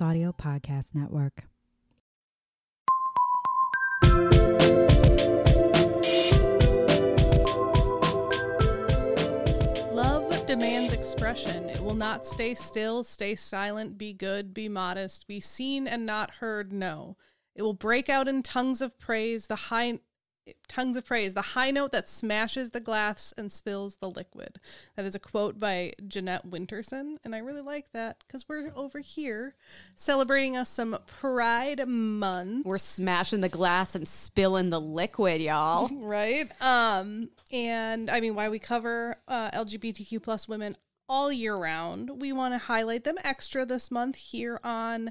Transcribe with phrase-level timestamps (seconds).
[0.00, 1.44] Audio Podcast Network.
[9.92, 11.70] Love demands expression.
[11.70, 16.30] It will not stay still, stay silent, be good, be modest, be seen and not
[16.30, 17.16] heard, no.
[17.54, 19.98] It will break out in tongues of praise, the high
[20.68, 24.58] tongues of praise, the high note that smashes the glass and spills the liquid.
[24.96, 29.00] That is a quote by Jeanette Winterson, and I really like that because we're over
[29.00, 29.54] here
[29.94, 32.66] celebrating us some Pride Month.
[32.66, 35.88] We're smashing the glass and spilling the liquid, y'all.
[36.00, 40.74] right um and i mean why we cover uh, lgbtq plus women
[41.08, 45.10] all year round we want to highlight them extra this month here on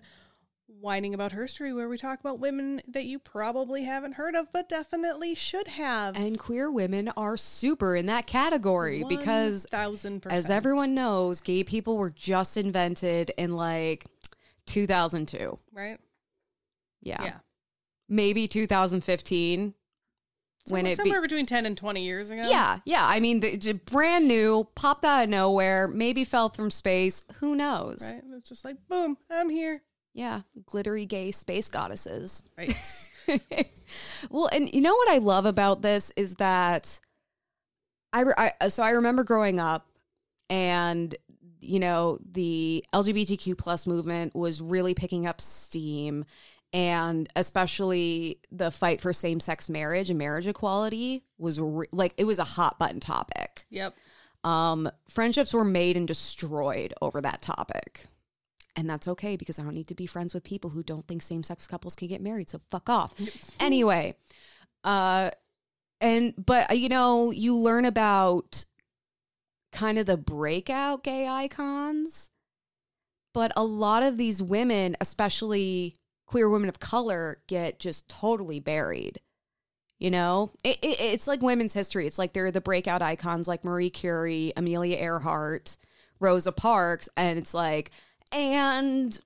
[0.67, 4.67] whining about history where we talk about women that you probably haven't heard of but
[4.67, 10.95] definitely should have And queer women are super in that category because, 1000% as everyone
[10.95, 14.05] knows, gay people were just invented in like
[14.65, 15.59] 2002.
[15.71, 15.99] right
[17.01, 17.23] Yeah.
[17.23, 17.37] yeah
[18.09, 19.73] Maybe 2015
[20.69, 23.05] when Somewhere- it be- somewhere between 10 and 20 years ago Yeah, yeah.
[23.05, 27.23] I mean, the, brand new, popped out of nowhere, maybe fell from space.
[27.39, 28.01] Who knows?
[28.13, 29.81] right it's just like boom i'm here
[30.15, 32.41] Yeah, glittery gay space goddesses.
[32.57, 32.73] right
[34.29, 36.99] well, and you know what I love about this is that
[38.13, 39.85] I, re- I so I remember growing up
[40.49, 41.13] and
[41.59, 46.23] you know the LGBTQ plus movement was really picking up steam
[46.71, 52.39] and especially the fight for same-sex marriage and marriage equality was re- like it was
[52.39, 53.65] a hot button topic.
[53.69, 53.93] yep
[54.45, 58.05] Um, friendships were made and destroyed over that topic.
[58.75, 61.21] And that's okay because I don't need to be friends with people who don't think
[61.21, 62.49] same sex couples can get married.
[62.49, 63.13] So fuck off.
[63.59, 64.15] anyway,
[64.83, 65.31] uh,
[66.01, 68.65] and but uh, you know, you learn about
[69.71, 72.29] kind of the breakout gay icons,
[73.33, 79.19] but a lot of these women, especially queer women of color, get just totally buried.
[79.99, 82.05] You know, it, it, it's like women's history.
[82.05, 85.77] It's like they're the breakout icons like Marie Curie, Amelia Earhart,
[86.19, 87.91] Rosa Parks, and it's like,
[88.31, 89.19] and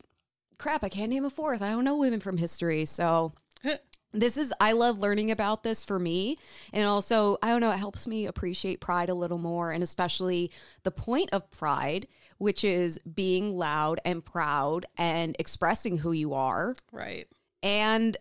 [0.58, 1.62] crap, I can't name a fourth.
[1.62, 2.86] I don't know women from history.
[2.86, 3.34] So
[4.14, 6.38] this is, I love learning about this for me.
[6.74, 10.52] And also, I don't know, it helps me appreciate pride a little more, and especially
[10.84, 12.08] the point of pride,
[12.38, 16.76] which is being loud and proud and expressing who you are.
[16.92, 17.26] right
[17.64, 18.18] And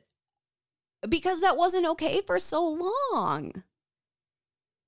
[1.09, 2.63] because that wasn't okay for so
[3.13, 3.65] long.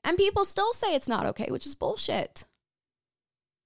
[0.02, 2.44] And people still say it's not okay, which is bullshit.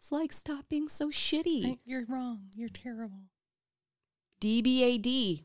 [0.05, 1.65] It's like, stop being so shitty.
[1.65, 3.23] Hey, you're wrong you're terrible
[4.39, 5.45] DBAD.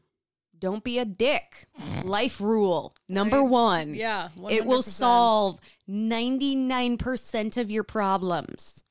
[0.60, 1.68] Don't be a dick.
[2.04, 2.94] Life rule.
[3.08, 3.50] Number Right.
[3.50, 3.96] one.
[3.96, 8.84] yeah It will solve 99% of your problems.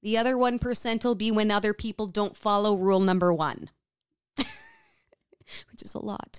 [0.00, 3.70] The other 1% will be when other people don't follow rule number one,
[4.36, 6.38] which is a lot.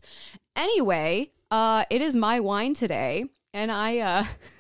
[0.56, 3.98] Anyway, uh, it is my wine today, and I.
[3.98, 4.26] Uh,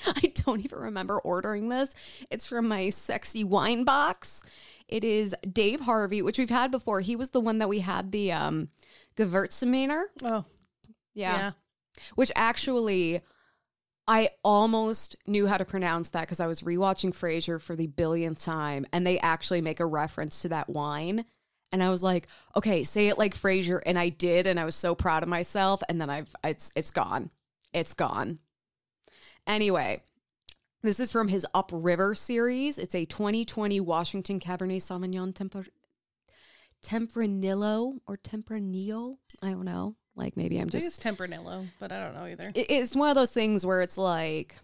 [0.06, 1.94] I don't even remember ordering this.
[2.30, 4.42] It's from my sexy wine box.
[4.88, 7.00] It is Dave Harvey, which we've had before.
[7.00, 8.68] He was the one that we had the um
[9.16, 10.04] Gewürztraminer.
[10.24, 10.44] oh
[11.14, 11.36] Yeah.
[11.36, 11.50] yeah.
[12.14, 13.20] Which actually,
[14.06, 18.42] I almost knew how to pronounce that because I was rewatching Frasier for the billionth
[18.42, 21.24] time, and they actually make a reference to that wine.
[21.72, 24.74] And I was like, okay, say it like Frasier, and I did, and I was
[24.74, 25.82] so proud of myself.
[25.88, 27.30] And then I've it's it's gone,
[27.72, 28.40] it's gone.
[29.50, 30.00] Anyway,
[30.82, 32.78] this is from his Upriver series.
[32.78, 35.66] It's a 2020 Washington Cabernet Sauvignon Temper-
[36.84, 39.16] Tempranillo or Tempranillo.
[39.42, 39.96] I don't know.
[40.14, 42.52] Like maybe I'm I think just it's Tempranillo, but I don't know either.
[42.54, 44.54] it- it's one of those things where it's like,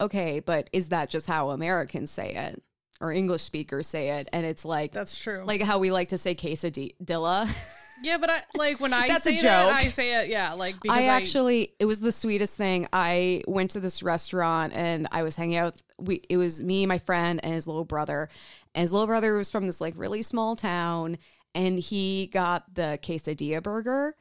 [0.00, 2.60] okay, but is that just how Americans say it
[3.00, 4.28] or English speakers say it?
[4.32, 5.44] And it's like, That's true.
[5.46, 7.48] like how we like to say quesadilla.
[8.02, 9.68] yeah, but I like when I That's a say that.
[9.72, 10.30] I say it.
[10.30, 12.88] Yeah, like because I actually, it was the sweetest thing.
[12.92, 15.74] I went to this restaurant and I was hanging out.
[15.74, 18.28] With, we, it was me, my friend, and his little brother.
[18.74, 21.18] And his little brother was from this like really small town,
[21.54, 24.14] and he got the quesadilla burger,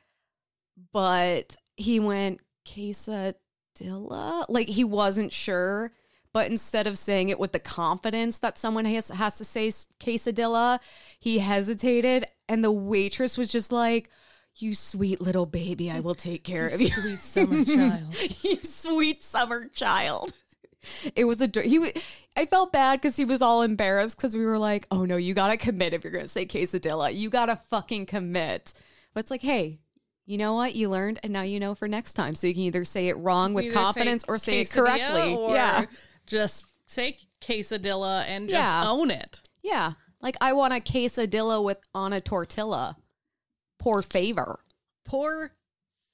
[0.91, 4.45] but he went quesadilla.
[4.49, 5.91] Like he wasn't sure.
[6.33, 9.67] But instead of saying it with the confidence that someone has has to say
[9.99, 10.79] quesadilla,
[11.19, 14.09] he hesitated, and the waitress was just like,
[14.57, 18.15] "You sweet little baby, I will take care of you." sweet summer child.
[18.43, 20.31] you sweet summer child.
[21.15, 21.93] It was a he.
[22.35, 25.33] I felt bad because he was all embarrassed because we were like, "Oh no, you
[25.33, 27.15] gotta commit if you're gonna say quesadilla.
[27.15, 28.73] You gotta fucking commit."
[29.13, 29.79] But it's like, hey,
[30.25, 30.73] you know what?
[30.75, 32.33] You learned, and now you know for next time.
[32.35, 35.33] So you can either say it wrong with Either say confidence or say it correctly.
[35.35, 35.85] Or yeah,
[36.25, 38.89] just say quesadilla and just Yeah.
[38.89, 39.41] own it.
[39.63, 39.93] yeah.
[40.21, 42.97] Like I want a quesadilla with on a tortilla.
[43.79, 44.59] Poor favor.
[45.05, 45.51] Poor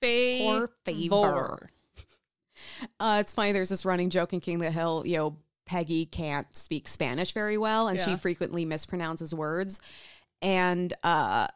[0.01, 0.67] favor.
[0.67, 1.69] Poor favor.
[2.99, 3.51] Uh, it's funny.
[3.51, 5.03] There's this running joke in King of the Hill.
[5.05, 5.37] You know,
[5.67, 9.79] Peggy can't speak Spanish very well, and she frequently mispronounces words.
[10.41, 11.47] And uh,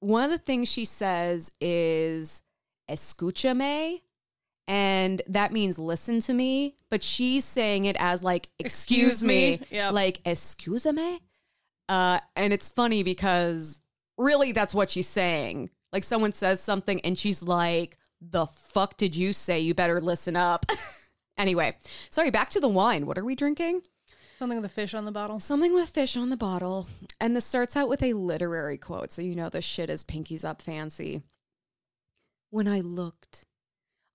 [0.00, 2.42] one of the things she says is
[2.88, 4.00] "escúchame,"
[4.68, 9.56] and that means "listen to me." But she's saying it as like "excuse, Excuse me,",
[9.58, 9.60] me.
[9.70, 9.92] Yep.
[9.92, 11.20] like "excuse me."
[11.92, 13.82] Uh, and it's funny because
[14.16, 15.68] really that's what she's saying.
[15.92, 19.60] Like someone says something and she's like, "The fuck did you say?
[19.60, 20.64] You better listen up."
[21.36, 21.76] anyway,
[22.08, 22.30] sorry.
[22.30, 23.04] Back to the wine.
[23.04, 23.82] What are we drinking?
[24.38, 25.38] Something with a fish on the bottle.
[25.38, 26.86] Something with fish on the bottle.
[27.20, 30.46] And this starts out with a literary quote, so you know this shit is Pinky's
[30.46, 31.20] Up fancy.
[32.48, 33.44] When I looked,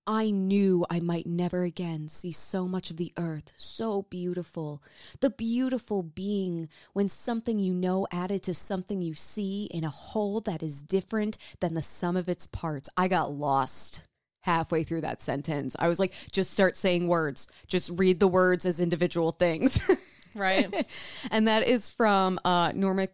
[0.07, 4.81] I knew I might never again see so much of the earth, so beautiful.
[5.19, 10.39] The beautiful being when something you know added to something you see in a whole
[10.41, 12.89] that is different than the sum of its parts.
[12.95, 14.07] I got lost
[14.43, 15.75] halfway through that sentence.
[15.77, 19.79] I was like, just start saying words, just read the words as individual things.
[20.35, 20.85] Right.
[21.31, 23.07] and that is from uh, Norman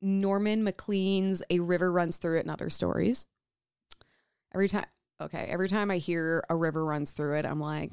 [0.00, 3.26] Norman Maclean's "A River Runs Through It" and other stories.
[4.54, 4.84] Every time,
[5.20, 7.90] okay, every time I hear a river runs through it, I'm like,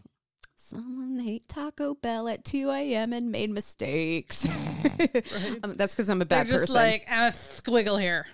[0.56, 3.13] someone ate Taco Bell at 2 a.m.
[3.13, 4.48] and made mistakes.
[5.63, 6.75] Um, that's because I'm a bad They're just person.
[6.75, 8.25] like a squiggle here.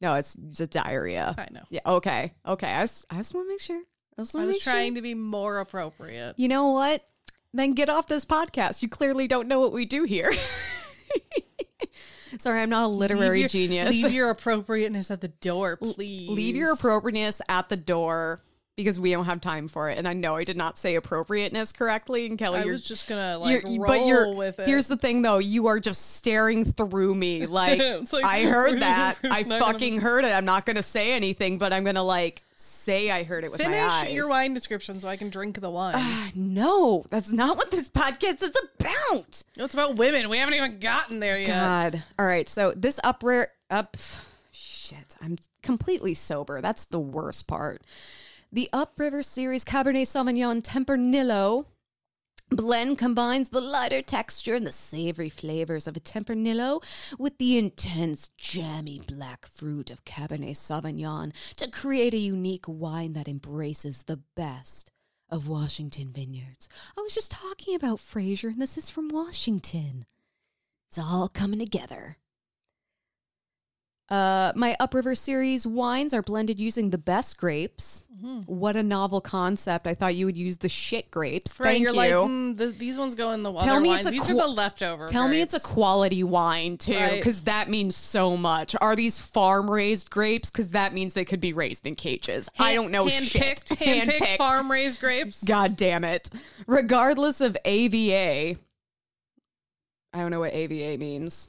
[0.00, 1.34] no, it's just diarrhea.
[1.36, 1.62] I know.
[1.70, 1.80] Yeah.
[1.86, 2.32] Okay.
[2.46, 2.72] Okay.
[2.72, 3.76] I just, I just want to make sure.
[4.16, 4.72] I, I was make sure.
[4.72, 6.34] trying to be more appropriate.
[6.36, 7.04] You know what?
[7.52, 8.82] Then get off this podcast.
[8.82, 10.32] You clearly don't know what we do here.
[12.38, 13.90] Sorry, I'm not a literary Leave your- genius.
[13.90, 16.28] Leave your appropriateness at the door, please.
[16.30, 18.40] Leave your appropriateness at the door
[18.76, 19.98] because we don't have time for it.
[19.98, 22.26] And I know I did not say appropriateness correctly.
[22.26, 24.66] And Kelly, I you're, was just gonna like you're- roll but you're, with it.
[24.66, 27.78] here's the thing though, you are just staring through me like,
[28.12, 29.18] like, I heard that.
[29.24, 30.28] I not gonna fucking heard it.
[30.28, 33.66] I'm not to say anything, but I'm to like say I heard it with my
[33.66, 34.00] eyes.
[34.02, 35.94] Finish your wine description so I can drink the wine.
[35.96, 39.42] Uh, no, that's not what this podcast is about.
[39.56, 40.28] it's about women.
[40.28, 41.48] We haven't even gotten there yet.
[41.48, 42.02] God.
[42.18, 42.48] All right.
[42.48, 43.22] So this up
[43.68, 43.96] up
[44.52, 45.16] shit.
[45.20, 46.60] I'm completely sober.
[46.60, 47.82] That's the worst part.
[48.54, 51.64] The Upriver Series Cabernet Sauvignon Tempranillo
[52.50, 56.84] blend combines the lighter texture and the savory flavors of a Tempranillo
[57.18, 63.26] with the intense jammy black fruit of Cabernet Sauvignon to create a unique wine that
[63.26, 64.92] embraces the best
[65.30, 66.68] of Washington vineyards.
[66.94, 70.04] I was just talking about Frasier and this is from Washington.
[70.90, 72.18] It's all coming together.
[74.12, 78.04] Uh, my Upriver series wines are blended using the best grapes.
[78.46, 79.86] What a novel concept!
[79.88, 81.58] I thought you would use the shit grapes.
[81.58, 81.96] Right, Thank you're you.
[81.96, 83.66] like mm, the, these ones go in the water.
[83.66, 84.06] Tell me wines.
[84.06, 85.06] it's a These qu- are the leftover.
[85.08, 87.14] Tell me it's a quality wine too, Right.
[87.16, 88.76] because that means so much.
[88.80, 90.50] Are these farm raised grapes?
[90.50, 92.48] Because that means they could be raised in cages.
[92.60, 93.42] I don't know hand shit.
[93.42, 94.36] Picked, hand picked, Handpicked.
[94.38, 95.42] farm raised grapes.
[95.42, 96.30] God damn it.
[96.68, 98.56] Regardless of AVA,
[100.14, 101.48] I don't know what AVA means.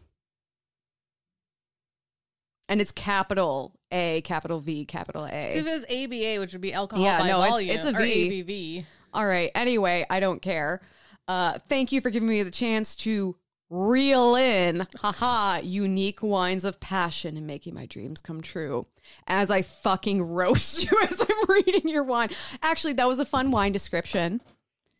[2.70, 5.58] And it's capital A, capital V, capital So if A.
[5.58, 8.02] it was ABA, which would be alcohol Yeah, by no, it's- volume, it's a or
[8.02, 8.44] V.
[8.44, 8.86] ABV.
[9.14, 9.52] All right.
[9.54, 10.82] Anyway, I don't care.
[11.28, 13.36] Uh, thank you for giving me the chance to
[13.70, 18.86] reel in, haha, unique wines of passion and making my dreams come true.
[19.28, 22.30] As I fucking roast you as I'm reading your wine.
[22.62, 24.42] Actually, that was a fun wine description.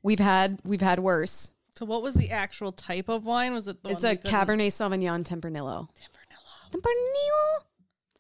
[0.02, 1.52] We've had we've had worse.
[1.78, 3.54] So what was the actual type of wine?
[3.54, 5.88] Was it the It's a Cabernet Sauvignon Tempranillo.
[6.74, 6.82] Tempranillo.
[6.82, 7.64] Tempranillo.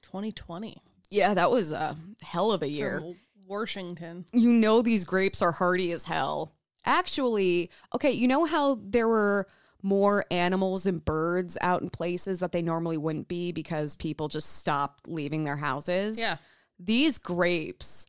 [0.04, 0.78] 2020
[1.10, 3.00] Yeah, that was a hell of a year.
[3.00, 3.16] from
[3.48, 4.26] Washington.
[4.32, 6.54] You know these grapes are hardy as hell.
[6.86, 9.48] Actually, okay, you know how there were
[9.82, 14.58] more animals and birds out in places that they normally wouldn't be because people just
[14.58, 16.20] stopped leaving their houses?
[16.20, 16.38] Yeah,
[16.80, 18.06] These grapes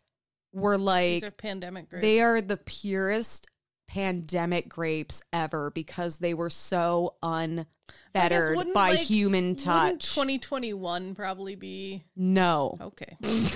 [0.53, 2.03] were like these are pandemic grapes.
[2.03, 3.47] they are the purest
[3.87, 10.15] pandemic grapes ever because they were so unfettered by like, human Wouldn't touch.
[10.15, 12.77] 2021 probably be no.
[12.81, 13.17] okay?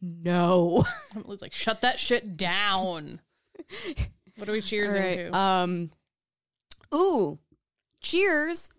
[0.00, 0.84] No.
[1.16, 3.20] I was like shut that shit down.
[4.36, 5.16] What are we All cheersing right.
[5.32, 5.36] to?
[5.36, 5.90] Um
[6.94, 7.38] Ooh.
[8.00, 8.70] Cheers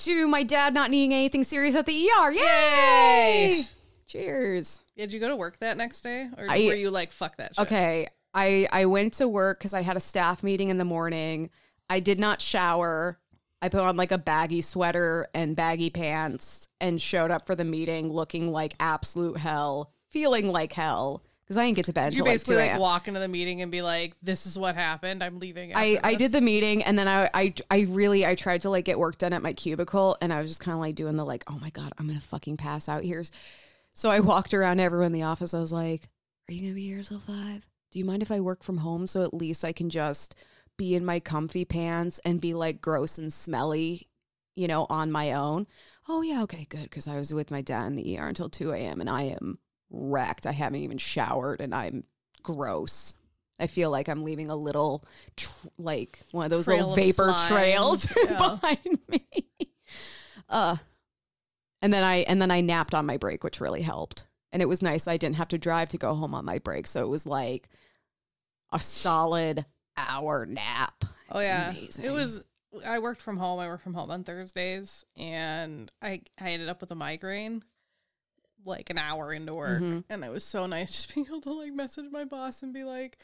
[0.00, 2.30] to my dad not needing anything serious at the ER.
[2.32, 3.48] Yay!
[3.50, 3.62] Yay!
[4.06, 4.80] Cheers.
[4.96, 7.54] Did you go to work that next day, or I- were you like fuck that
[7.54, 7.62] shit?
[7.62, 8.08] Okay.
[8.38, 11.50] I I went to work cuz I had a staff meeting in the morning.
[11.90, 13.18] I did not shower.
[13.60, 17.64] I put on like a baggy sweater and baggy pants and showed up for the
[17.64, 22.18] meeting looking like absolute hell, feeling like hell because I didn't get to bed Did
[22.18, 24.76] you like basically 2 like walk into the meeting and be like, "This is what
[24.76, 25.24] happened.
[25.24, 28.34] I'm leaving." I, after I did the meeting and then I, I I really I
[28.34, 30.80] tried to like get work done at my cubicle and I was just kind of
[30.80, 33.24] like doing the like oh my god I'm gonna fucking pass out here.
[33.94, 35.54] So I walked around everyone in the office.
[35.54, 36.08] I was like,
[36.48, 37.66] "Are you gonna be here till five?
[37.90, 40.34] Do you mind if I work from home so at least I can just
[40.76, 44.08] be in my comfy pants and be like gross and smelly,
[44.54, 45.66] you know, on my own?"
[46.08, 46.84] Oh yeah, okay, good.
[46.84, 49.00] Because I was with my dad in the ER until two a.m.
[49.00, 49.58] and I am
[49.90, 50.46] wrecked.
[50.46, 52.04] I haven't even showered and I'm
[52.42, 53.14] gross.
[53.60, 55.02] I feel like I'm leaving a little,
[55.36, 58.36] tr- like one of those Trail little vapor trails Yeah.
[58.36, 59.24] behind me.
[60.50, 60.76] Uh,
[61.82, 64.26] and then I and then I napped on my break, which really helped.
[64.52, 65.06] And it was nice.
[65.06, 67.68] I didn't have to drive to go home on my break, so it was like
[68.72, 71.04] a solid hour nap.
[71.30, 72.04] Oh yeah, amazing.
[72.04, 72.46] it was.
[72.86, 73.58] I worked from home.
[73.60, 77.62] I worked from home on Thursdays, and I I ended up with a migraine
[78.64, 80.04] like an hour into work, Mhm.
[80.08, 82.84] and it was so nice just being able to like message my boss and be
[82.84, 83.18] like,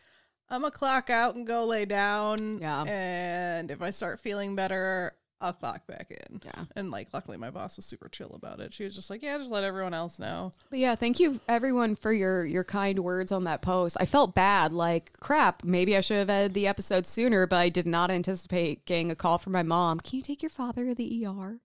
[0.48, 2.82] "I'm gonna clock out and go lay down, Yeah.
[2.84, 6.64] and if I start feeling better, I'll clock back in." Yeah.
[6.76, 8.72] And like, luckily, my boss was super chill about it.
[8.74, 11.96] She was just like, "Yeah, just let everyone else know." But yeah, thank you everyone
[11.96, 13.96] for your your kind words on that post.
[14.00, 15.64] I felt bad, like crap.
[15.64, 19.16] Maybe I should have edited the episode sooner, but I did not anticipate getting a
[19.16, 20.00] call from my mom.
[20.00, 21.60] Can you take your father to the ER?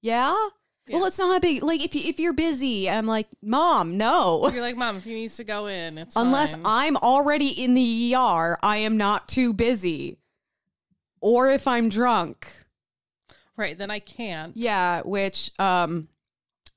[0.00, 0.34] Yeah.
[0.92, 2.90] Well, it's not a big like if you if you're busy.
[2.90, 4.48] I'm like, mom, no.
[4.52, 7.74] You're like, "Mom, if he needs to go in, it's Unless fine." I'm already in
[7.74, 10.18] the ER, I am not too busy.
[11.20, 12.48] Or if I'm drunk.
[13.60, 16.08] Right then I can't." Yeah, which um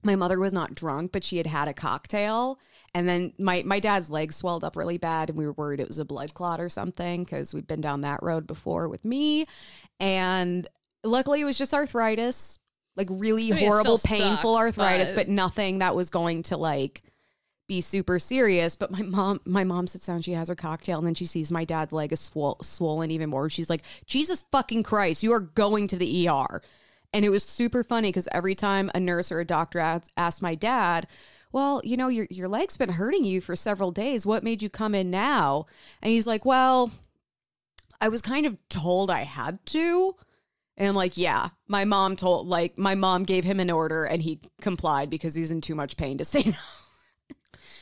[0.03, 2.59] my mother was not drunk, but she had had a cocktail
[2.93, 5.87] and then my my dad's legs swelled up really bad and we were worried it
[5.87, 9.45] was a blood clot or something cuz we've been down that road before with me
[9.99, 10.67] and
[11.03, 12.59] luckily it was just arthritis,
[12.97, 16.57] like really I mean, horrible painful sucks, arthritis, but- but nothing that was going to
[16.57, 17.01] like
[17.73, 18.75] be super serious.
[18.75, 21.51] But my mom, my mom sits down, she has her cocktail, and then she sees
[21.51, 23.49] my dad's leg is swol- swollen even more.
[23.49, 26.61] She's like, "Jesus fucking Christ, you are going to the ER."
[27.11, 30.41] And it was super funny because every time a nurse or a doctor asked, asked
[30.41, 31.07] my dad,
[31.51, 34.25] "Well, you know, your your leg's been hurting you for several days.
[34.25, 35.65] What made you come in now?"
[36.01, 36.91] And he's like, "Well,
[37.99, 40.15] I was kind of told I had to."
[40.75, 44.23] And I'm like, yeah, my mom told, like, my mom gave him an order and
[44.23, 46.82] he complied because he's in too much pain to say no.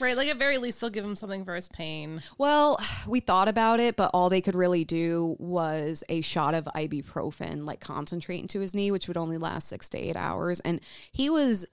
[0.01, 2.23] Right, like at very least they'll give him something for his pain.
[2.39, 6.67] Well, we thought about it, but all they could really do was a shot of
[6.75, 10.59] ibuprofen, like concentrate into his knee, which would only last six to eight hours.
[10.61, 10.81] And
[11.11, 11.67] he was,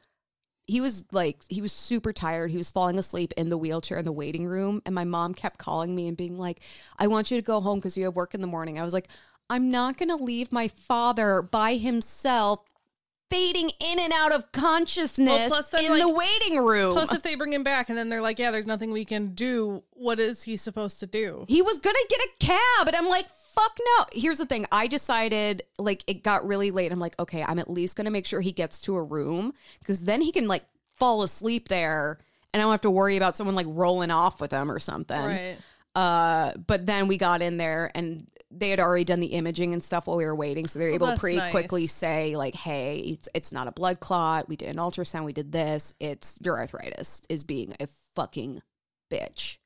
[0.66, 2.50] he was like, he was super tired.
[2.50, 4.82] He was falling asleep in the wheelchair in the waiting room.
[4.84, 6.60] And my mom kept calling me and being like,
[6.98, 8.78] I want you to go home because you have work in the morning.
[8.78, 9.08] I was like,
[9.48, 12.67] I'm not going to leave my father by himself.
[13.30, 16.92] Fading in and out of consciousness Well, plus then, in like- the waiting room.
[16.94, 19.34] Plus, if they bring him back and then they're like, "Yeah, there's nothing we can
[19.34, 21.44] do," what is he supposed to do?
[21.48, 24.86] he was gonna get a cab and i'm like fuck no here's the thing i
[24.86, 28.40] decided like it got really late i'm like okay i'm at least gonna make sure
[28.40, 30.64] he gets to a room because then he can like
[30.96, 32.18] fall asleep there
[32.54, 35.20] and i don't have to worry about someone like rolling off with him or something
[35.20, 35.58] Right.
[35.96, 39.82] uh but then we got in there and they had already done the imaging and
[39.82, 41.50] stuff while we were waiting so they were Well, able to pretty nice.
[41.50, 45.32] quickly say like hey it's, it's not a blood clot we did an ultrasound we
[45.34, 48.62] did this it's your arthritis is being a fucking
[49.12, 49.58] bitch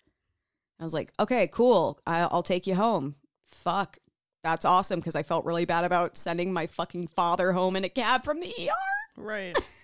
[0.80, 2.00] I was like, okay, cool.
[2.08, 3.14] I- I'll take you home.
[3.48, 3.98] Fuck.
[4.42, 7.88] That's awesome because I felt really bad about sending my fucking father home in a
[7.88, 9.56] cab from the ER Right.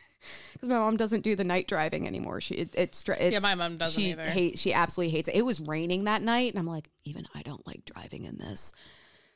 [0.53, 2.41] because my mom doesn't do the night driving anymore.
[2.41, 4.25] She it, it's, it's my mom doesn't she either.
[4.25, 5.37] Hate, she absolutely hates it.
[5.37, 8.73] It was raining that night, and I'm like, even I don't like driving in this.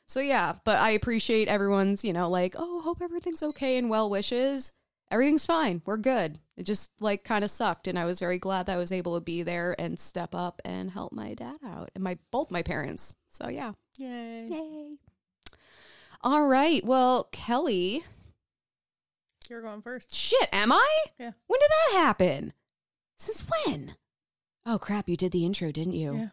[0.05, 4.09] So yeah, but I appreciate everyone's you know like, oh, hope everything's okay and well
[4.09, 4.73] wishes.
[5.11, 5.81] Everything's fine.
[5.85, 6.39] We're good.
[6.57, 9.15] It just like kind of sucked, and I was very glad that I was able
[9.15, 12.63] to be there and step up and help my dad out and my both my
[12.63, 13.15] parents.
[13.27, 14.47] So yeah, Yay.
[14.49, 14.97] yay.
[16.21, 16.83] All right.
[16.85, 18.03] Well, Kelly,
[19.49, 20.13] You're going first.
[20.13, 20.89] Shit, am I?
[21.19, 21.31] Yeah.
[21.47, 22.53] When did that happen?
[23.17, 23.95] Since when?
[24.65, 26.15] Oh crap, you did the intro, didn't you?
[26.15, 26.27] Yeah.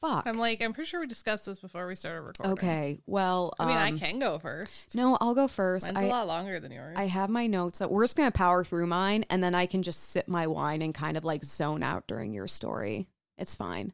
[0.00, 0.26] Fuck.
[0.26, 2.52] I'm like, I'm pretty sure we discussed this before we started recording.
[2.52, 3.00] okay.
[3.06, 4.94] Well, I mean, I um, can go first.
[4.94, 5.92] No, I'll go first.
[5.92, 6.94] Mine's I, a lot longer than yours.
[6.96, 7.82] I have my notes.
[7.82, 10.94] We're just gonna power through mine, and then I can just sip my wine and
[10.94, 13.08] kind of like zone out during your story.
[13.36, 13.92] It's fine.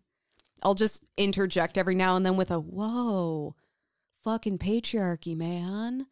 [0.63, 3.57] I'll just interject every now and then with a "Whoa,
[4.23, 6.07] fucking patriarchy, man."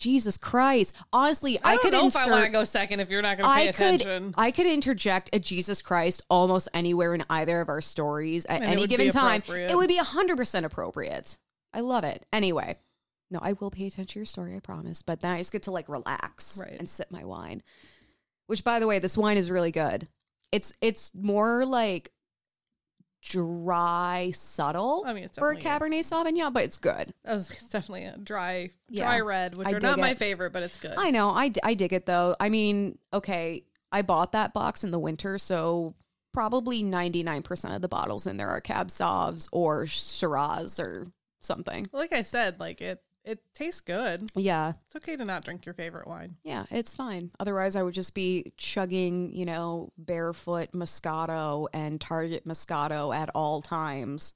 [0.00, 0.96] Jesus Christ.
[1.12, 3.22] Honestly, I, I, don't could know insert if I want to go second if you're
[3.22, 4.34] not going to pay I could.
[4.36, 8.72] I could interject a Jesus Christ almost anywhere in either of our stories at And
[8.72, 9.42] any given time.
[9.46, 11.38] It would be hundred percent appropriate.
[11.72, 12.26] I love it.
[12.32, 12.76] Anyway,
[13.30, 14.56] no, I will pay attention to your story.
[14.56, 15.02] I promise.
[15.02, 16.76] But then I just get to like relax Right.
[16.78, 17.62] and sip my wine.
[18.46, 20.08] Which, by the way, this wine is really good.
[20.50, 22.10] It's it's more like
[23.22, 27.12] dry, subtle I mean, it's for a Cabernet Sauvignon, but it's good.
[27.24, 29.04] That was it's definitely a dry, Yeah.
[29.04, 30.94] dry red, which I are not dig my favorite, but it's good.
[30.96, 31.30] I know.
[31.30, 32.36] I, I dig it though.
[32.40, 35.94] I mean, okay, I bought that box in the winter, so
[36.32, 41.08] probably 99% of the bottles in there are Cab Sauvs or Shiraz or
[41.40, 41.88] something.
[41.92, 44.30] like I said, like it, it tastes good.
[44.34, 44.72] Yeah.
[44.86, 46.36] It's okay to not drink your favorite wine.
[46.42, 47.30] Yeah, it's fine.
[47.38, 53.62] Otherwise, I would just be chugging, you know, barefoot Moscato and Target Moscato at all
[53.62, 54.34] times.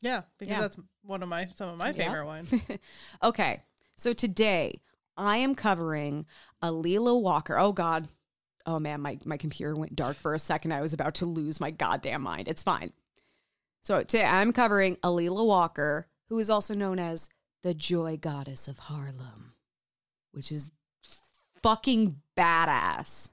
[0.00, 0.60] Yeah, because Yeah.
[0.60, 1.92] that's one of my some of my Yeah.
[2.04, 2.54] favorite wines.
[3.22, 3.62] Okay,
[3.96, 4.80] so today
[5.16, 6.26] I am covering
[6.62, 7.58] A'Lelia Walker.
[7.58, 8.08] Oh, God.
[8.66, 10.72] Oh, man, my, my computer went dark for a second.
[10.72, 12.46] I was about to lose my goddamn mind.
[12.46, 12.92] It's fine.
[13.82, 17.28] So today I'm covering A'Lelia Walker, who is also known as
[17.62, 19.54] the Joy Goddess of Harlem,
[20.32, 20.70] which is
[21.62, 23.30] fucking badass.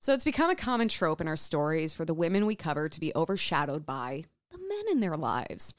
[0.00, 3.00] So it's become a common trope in our stories for the women we cover to
[3.00, 5.74] be overshadowed by the men in their lives.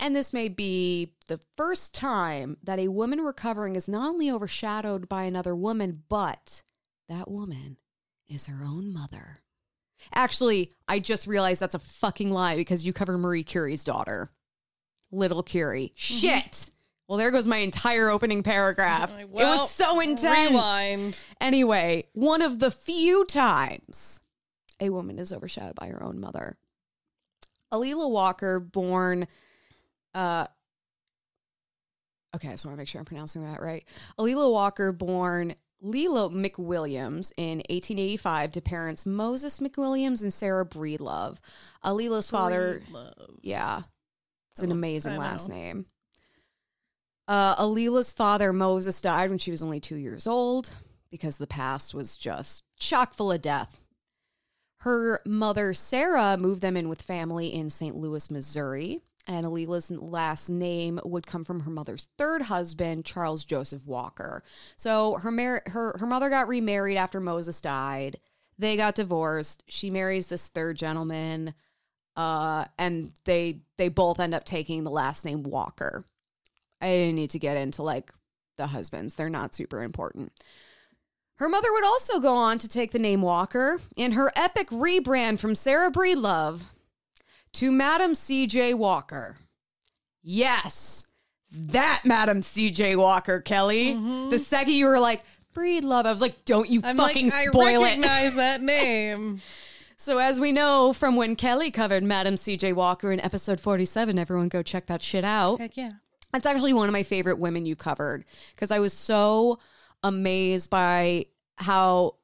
[0.00, 3.34] And this may be the first time that a woman we're
[3.74, 6.62] is not only overshadowed by another woman, but
[7.08, 7.78] that woman
[8.28, 9.40] is her own mother.
[10.14, 14.30] Actually, I just realized that's a fucking lie because you cover Marie Curie's daughter,
[15.10, 15.92] Little Curie.
[15.96, 16.70] Shit.
[17.08, 19.12] Well, there goes my entire opening paragraph.
[19.12, 20.50] Like, it was so intense.
[20.50, 21.18] Rewind.
[21.40, 24.20] Anyway, one of the few times
[24.80, 26.56] a woman is overshadowed by her own mother.
[27.72, 29.26] A'Lelia Walker, born,
[30.14, 30.46] uh,
[32.34, 33.84] okay, I just want to make sure I'm pronouncing that right.
[34.18, 41.38] A'Lelia Walker, born Lelia McWilliams in 1885 to parents Moses McWilliams and Sarah Breedlove.
[41.84, 43.14] A'Lelia's father, Love.
[43.42, 43.82] yeah,
[44.58, 45.86] it's an Oh, amazing last name.
[47.26, 50.70] Uh, A'Lelia's father, Moses, died when she was only two years old
[51.10, 53.80] because the past was just chock full of death.
[54.80, 57.96] Her mother, Sarah, moved them in with family in St.
[57.96, 59.00] Louis, Missouri.
[59.26, 64.42] And A'Lelia's last name would come from her mother's third husband, Charles Joseph Walker.
[64.76, 68.18] So her mar- her her mother got remarried after Moses died.
[68.58, 69.64] They got divorced.
[69.68, 71.52] She marries this third gentleman,
[72.18, 76.04] uh, and they they both end up taking the last name Walker.
[76.80, 78.12] I didn't need to get into like
[78.56, 80.32] the husbands; they're not super important.
[81.36, 85.38] Her mother would also go on to take the name Walker in her epic rebrand
[85.38, 86.62] from Sarah Breedlove
[87.52, 88.74] to Madam C.J.
[88.74, 89.36] Walker.
[90.20, 91.06] Yes,
[91.52, 92.96] that Madam C.J.
[92.96, 93.92] Walker, Kelly.
[94.30, 95.22] The second you were like,
[95.54, 97.82] Breedlove, I was like, don't you I'm fucking like, spoil I it.
[97.82, 99.40] recognize that name.
[100.00, 102.72] So, as we know from when Kelly covered Madam C.J.
[102.72, 105.58] Walker in episode 47, everyone go check that shit out.
[105.58, 105.90] Heck yeah.
[106.32, 109.58] That's actually one of my favorite women you covered because I was so
[110.02, 112.14] amazed by how.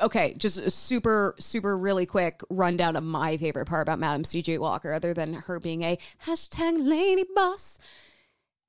[0.00, 4.58] Okay, just a super, super, really quick rundown of my favorite part about Madam C.J.
[4.58, 7.78] Walker, other than her being a hashtag lady boss.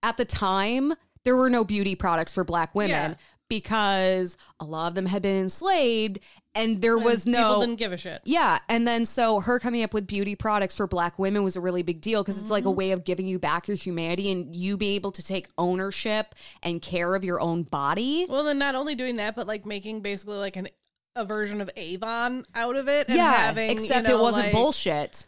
[0.02, 3.16] At the time, there were no beauty products for black women Yeah.
[3.50, 6.20] because a lot of them had been enslaved
[6.56, 8.22] and there was no People didn't give a shit.
[8.26, 8.60] yeah.
[8.70, 11.84] And then so her coming up with beauty products for black women was a really
[11.84, 12.78] big deal because it's like a mm-hmm.
[12.78, 16.82] way of giving you back your humanity and you be able to take ownership and
[16.82, 18.26] care of your own body.
[18.30, 20.68] Well, then not only doing that, but like making basically like an
[21.16, 23.08] a version of Avon out of it.
[23.08, 23.32] And yeah.
[23.34, 25.28] having, except you know, it wasn't like- bullshit.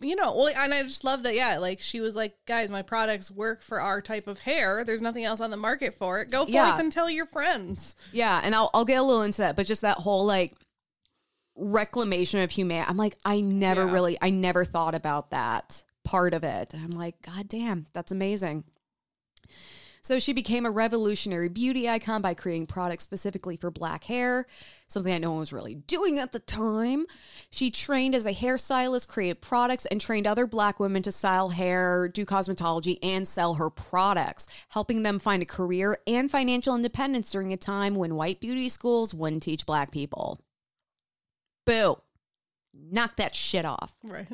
[0.00, 1.34] You know, well, and I just love that.
[1.34, 4.84] Yeah, like she was like, guys, my products work for our type of hair.
[4.84, 6.30] There's nothing else on the market for it.
[6.30, 6.78] Go forth Yeah.
[6.78, 7.96] and tell your friends.
[8.12, 8.38] Yeah.
[8.42, 10.52] And I'll, I'll get a little into that, but just that whole like
[11.56, 12.88] reclamation of humanity.
[12.88, 13.92] I'm like, I never Yeah.
[13.92, 16.74] really, I never thought about that part of it.
[16.74, 18.64] I'm like, God damn, that's amazing.
[20.02, 24.46] So she became a revolutionary beauty icon by creating products specifically for black hair,
[24.86, 27.06] something that no one was really doing at the time.
[27.50, 32.08] She trained as a hairstylist, created products, and trained other black women to style hair,
[32.08, 37.54] do cosmetology, and sell her products, helping them find a career and financial independence during
[37.54, 40.38] a time when white beauty schools wouldn't teach black people.
[41.64, 41.96] Boo.
[42.72, 43.94] Knock that shit off.
[44.02, 44.26] Right.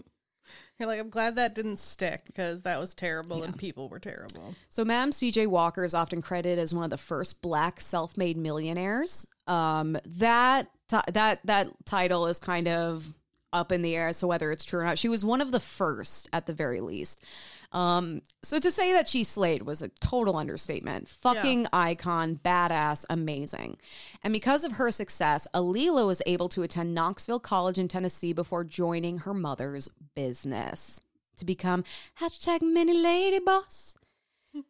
[0.79, 4.55] You're like, I'm glad that didn't stick because that was terrible and people were terrible.
[4.71, 5.47] So, Madam C.J.
[5.47, 9.27] Walker is often credited as one of the first Black self-made millionaires.
[9.47, 13.13] Um, that ti- that that title is kind of
[13.53, 14.99] up in the air as to whether it's true or not.
[14.99, 17.21] She was one of the first, at the very least.
[17.73, 21.09] Um, so to say that she slayed was a total understatement.
[21.09, 23.79] Fucking icon, badass, amazing.
[24.25, 28.65] And because of her success, A'Lelia was able to attend Knoxville College in Tennessee before
[28.65, 31.01] joining her mother's business
[31.37, 31.85] to become
[32.21, 33.97] hashtag mini lady boss.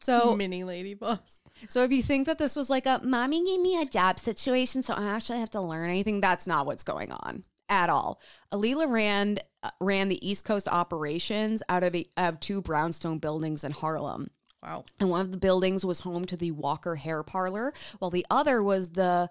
[0.02, 1.40] So Mini lady boss.
[1.68, 4.82] so if you think that this was like a mommy gave me a job situation,
[4.82, 8.20] so I actually have to learn anything, that's not what's going on at all.
[8.52, 13.64] A'Lelia ran uh, ran the East Coast operations out of, a, of two brownstone buildings
[13.64, 14.30] in Harlem.
[14.62, 14.84] Wow.
[14.98, 18.62] And one of the buildings was home to the Walker Hair Parlor, while the other
[18.62, 19.30] was the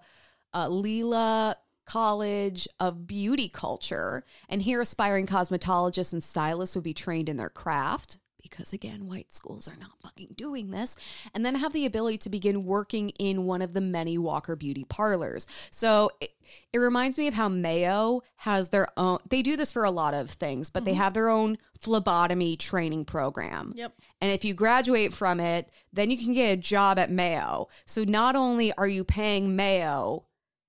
[0.52, 4.24] uh, Lelia College of Beauty Culture.
[4.48, 8.18] And here, aspiring cosmetologists and stylists would be trained in their craft.
[8.42, 10.96] Because again, white schools are not fucking doing this,
[11.34, 14.84] and then have the ability to begin working in one of the many Walker beauty
[14.84, 15.46] parlors.
[15.70, 16.30] So it,
[16.72, 20.14] it reminds me of how Mayo has their own, they do this for a lot
[20.14, 21.00] of things, but they mm-hmm.
[21.00, 23.72] have their own phlebotomy training program.
[23.76, 23.92] Yep.
[24.20, 27.68] And if you graduate from it, then you can get a job at Mayo.
[27.86, 30.26] So not only are you paying Mayo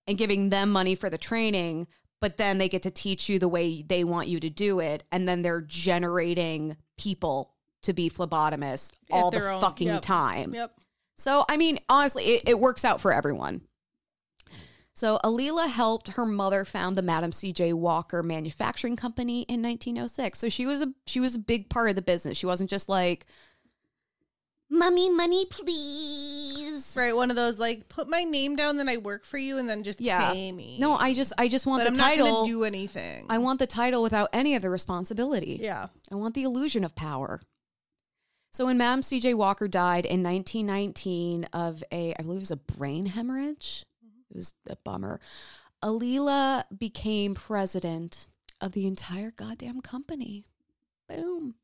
[0.07, 1.87] and giving them money for the training,
[2.19, 5.03] but then they get to teach you the way they want you to do it.
[5.11, 10.01] And then they're generating people to be phlebotomist At all the own- fucking yep.
[10.01, 10.53] time.
[10.53, 10.73] Yep.
[11.17, 13.61] So, I mean, honestly, it, it works out for everyone.
[14.93, 17.73] So, A'Lelia helped her mother found the Madam C.J.
[17.73, 20.37] Walker Manufacturing Company in 1906.
[20.37, 22.37] So she was a she was a big part of the business.
[22.37, 23.25] She wasn't just like,
[24.69, 27.15] "Mommy, money, please." Right.
[27.15, 29.83] One of those like put my name down, then I work for you, and then
[29.83, 30.31] just Yeah.
[30.33, 30.77] pay me.
[30.79, 32.45] No, I just I just want but the I'm title.
[32.45, 33.25] do anything.
[33.29, 35.59] I want the title without any of the responsibility.
[35.61, 35.87] yeah.
[36.11, 37.41] I want the illusion of power.
[38.53, 39.33] So when Madam C.J.
[39.35, 44.21] Walker died in 1919 of a, I believe it was a brain hemorrhage, mm-hmm.
[44.29, 45.21] it was a bummer.
[45.81, 48.27] A'Lelia became president
[48.59, 50.45] of the entire goddamn company.
[51.07, 51.55] Boom.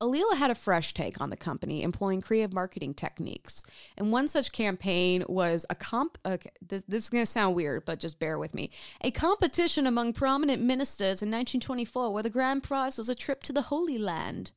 [0.00, 3.64] A'Lelia had a fresh take on the company, employing creative marketing techniques.
[3.96, 6.18] And one such campaign was a comp.
[6.24, 8.70] Okay, this, this is going to sound weird, but just bear with me.
[9.00, 13.52] A competition among prominent ministers in 1924, where the grand prize was a trip to
[13.52, 14.52] the Holy Land.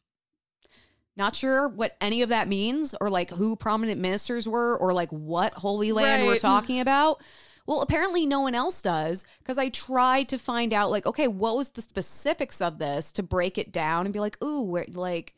[1.17, 5.09] Not sure what any of that means, or like who prominent ministers were, or like
[5.09, 7.21] what Holy Land we're talking about.
[7.67, 11.55] Well, apparently no one else does because I tried to find out, like, okay, what
[11.55, 15.33] was the specifics of this to break it down and be like, ooh, where, like,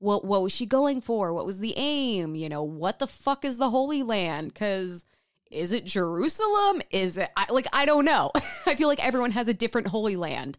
[0.00, 1.32] what what was she going for?
[1.32, 2.34] What was the aim?
[2.34, 4.52] You know, what the fuck is the Holy Land?
[4.52, 5.04] Because
[5.50, 6.82] is it Jerusalem?
[6.90, 8.30] Is it I, like I don't know.
[8.66, 10.58] I feel like everyone has a different Holy Land.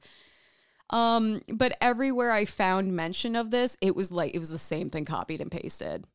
[0.92, 4.90] Um, but everywhere I found mention of this, it was like it was the same
[4.90, 6.06] thing copied and pasted.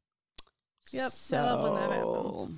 [0.93, 1.13] Yep.
[1.33, 2.05] I love when that happens.
[2.05, 2.51] So-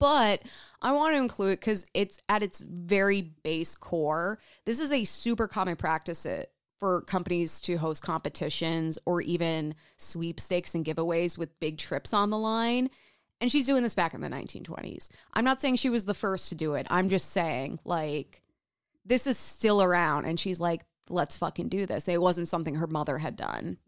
[0.00, 0.42] But
[0.82, 4.38] I want to include it because it's at its very base core.
[4.64, 10.74] This is a super common practice it, for companies to host competitions or even sweepstakes
[10.74, 12.90] and giveaways with big trips on the line.
[13.40, 15.10] And she's doing this back in the 1920s.
[15.32, 16.86] I'm not saying she was the first to do it.
[16.90, 18.42] I'm just saying, like,
[19.08, 20.26] this is still around.
[20.26, 22.08] And she's like, let's fucking do this.
[22.08, 23.78] It wasn't something her mother had done.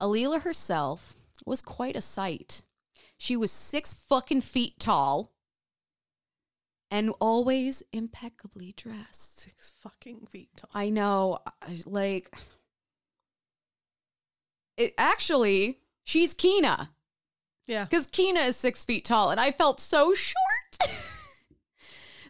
[0.00, 2.62] A'Lelia herself was quite a sight.
[3.16, 5.32] She was six fucking feet tall
[6.90, 9.40] and always impeccably dressed.
[9.40, 10.70] Six fucking feet tall.
[10.74, 11.38] I know,
[11.86, 12.36] like,
[14.76, 16.90] it actually, she's Kina
[17.66, 17.84] Yeah.
[17.84, 20.36] because Kina is six feet tall, and I felt so short.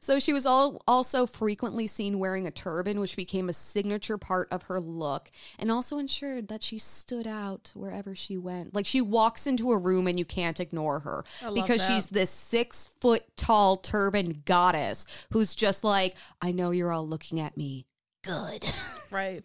[0.06, 4.46] so she was all also frequently seen wearing a turban, which became a signature part
[4.52, 8.72] of her look, and also ensured that she stood out wherever she went.
[8.72, 11.92] Like she walks into a room and you can't ignore her because that.
[11.92, 17.40] she's this six foot tall turban goddess who's just like, I know you're all looking
[17.40, 17.86] at me.
[18.22, 18.64] Good.
[19.08, 19.44] Right.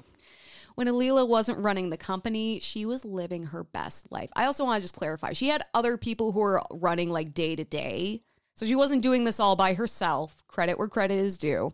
[0.74, 4.32] When A'Lelia wasn't running the company, she was living her best life.
[4.36, 7.56] I also want to just clarify she had other people who were running like day
[7.56, 8.24] to day.
[8.62, 10.36] So she wasn't doing this all by herself.
[10.48, 11.74] Credit where credit is due.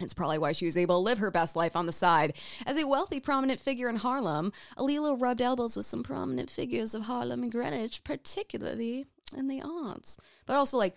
[0.00, 2.32] It's probably why she was able to live her best life on the side.
[2.66, 7.02] As a wealthy, prominent figure in Harlem, A'Lelia rubbed elbows with some prominent figures of
[7.02, 10.18] Harlem and Greenwich, particularly in the arts.
[10.44, 10.96] But also, like,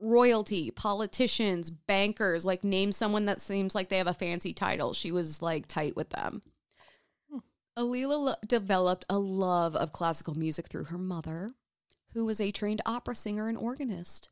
[0.00, 4.92] royalty, politicians, bankers, like name someone that seems like they have a fancy title.
[4.92, 6.42] She was like tight with them.
[7.28, 7.38] Hmm.
[7.76, 11.54] A'Lelia lo- developed a love of classical music through her mother,
[12.16, 14.30] who was a trained opera singer and organist.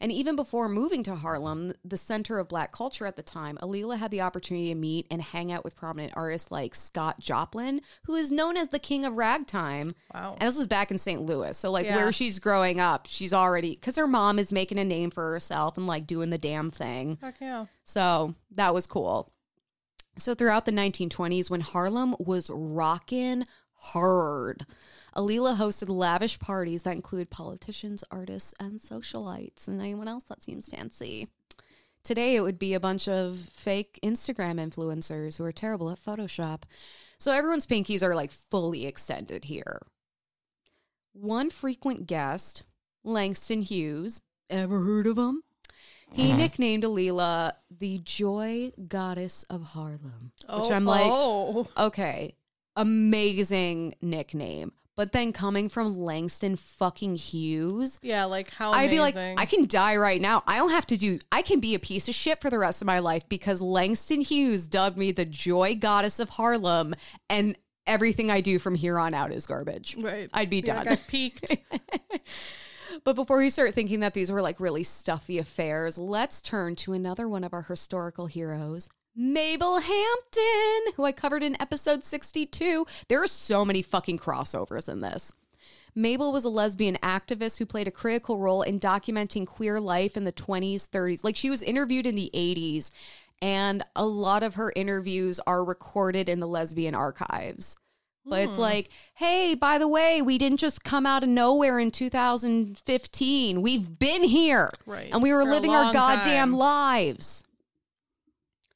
[0.00, 3.98] And even before moving to Harlem, the center of black culture at the time, A'Lelia
[3.98, 8.14] had the opportunity to meet and hang out with prominent artists like Scott Joplin, who
[8.14, 9.94] is known as the king of ragtime.
[10.14, 10.36] Wow.
[10.40, 11.20] And this was back in St.
[11.20, 11.56] Louis.
[11.58, 11.96] So, like, Yeah.
[11.96, 15.76] where she's growing up, she's already, because her mom is making a name for herself
[15.76, 17.16] and, like, doing the damn thing.
[17.16, 17.66] Fuck yeah.
[17.84, 19.30] So, that was cool.
[20.16, 24.64] So, throughout the 1920s, when Harlem was rocking hard,
[25.16, 30.68] A'Lelia hosted lavish parties that include politicians, artists, and socialites, and anyone else that seems
[30.68, 31.28] fancy.
[32.02, 36.64] Today, it would be a bunch of fake Instagram influencers who are terrible at Photoshop.
[37.18, 39.80] So everyone's pinkies are like fully extended here.
[41.12, 42.64] One frequent guest,
[43.04, 45.42] Langston Hughes, ever heard of him?
[46.12, 46.36] he uh-huh.
[46.36, 51.86] nicknamed A'Lelia the joy goddess of Harlem, which Oh, I'm like, oh, oh.
[51.86, 52.36] okay,
[52.76, 54.72] amazing nickname.
[54.96, 59.38] But then coming from Langston fucking Hughes, Yeah, like how I'd be like, amazing.
[59.38, 60.44] I can die right now.
[60.46, 62.80] I don't have to do, I can be a piece of shit for the rest
[62.80, 66.94] of my life because Langston Hughes dubbed me the joy goddess of Harlem,
[67.28, 67.56] and
[67.88, 69.96] everything I do from here on out is garbage.
[69.98, 70.30] right.
[70.32, 70.88] I'd be Yeah, done.
[70.88, 71.56] I peaked.
[73.02, 76.92] But before we start thinking that these were like really stuffy affairs, let's turn to
[76.92, 82.84] another one of our historical heroes, Mabel Hampton, who I covered in episode 62.
[83.08, 85.32] There are so many fucking crossovers in this.
[85.94, 90.24] Mabel was a lesbian activist who played a critical role in documenting queer life in
[90.24, 91.22] the 20s, 30s.
[91.22, 92.90] Like she was interviewed in the 80s,
[93.40, 97.76] and a lot of her interviews are recorded in the lesbian archives.
[98.26, 98.62] But it's hmm.
[98.62, 103.62] like, hey, by the way, we didn't just come out of nowhere in 2015.
[103.62, 104.70] We've been here.
[104.86, 105.10] Right.
[105.12, 106.56] And we were For living our goddamn time.
[106.56, 107.44] lives.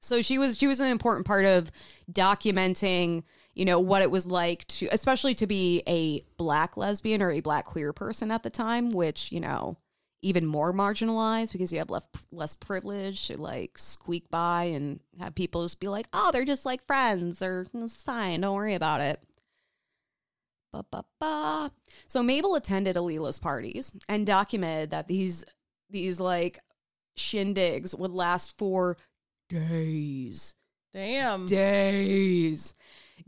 [0.08, 1.70] So she was she was an important part of
[2.10, 7.30] documenting, you know, what it was like to especially to be a black lesbian or
[7.30, 9.76] a black queer person at the time, which, you know,
[10.22, 15.34] even more marginalized because you have less less privilege to like squeak by and have
[15.34, 19.00] people just be like, "Oh, they're just like friends or it's fine, don't worry about
[19.00, 19.20] it."
[20.72, 21.72] Ba, ba, ba.
[22.08, 25.44] So Mabel attended A'Lelia's parties and documented that these
[25.90, 26.58] these like
[27.18, 28.96] shindigs would last for
[29.48, 30.54] days,
[30.94, 31.46] Damn.
[31.46, 32.74] days,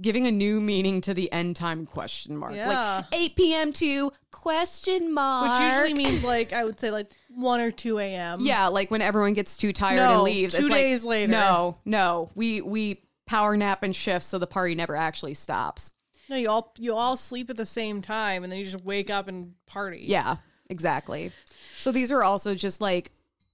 [0.00, 2.54] giving a new meaning to the end time question mark.
[2.54, 2.68] Yeah.
[2.68, 3.72] Like 8 p.m.
[3.74, 5.60] to question mark.
[5.60, 8.40] Which usually means like I would say like one or two a.m.
[8.42, 10.54] yeah, like when everyone gets too tired No, and leaves.
[10.54, 11.32] two It's like, days later.
[11.32, 15.92] No, no, we we power nap and shift so the party never actually stops.
[16.28, 19.10] No, you all you all sleep at the same time, and then you just wake
[19.10, 20.04] up and party.
[20.06, 20.36] Yeah,
[20.68, 21.32] exactly.
[21.74, 23.10] So these are also just like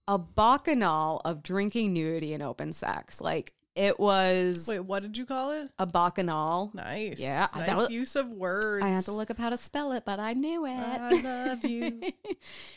[0.09, 3.21] a bacchanal of drinking, nudity, and open sex.
[3.21, 5.71] Like it was Wait, what did you call it?
[5.79, 6.71] a bacchanal.
[6.75, 7.19] Nice.
[7.19, 8.85] Yeah, Nice that was- use of words.
[8.85, 10.71] I had to look up how to spell it, but I knew it.
[10.71, 12.01] I love you.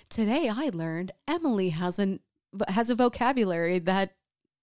[0.09, 2.19] Today I learned Emily has an
[2.67, 4.15] has a vocabulary that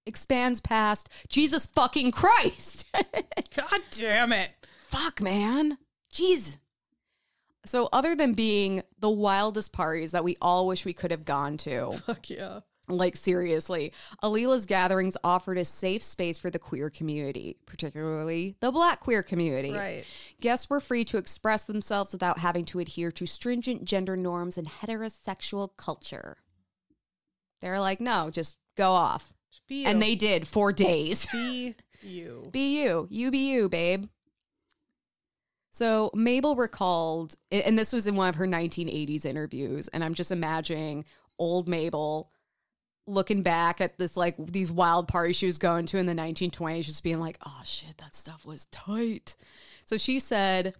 [0.06, 2.84] expands past Jesus fucking Christ.
[3.56, 4.50] God damn it.
[4.76, 5.78] Fuck, man.
[6.12, 6.58] Jeez.
[7.66, 11.56] So, other than being the wildest parties that we all wish we could have gone
[11.58, 12.60] to, Fuck yeah.
[12.88, 19.00] like seriously, A'Lelia's gatherings offered a safe space for the queer community, particularly the black
[19.00, 19.72] queer community.
[19.72, 20.04] Right.
[20.40, 24.66] Guests were free to express themselves without having to adhere to stringent gender norms and
[24.68, 26.38] heterosexual culture.
[27.60, 29.32] They're like, no, just go off.
[29.50, 29.88] Just be you.
[29.88, 31.26] And they did for days.
[31.32, 32.48] be you.
[32.52, 33.08] Be you.
[33.10, 34.04] You be you, babe.
[35.76, 40.32] So Mabel recalled, and this was in one of her 1980s interviews, and I'm just
[40.32, 41.04] imagining
[41.38, 42.30] old Mabel
[43.06, 46.86] looking back at this like these wild parties she was going to in the 1920s,
[46.86, 49.36] just being like, "Oh shit, that stuff was tight."
[49.84, 50.72] So she said,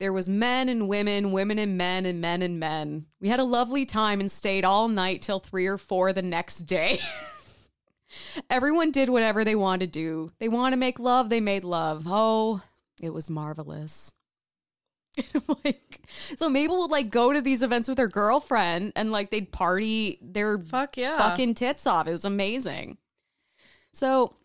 [0.00, 3.04] "There was men and women, women and men, and men and men.
[3.20, 6.60] We had a lovely time and stayed all night till three or four the next
[6.60, 7.00] day."
[8.48, 10.32] Everyone did whatever they wanted to do.
[10.38, 12.04] They want to make love, they made love.
[12.06, 12.62] Oh,
[13.00, 14.12] it was marvelous.
[15.64, 19.50] like so Mabel would like go to these events with her girlfriend and like they'd
[19.50, 21.16] party their Fuck yeah.
[21.16, 22.06] fucking tits off.
[22.06, 22.98] It was amazing.
[23.94, 24.36] So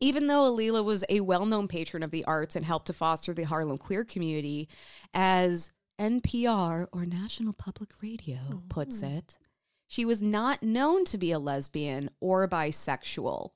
[0.00, 3.44] even though A'Lelia was a well-known patron of the arts and helped to foster the
[3.44, 4.68] Harlem queer community,
[5.14, 9.38] as NPR or National Public Radio puts it,
[9.86, 13.50] she was not known to be a lesbian or bisexual.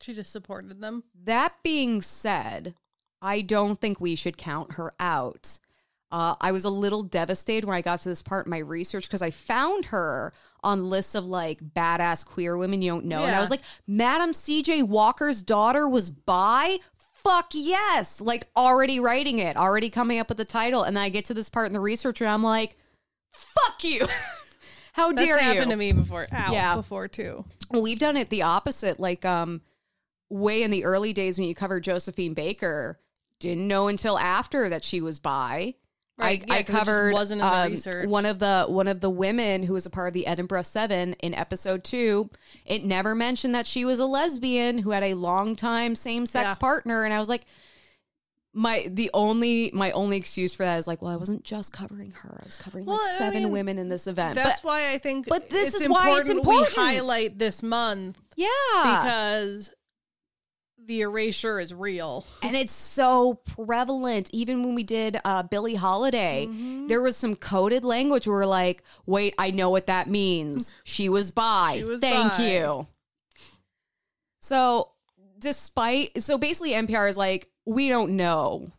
[0.00, 1.04] She just supported them.
[1.24, 2.74] That being said,
[3.20, 5.58] I don't think we should count her out.
[6.12, 9.06] Uh, I was a little devastated when I got to this part in my research
[9.06, 10.32] because I found her
[10.64, 13.24] on lists of like badass queer women you don't know.
[13.24, 16.78] And I was like, Madam CJ Walker's daughter was bi?
[16.96, 18.20] Fuck yes.
[18.20, 20.82] Like already writing it, already coming up with the title.
[20.82, 22.76] And then I get to this part in the research and I'm like,
[23.30, 24.08] fuck you.
[24.94, 25.42] How That's dare you?
[25.44, 26.26] happened to me before.
[26.32, 26.74] Ow, Yeah.
[26.74, 27.44] before too.
[27.70, 28.98] Well, we've done it the opposite.
[28.98, 29.60] Like, um,
[30.30, 32.98] way in the early days when you covered Josephine Baker,
[33.38, 35.74] didn't know until after that she was bi.
[36.18, 38.66] Right, I, yeah, I 'cause it just covered wasn't in the um, one of the
[38.68, 42.28] one of the women who was a part of the Edinburgh Seven in episode two.
[42.66, 46.50] It never mentioned that she was a lesbian who had a long time same sex
[46.50, 46.54] Yeah.
[46.56, 47.46] partner, and I was like,
[48.52, 52.10] my the only my only excuse for that is like, well, I wasn't just covering
[52.10, 54.34] her; I was covering Well, like I seven mean, women in this event.
[54.34, 55.26] That's but why I think.
[55.28, 58.46] but this it's is why it's important We highlight this month yeah,
[58.82, 59.70] because
[60.90, 62.26] the erasure is real.
[62.42, 64.28] and it's so prevalent.
[64.32, 66.88] Even when we did uh, Billie Holiday, Mm-hmm.
[66.88, 70.74] there was some coded language where we're like, wait, I know what that means.
[70.82, 71.76] She was bi.
[71.78, 72.50] She was Thank bi.
[72.50, 72.86] you.
[74.40, 74.90] So,
[75.38, 78.72] despite, so basically, NPR is like, we don't know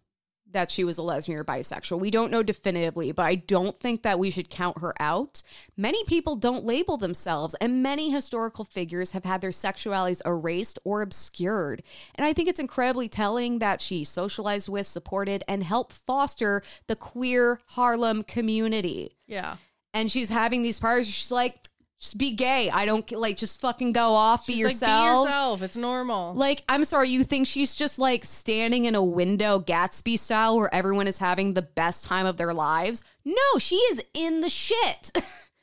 [0.52, 2.00] that she was a lesbian or bisexual.
[2.00, 5.44] We don't know definitively, but I don't think that we should count her out.
[5.78, 11.02] Many people don't label themselves, and many historical figures have had their sexualities erased or
[11.02, 11.84] obscured.
[12.16, 16.96] And I think it's incredibly telling that she socialized with, supported, and helped foster the
[16.96, 19.18] queer Harlem community.
[19.28, 19.58] Yeah.
[19.94, 21.08] And she's having these parties.
[21.08, 21.68] She's like,
[22.02, 22.70] just be gay.
[22.72, 25.28] I don't like, just fucking go off, be She's like, yourself.
[25.28, 25.62] be yourself.
[25.62, 26.34] It's normal.
[26.34, 30.74] Like, I'm sorry, you think she's just like standing in a window Gatsby style where
[30.74, 33.04] everyone is having the best time of their lives?
[33.24, 35.12] No, she is in the shit.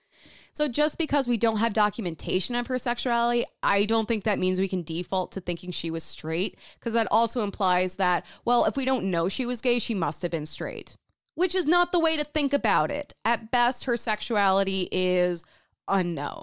[0.52, 4.60] so just because we don't have documentation of her sexuality, I don't think that means
[4.60, 8.76] we can default to thinking she was straight because that also implies that, well, if
[8.76, 10.96] we don't know she was gay, she must have been straight.
[11.34, 13.12] Which is not the way to think about it.
[13.24, 15.44] At best, her sexuality is
[15.88, 16.42] unknown.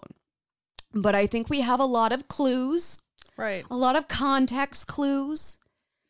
[0.94, 3.00] But I think we have a lot of clues
[3.38, 3.66] right.
[3.70, 5.58] a lot of context clues.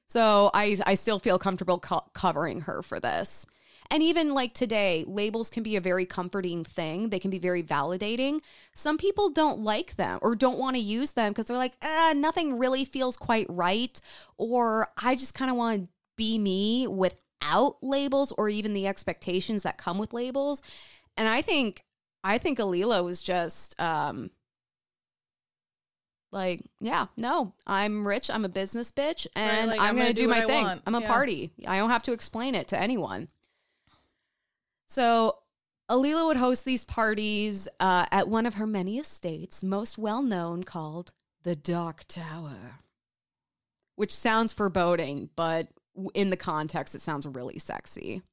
[0.07, 3.45] So I I still feel comfortable co- covering her for this.
[3.91, 7.09] And even like today, labels can be a very comforting thing.
[7.09, 8.39] They can be very validating.
[8.73, 12.13] Some people don't like them or don't want to use them because they're like, ah,
[12.15, 13.99] nothing really feels quite right.
[14.37, 19.61] Or I just kind of want to be me without labels or even the expectations
[19.63, 20.63] that come with labels.
[21.15, 21.83] And I think
[22.25, 24.31] I think Alila was just um
[26.31, 28.29] like, yeah, no, I'm rich.
[28.29, 30.63] I'm a business bitch, and like, I'm, I'm gonna, gonna do, do my I thing.
[30.65, 30.81] want.
[30.85, 31.07] I'm a Yeah.
[31.07, 31.51] party.
[31.65, 33.29] I don't have to explain it to anyone.
[34.87, 35.37] So,
[35.89, 40.63] Alila would host these parties uh, at one of her many estates, most well known,
[40.65, 42.79] called the Dark Tower,
[43.95, 45.69] which sounds foreboding, but
[46.13, 48.23] in the context, it sounds really sexy.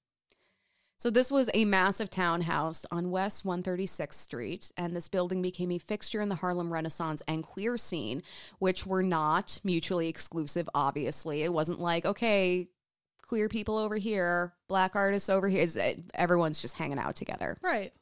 [1.03, 5.79] So this was a massive townhouse on West 136th Street, and this building became a
[5.79, 8.23] fixture in the Harlem Renaissance and queer scene,
[8.61, 11.43] which were not mutually exclusive, obviously.
[11.43, 12.69] It wasn't like, okay,
[13.27, 15.67] queer people over here, black artists over here.
[15.77, 17.59] Eh, everyone's just hanging out together.
[17.61, 17.93] Right.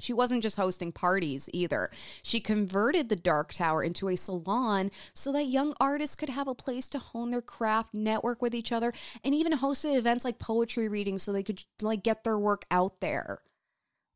[0.00, 1.90] She wasn't just hosting parties either.
[2.22, 6.54] She converted the Dark Tower into a salon so that young artists could have a
[6.54, 8.92] place to hone their craft, network with each other,
[9.24, 13.00] and even hosted events like poetry readings so they could like get their work out
[13.00, 13.42] there,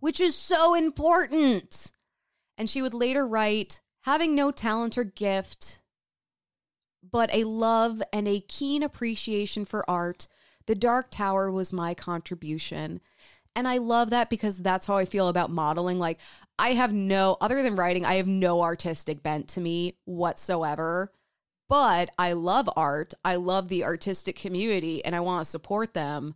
[0.00, 1.90] which is so important.
[2.56, 5.80] And she would later write, having no talent or gift,
[7.02, 10.28] but a love and a keen appreciation for art,
[10.66, 13.00] the Dark Tower was my contribution.
[13.54, 15.98] And I love that because that's how I feel about modeling.
[15.98, 16.18] Like,
[16.58, 21.12] I have no, other than writing, I have no artistic bent to me whatsoever.
[21.68, 23.14] But I love art.
[23.24, 26.34] I love the artistic community and I want to support them.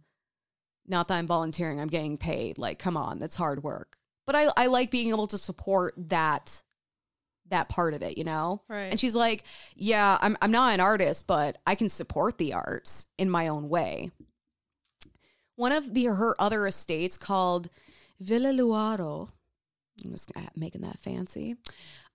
[0.87, 2.59] Not that I'm volunteering, I'm getting paid.
[2.59, 3.97] Like, come on, that's hard work.
[4.27, 6.63] But I, I like being able to support that
[7.49, 8.63] that part of it, you know?
[8.69, 8.91] Right.
[8.91, 13.07] And she's like, Yeah, I'm I'm not an artist, but I can support the arts
[13.19, 14.11] in my own way.
[15.57, 17.69] One of the her other estates called
[18.21, 19.29] Villa Lewaro,
[20.05, 21.57] I'm just making that fancy,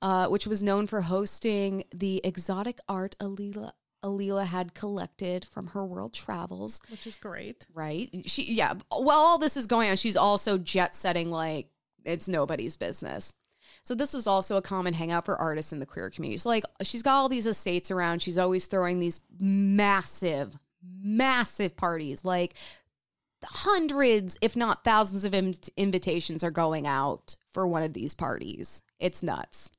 [0.01, 3.71] uh, which was known for hosting the exotic art Alila
[4.03, 6.81] Alila had collected from her world travels.
[6.89, 7.65] Which is great.
[7.73, 8.09] Right?
[8.25, 8.73] She yeah.
[8.89, 11.67] While all this is going on, she's also jet setting like
[12.03, 13.33] it's nobody's business.
[13.83, 16.37] So this was also a common hangout for artists in the queer community.
[16.37, 18.21] So like she's got all these estates around.
[18.21, 20.57] She's always throwing these massive,
[21.01, 22.25] massive parties.
[22.25, 22.55] Like
[23.43, 28.81] hundreds, if not thousands of in- invitations are going out for one of these parties.
[28.99, 29.71] It's nuts.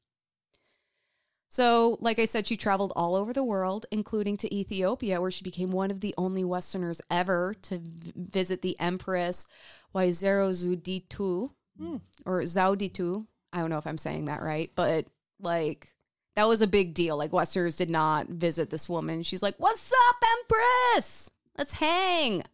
[1.48, 5.44] So, like I said, she traveled all over the world, including to Ethiopia, where she
[5.44, 9.46] became one of the only Westerners ever to v- visit the Empress
[9.94, 11.96] Waizerozuditu hmm.
[12.24, 13.26] or Zauditu.
[13.52, 15.06] I don't know if I'm saying that right, but
[15.40, 15.92] like
[16.36, 17.18] that was a big deal.
[17.18, 19.22] Like Westerners did not visit this woman.
[19.22, 21.28] She's like, "What's up, Empress?
[21.58, 22.44] Let's hang."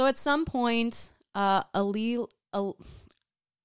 [0.00, 2.74] So at some point, uh, Alil, Al,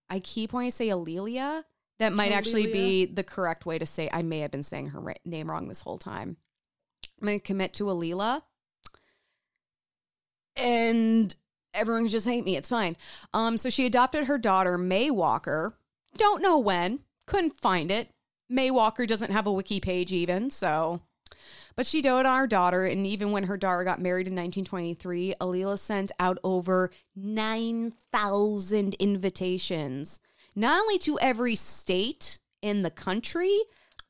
[0.10, 1.64] I keep wanting to say Alelia.
[2.00, 4.10] That might actually be the correct way to say.
[4.12, 6.36] I may have been saying her ra- name wrong this whole time.
[7.22, 8.42] I'm gonna commit to Alila,
[10.58, 11.34] and
[11.74, 12.58] everyone can just hate me.
[12.58, 12.98] It's fine.
[13.34, 15.78] Um, so she adopted her daughter May Walker.
[16.18, 17.00] Don't know when.
[17.28, 18.10] Couldn't find it.
[18.50, 20.50] May Walker doesn't have a wiki page even.
[20.50, 21.00] So
[21.76, 25.36] but she doted on her daughter, and even when her daughter got married in 1923,
[25.40, 30.20] Alila sent out over 9,000 invitations,
[30.56, 33.60] not only to every state in the country,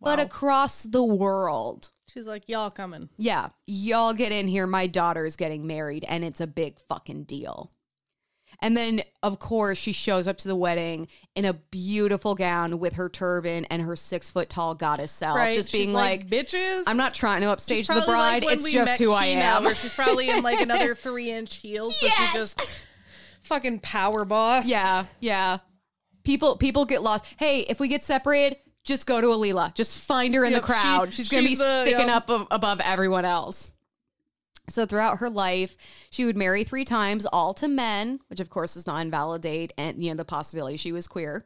[0.01, 1.91] but across the world.
[2.13, 3.09] She's like, y'all coming.
[3.17, 4.67] Yeah, y'all get in here.
[4.67, 7.71] My daughter is getting married, and it's a big fucking deal.
[8.65, 12.93] And then, of course, she shows up to the wedding in a beautiful gown with
[12.95, 15.53] her turban and her six foot tall goddess self, Right.
[15.53, 16.81] just She's being like, bitches.
[16.87, 18.53] I'm not trying to upstage the probably like bride.
[18.53, 19.65] it's just who I am.
[19.65, 21.95] Where she's probably in like another three inch heels.
[21.99, 22.17] So Yes!
[22.17, 22.61] she's just
[23.43, 24.67] fucking power boss.
[24.67, 25.59] Yeah, yeah.
[26.23, 27.25] People people get lost.
[27.37, 29.75] Hey, if we get separated, just go to Alila.
[29.75, 31.13] Just find her in Yep, the she- crowd.
[31.13, 32.27] she's gonna be the- sticking yep.
[32.31, 33.71] up above everyone else.
[34.67, 35.77] So throughout her life,
[36.09, 40.03] she would marry three times, all to men, which of course does not invalidate and
[40.03, 41.45] you know the possibility she was queer.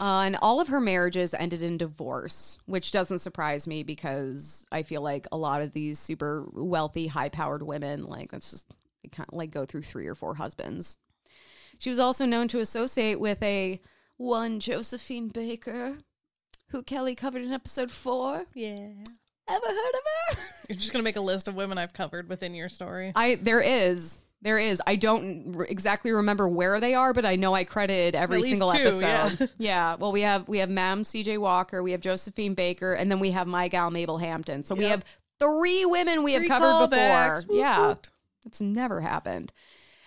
[0.00, 4.82] Uh, and all of her marriages ended in divorce, which doesn't surprise me because I
[4.82, 8.68] feel like a lot of these super wealthy, high-powered women, like that's just
[9.02, 10.96] they kind of like go through three or four husbands.
[11.78, 13.80] She was also known to associate with a
[14.16, 15.98] one Josephine Baker,
[16.68, 18.46] who Kelly covered in episode four.
[18.54, 18.90] Yeah.
[19.48, 20.42] Ever heard of her?
[20.68, 23.12] You're just gonna make a list of women I've covered within your story.
[23.14, 24.18] I there is.
[24.40, 24.80] There is.
[24.86, 28.42] I don't r- exactly remember where they are, but I know I credited every At
[28.42, 29.00] least single two, episode.
[29.40, 29.46] yeah.
[29.58, 29.94] Yeah.
[29.96, 31.38] Well, we have we have Mam C.J.
[31.38, 34.62] Walker, we have Josephine Baker, and then we have my gal Mabel Hampton.
[34.62, 34.90] So we Yep.
[34.90, 35.04] have
[35.40, 37.42] three women we have Three covered before.
[37.48, 37.88] Woot Yeah.
[37.88, 38.10] woot.
[38.46, 39.52] It's never happened.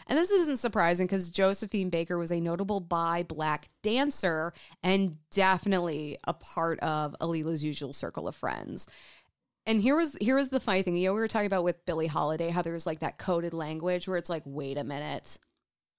[0.08, 4.52] And this isn't surprising because Josephine Baker was a notable bi black dancer
[4.84, 8.88] and definitely a part of Alila's usual circle of friends.
[9.66, 10.96] And here was here was the funny thing.
[10.96, 13.54] You know, we were talking about with Billie Holiday, how there was like that coded
[13.54, 15.38] language where it's like, wait a minute.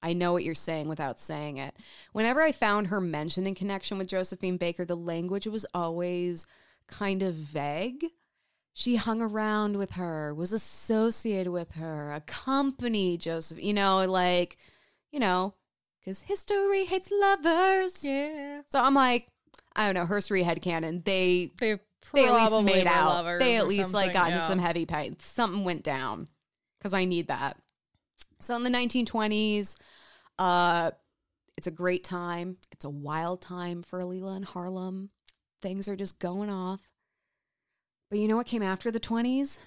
[0.03, 1.77] I know what you're saying without saying it.
[2.13, 6.45] Whenever I found her mentioned in connection with Josephine Baker, the language was always
[6.89, 8.07] kind of vague.
[8.75, 14.57] She hung around with her, was associated with her, accompanied Joseph, you know, like,
[15.13, 15.55] you know,
[16.01, 18.03] because history hates lovers.
[18.03, 18.63] Yeah.
[18.69, 19.29] So I'm like,
[19.77, 21.05] I don't know, Herstory headcanon.
[21.05, 21.79] They They
[22.13, 23.39] they at least made out.
[23.39, 24.49] They at least like got into yeah.
[24.49, 25.15] some heavy pay.
[25.21, 26.29] Something went down
[26.79, 27.57] because I need that.
[28.41, 29.77] So in the 1920s,
[30.39, 30.91] uh,
[31.57, 32.57] it's a great time.
[32.73, 35.11] It's a wild time for Alila in Harlem.
[35.61, 36.81] Things are just going off.
[38.11, 39.59] But you know what came after the 20s?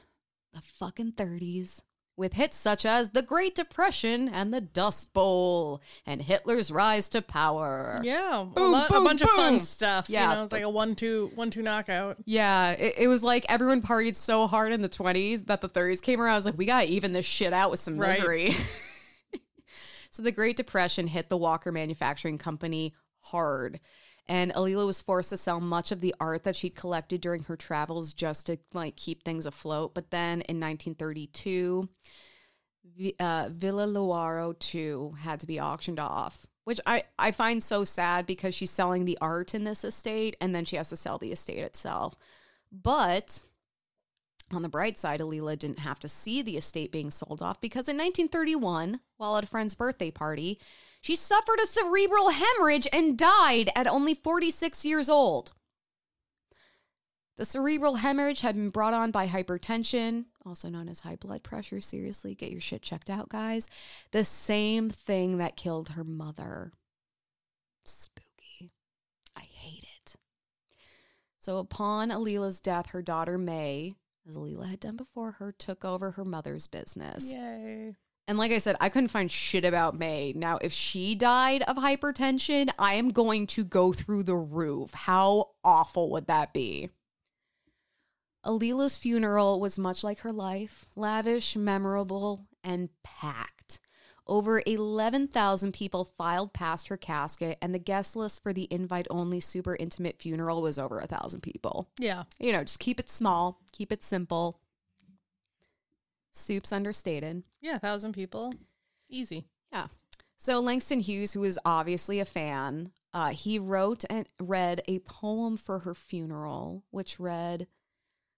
[0.53, 1.81] The fucking 30s.
[2.18, 7.22] With hits such as The Great Depression and The Dust Bowl and Hitler's rise to
[7.22, 7.99] power.
[8.03, 10.09] Yeah, a, lot, boom, a bunch of fun stuff.
[10.09, 10.30] Yeah.
[10.30, 12.16] you know, it's like a one-two, one-two knockout.
[12.24, 16.01] Yeah, it, it was like everyone partied so hard in the 20s that the 30s
[16.01, 16.32] came around.
[16.32, 18.11] I was like, we got to even this shit out with some Right.
[18.18, 18.51] misery.
[20.11, 22.93] so the Great Depression hit the Walker Manufacturing Company
[23.24, 23.82] hard.
[24.28, 27.55] And Alila was forced to sell much of the art that she'd collected during her
[27.55, 29.93] travels just to like keep things afloat.
[29.93, 31.88] But then in 1932,
[33.19, 38.26] uh, Villa Lewaro too had to be auctioned off, which I, I find so sad
[38.26, 41.32] because she's selling the art in this estate and then she has to sell the
[41.32, 42.15] estate itself.
[42.71, 43.43] But
[44.51, 47.89] on the bright side, Alila didn't have to see the estate being sold off because
[47.89, 50.59] in 1931, while at a friend's birthday party,
[51.05, 55.51] she suffered a cerebral hemorrhage and died at only 46 years old.
[57.37, 61.79] The cerebral hemorrhage had been brought on by hypertension, also known as high blood pressure.
[61.79, 63.69] Seriously, get your shit checked out, guys.
[64.13, 66.71] The same thing that killed her mother.
[67.83, 68.71] Spooky.
[69.35, 70.15] I hate it.
[71.37, 73.93] So, upon Alila's death, her daughter May,
[74.27, 77.31] as Alila had done before her, took over her mother's business.
[77.31, 77.95] Yay!
[78.28, 80.34] And like I said, I couldn't find shit about May.
[80.36, 84.93] Now, if she died of hypertension, I am going to go through the roof.
[84.93, 86.89] How awful would that be?
[88.43, 93.80] Alila's funeral was much like her life lavish, memorable, and packed.
[94.28, 99.39] Over 11,000 people filed past her casket, and the guest list for the invite only
[99.39, 101.89] super intimate funeral was over a thousand people.
[101.99, 104.59] Yeah, You know, just keep it small, keep it simple.
[106.36, 107.43] Soup's understated.
[107.61, 108.53] yeah, thousand people,
[109.09, 109.45] easy.
[109.71, 109.88] Yeah.
[110.38, 115.55] So Langston Hughes, who was obviously a fan, uh, he wrote and read a poem
[115.57, 117.67] for her funeral, which read,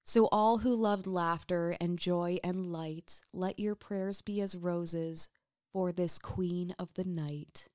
[0.03, 5.27] "So all who loved laughter and joy and light, let your prayers be as roses
[5.73, 7.67] for this queen of the night."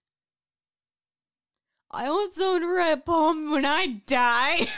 [1.91, 4.69] I want someone to write a poem when I die.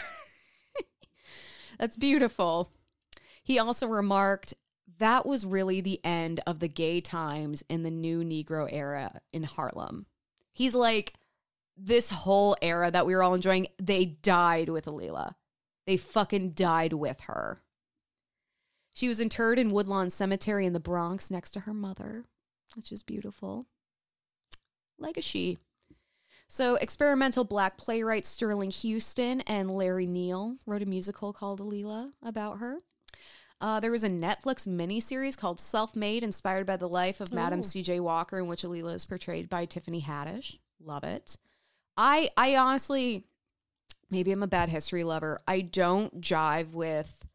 [1.78, 2.70] That's beautiful.
[3.44, 4.54] He also remarked,
[4.98, 9.42] that was really the end of the gay times in the new Negro era in
[9.42, 10.06] Harlem.
[10.52, 11.14] He's like,
[11.76, 15.34] this whole era that we were all enjoying, they died with Alila.
[15.86, 17.60] They fucking died with her.
[18.94, 22.24] She was interred in Woodlawn Cemetery in the Bronx next to her mother,
[22.76, 23.66] which is beautiful.
[25.20, 25.58] She.
[26.46, 32.58] So, experimental black playwright Sterling Houston and Larry Neal wrote a musical called Alila about
[32.58, 32.78] her.
[33.64, 37.62] Uh, there was a Netflix miniseries called Self Made, inspired by the life of Madam
[37.62, 37.98] C.J.
[38.00, 40.58] Walker, in which Alila is portrayed by Tiffany Haddish.
[40.84, 41.38] Love it.
[41.96, 43.24] I I honestly,
[44.10, 45.40] maybe I'm a bad history lover.
[45.48, 47.26] I don't jive with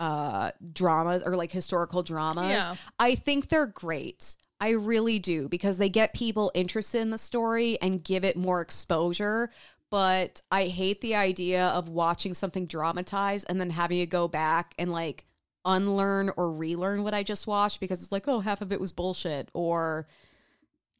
[0.00, 2.50] uh dramas or like historical dramas.
[2.50, 2.74] Yeah.
[2.98, 4.34] I think they're great.
[4.60, 8.60] I really do because they get people interested in the story and give it more
[8.60, 9.50] exposure.
[9.92, 14.74] But I hate the idea of watching something dramatized and then having to go back
[14.78, 15.26] and like
[15.66, 18.90] unlearn or relearn what I just watched because it's like, oh, half of it was
[18.90, 19.50] bullshit.
[19.52, 20.06] Or,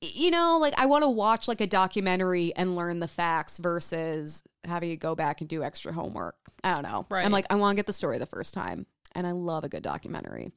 [0.03, 4.43] you know, like I want to watch like a documentary and learn the facts versus
[4.65, 6.37] having to go back and do extra homework.
[6.63, 7.07] I don't know.
[7.09, 7.25] Right.
[7.25, 8.85] I'm like, I want to get the story the first time.
[9.15, 10.53] And I love a good documentary.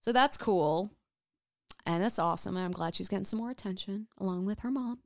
[0.00, 0.90] So that's cool.
[1.86, 2.56] And that's awesome.
[2.56, 4.98] I'm glad she's getting some more attention along with her mom.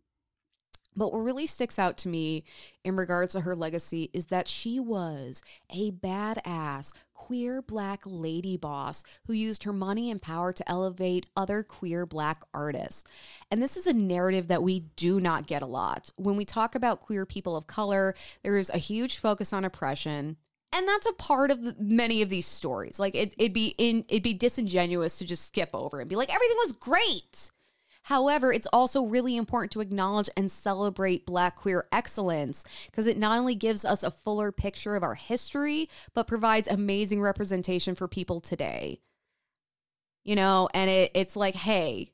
[0.97, 2.45] But what really sticks out to me
[2.84, 9.05] in regards to her legacy is that she was a badass queer black lady boss
[9.26, 13.05] who used her money and power to elevate other queer black artists.
[13.51, 16.11] And this is a narrative that we do not get a lot.
[16.16, 20.36] When we talk about queer people of color, there is a huge focus on oppression.
[20.74, 22.99] And that's a part of the, many of these stories.
[22.99, 26.34] Like it, it'd be in, it'd be disingenuous to just skip over and be like,
[26.34, 27.51] everything was great.
[28.03, 33.38] However, it's also really important to acknowledge and celebrate Black queer excellence because it not
[33.38, 38.40] only gives us a fuller picture of our history, but provides amazing representation for people
[38.40, 39.00] today.
[40.24, 42.11] You know, and it, it's like, hey,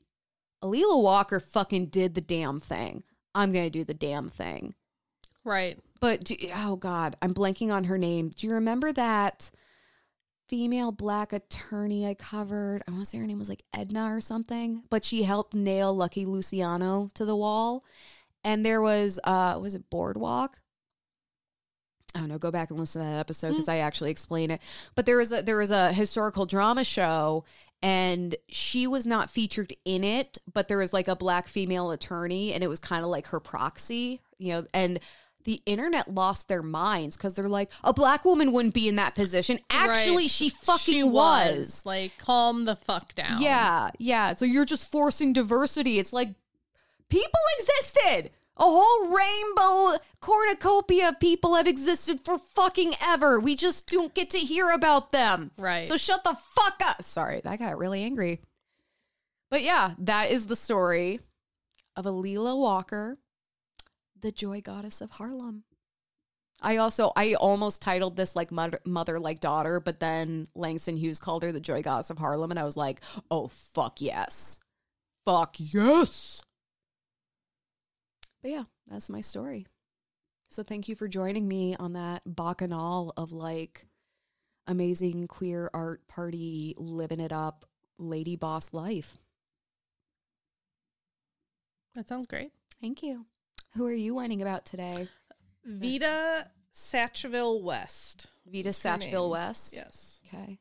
[0.63, 3.03] Alila Walker fucking did the damn thing.
[3.33, 4.75] I'm going to do the damn thing.
[5.43, 5.77] Right.
[5.99, 8.29] But do, oh god, I'm blanking on her name.
[8.29, 9.51] Do you remember that
[10.49, 12.83] female black attorney I covered?
[12.87, 15.95] I want to say her name was like Edna or something, but she helped nail
[15.95, 17.83] Lucky Luciano to the wall.
[18.43, 20.57] And there was uh was it Boardwalk?
[22.15, 24.61] I don't know, go back and listen to that episode because I actually explain it.
[24.95, 27.45] But there was a there was a historical drama show
[27.81, 32.53] and she was not featured in it, but there was like a black female attorney
[32.53, 34.99] and it was kind of like her proxy, you know, and
[35.45, 39.15] the internet lost their minds because they're like, a black woman wouldn't be in that
[39.15, 39.59] position.
[39.69, 40.29] Actually, Right.
[40.29, 41.85] she fucking She was.
[41.85, 43.41] Like, calm the fuck down.
[43.41, 44.35] Yeah, yeah.
[44.35, 45.97] So you're just forcing diversity.
[45.99, 46.29] It's like
[47.09, 48.31] people existed.
[48.57, 53.39] A whole rainbow cornucopia of people have existed for fucking ever.
[53.39, 55.51] We just don't get to hear about them.
[55.57, 55.87] Right.
[55.87, 57.01] So shut the fuck up.
[57.03, 58.41] Sorry, that got really angry.
[59.49, 61.21] But yeah, that is the story
[61.95, 63.17] of Alila Walker,
[64.21, 65.63] the joy goddess of Harlem.
[66.61, 71.19] I also I almost titled this like mother, mother like daughter, but then Langston Hughes
[71.19, 73.01] called her the joy goddess of Harlem, and I was like,
[73.31, 74.59] oh fuck yes,
[75.25, 76.41] fuck yes.
[78.41, 79.67] But yeah, that's my story.
[80.49, 83.83] So thank you for joining me on that bacchanal of like
[84.67, 87.65] amazing queer art party, living it up,
[87.97, 89.17] lady boss life.
[91.95, 92.51] That sounds great.
[92.81, 93.25] Thank you.
[93.75, 95.07] Who are you whining about today?
[95.65, 98.27] Vita Sackville West.
[98.45, 99.29] Vita Sackville.
[99.29, 99.73] West.
[99.73, 100.21] Yes.
[100.27, 100.57] Okay.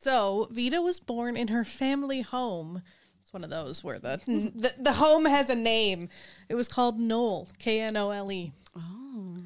[0.00, 2.82] So Vita was born in her family home.
[3.22, 6.08] It's one of those where the the, the home has a name.
[6.48, 8.52] It was called Knole, K N O L E.
[8.76, 9.38] Oh.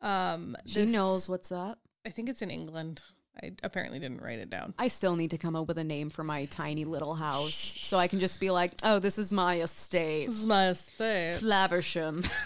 [0.00, 1.78] Um, She this- knows what's up.
[2.04, 3.00] I think it's in England.
[3.42, 4.74] I apparently didn't write it down.
[4.78, 7.98] I still need to come up with a name for my tiny little house so
[7.98, 10.26] I can just be like, oh, this is my estate.
[10.26, 11.38] This is my estate.
[11.40, 12.28] Flaversham.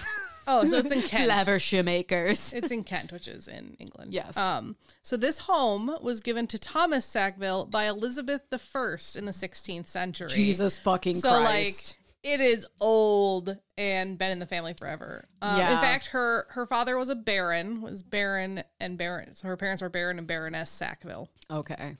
[0.48, 1.28] Oh, so it's in Kent.
[1.32, 2.52] Flaversham Acres.
[2.52, 4.12] It's in Kent, which is in England.
[4.12, 4.36] Yes.
[4.36, 8.56] Um, so this home was given to Thomas Sackville by Elizabeth I
[9.18, 10.28] in the 16th century.
[10.28, 11.96] Jesus fucking So Christ.
[11.98, 15.28] like it is old and been in the family forever.
[15.40, 15.72] Um, Yeah.
[15.74, 19.34] In fact, her her father was a baron, was Baron and Baron.
[19.34, 21.28] So her parents were Baron and Baroness Sackville.
[21.50, 21.96] okay.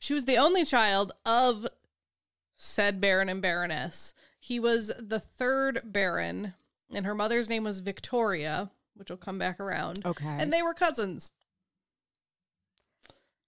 [0.00, 1.66] She was the only child of
[2.56, 4.12] said Baron and Baroness.
[4.40, 6.54] He was the third Baron,
[6.92, 10.04] and her mother's name was Victoria, which will come back around.
[10.04, 10.26] Okay.
[10.26, 11.30] And they were cousins.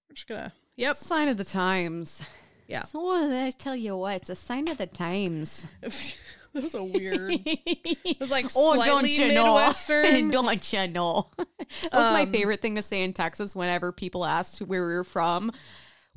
[0.08, 0.52] We're just gonna.
[0.76, 0.96] Yep.
[0.96, 2.22] Sign of the times.
[2.70, 2.84] Yeah.
[2.84, 5.66] So I tell you what, it's a sign of the times.
[5.82, 7.32] that was a weird.
[7.44, 10.26] It was like Oh, slightly don't you Midwestern.
[10.28, 10.30] know?
[10.42, 11.30] don't you know?
[11.36, 14.94] that was my Um, favorite thing to say in Texas whenever people asked where we
[14.94, 15.50] were from.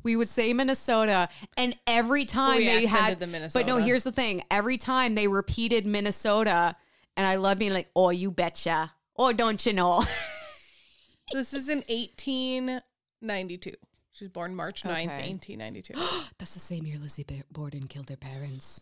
[0.04, 3.64] We would say Minnesota, and every time We they had accented Minnesota.
[3.64, 6.76] But no, here's the thing: every time they repeated Minnesota,
[7.16, 8.92] and I love being like, "Oh, you betcha!
[9.16, 10.04] Oh, don't you know?"
[11.32, 13.72] This is in 1892.
[14.14, 15.30] She was born March 9th, Okay.
[15.32, 15.94] 1892.
[15.98, 16.02] You're
[16.38, 18.80] That's the same year Lizzie Borden killed her parents.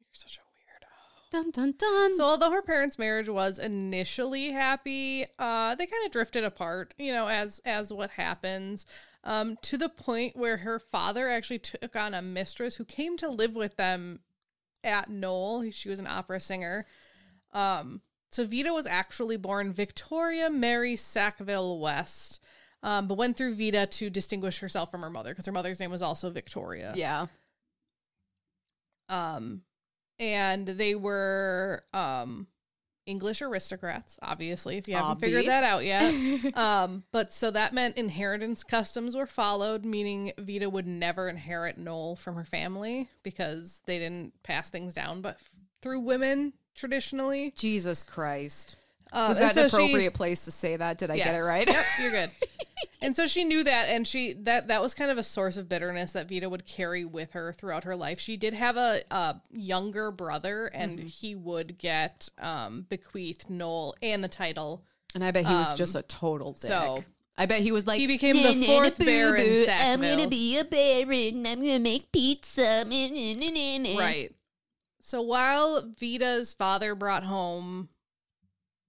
[0.00, 1.30] You're such a weirdo.
[1.30, 2.14] Dun dun dun.
[2.16, 7.12] So although her parents' marriage was initially happy, uh, they kind of drifted apart, you
[7.12, 8.86] know, as as what happens.
[9.24, 13.28] um, to the point where her father actually took on a mistress who came to
[13.28, 14.20] live with them
[14.84, 15.70] at Knole.
[15.74, 16.86] She was an opera singer.
[17.52, 22.38] Um, so Vita was actually born Victoria Mary Sackville West,
[22.86, 25.90] um, but went through Vita to distinguish herself from her mother because her mother's name
[25.90, 26.94] was also Victoria.
[26.96, 27.26] Yeah.
[29.08, 29.62] Um,
[30.18, 32.46] and they were um
[33.06, 36.56] English aristocrats, obviously, if you haven't figured that out yet.
[36.56, 42.18] um, but so that meant inheritance customs were followed, meaning Vita would never inherit Knole
[42.18, 45.50] from her family because they didn't pass things down, but f-
[45.82, 47.52] through women traditionally.
[47.56, 48.76] Jesus Christ.
[49.16, 50.98] Uh, Was that so an she- appropriate place to say that?
[50.98, 51.66] Did I get it right?
[51.66, 52.30] Yep, you're good.
[53.00, 55.68] and so she knew that, and she that that was kind of a source of
[55.68, 58.20] bitterness that Vita would carry with her throughout her life.
[58.20, 61.06] She did have a, a younger brother, and Mm-hmm.
[61.06, 64.84] he would get um, bequeathed Knole and the title.
[65.14, 66.62] And I bet he was Um, just a total dick.
[66.70, 67.04] so-
[67.38, 70.26] I bet he was like He became the "Na, na, fourth Baron boo, I'm gonna
[70.26, 71.46] be a baron.
[71.46, 72.82] I'm gonna make pizza.
[72.86, 74.34] Na, na, na, na, na." Right.
[75.00, 77.90] So while Vita's father brought home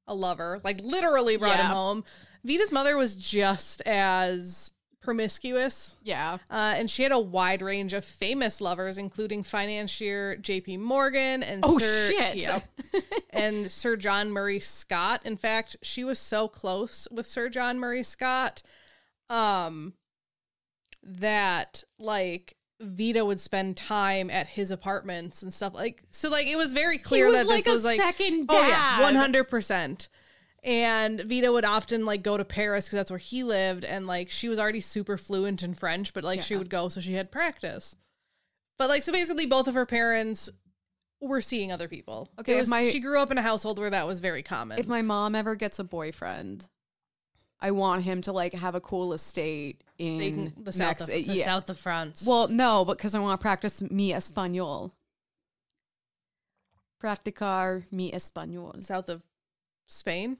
[0.07, 2.03] a lover, like literally brought him home,
[2.43, 5.95] Vita's mother was just as promiscuous.
[6.03, 6.37] Yeah.
[6.51, 10.77] Uh, and she had a wide range of famous lovers, including financier J.P.
[10.77, 12.67] Morgan and Oh, Sir, shit.
[13.29, 15.21] And Sir John Murray Scott.
[15.23, 18.61] In fact, she was so close with Sir John Murray Scott,
[19.29, 19.93] um,
[21.03, 26.03] that like Vita would spend time at his apartments and stuff like.
[26.11, 28.61] So like it was very clear was that like this a was like second Oh
[28.61, 29.01] yeah, dad.
[29.01, 30.09] one hundred percent.
[30.63, 34.29] And Vita would often like go to Paris because that's where he lived, and like
[34.29, 37.31] she was already super fluent in French, but like she would go so she had
[37.31, 37.95] practice.
[38.77, 40.49] But like so, basically, both of her parents
[41.21, 42.29] were seeing other people.
[42.39, 44.77] Okay, was, my- she grew up in a household where that was very common.
[44.77, 46.67] If my mom ever gets a boyfriend,
[47.59, 50.19] I want him to like have a cool estate in
[50.53, 51.45] can- the south of Mex- the yeah.
[51.45, 52.23] south of France.
[52.27, 54.91] Well, no, because I want to practice mi español.
[57.01, 58.81] Practicar mi español.
[58.81, 59.23] south of
[59.85, 60.37] Spain.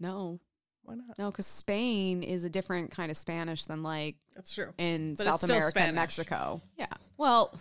[0.00, 0.40] No,
[0.82, 1.18] Why not?
[1.18, 4.72] no, because Spain is a different kind of Spanish than like That's true.
[4.78, 5.94] in But it's South still America and Spanish.
[6.18, 6.62] Mexico.
[6.78, 6.86] Yeah.
[7.16, 7.52] Well,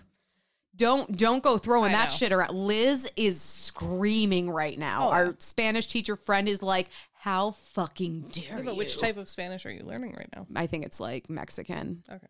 [0.75, 2.15] don't don't go throwing I that know.
[2.15, 2.55] shit around.
[2.55, 5.07] Liz is screaming right now.
[5.07, 5.31] Oh, Our yeah.
[5.39, 6.89] Spanish teacher friend is like,
[7.19, 10.45] "How fucking dare Yeah, you?" but which type of Spanish are you learning right now?
[10.55, 12.03] I think it's like Mexican.
[12.09, 12.27] Okay.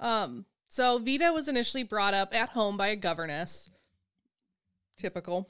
[0.00, 0.46] Um.
[0.68, 3.68] So Vita was initially brought up at home by a governess.
[4.96, 5.48] Typical.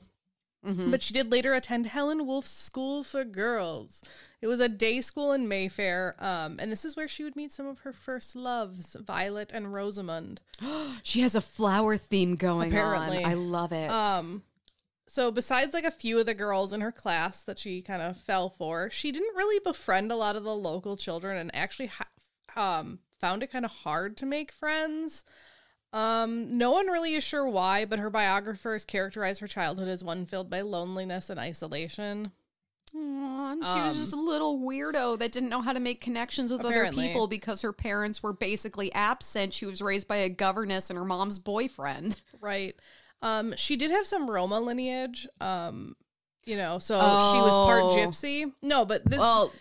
[0.66, 0.90] Mhm.
[0.90, 4.02] But she did later attend Helen Wolf's School for Girls.
[4.42, 7.50] It was a day school in Mayfair, um, and this is where she would meet
[7.52, 10.40] some of her first loves, Violet and Rosamund.
[11.02, 13.24] She has a flower theme going Apparently.
[13.24, 13.30] on.
[13.30, 13.90] I love it.
[13.90, 14.42] Um,
[15.10, 18.16] so besides like a few of the girls in her class that she kind of
[18.16, 22.78] fell for, she didn't really befriend a lot of the local children, and actually ha-
[22.78, 25.24] um, found it kind of hard to make friends.
[25.92, 30.26] Um, no one really is sure why, but her biographers characterize her childhood as one
[30.26, 32.30] filled by loneliness and isolation.
[32.94, 36.00] Aw, and she um, was just a little weirdo that didn't know how to make
[36.00, 37.02] connections with Apparently.
[37.02, 39.54] other people because her parents were basically absent.
[39.54, 42.20] She was raised by a governess and her mom's boyfriend.
[42.40, 42.76] Right.
[43.22, 45.26] Um, she did have some Roma lineage.
[45.40, 45.96] Um,
[46.46, 47.96] you know, so she was part Oh.
[47.96, 48.50] gypsy.
[48.62, 49.52] No, but this Well,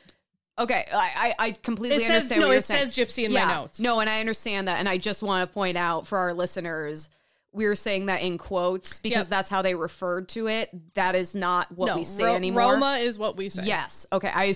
[0.57, 2.47] okay, I I, I completely it says understand no.
[2.47, 2.87] what you're It saying.
[2.87, 3.79] says gypsy in yeah, my notes.
[3.79, 7.09] No, and I understand that, and I just want to point out for our listeners.
[7.51, 9.27] We are saying that in quotes because Yep.
[9.27, 10.69] that's how they referred to it.
[10.93, 12.61] That is not what no, we say Ro- anymore.
[12.73, 13.65] Roma is what we say.
[13.65, 14.05] Yes.
[14.13, 14.31] Okay.
[14.33, 14.53] I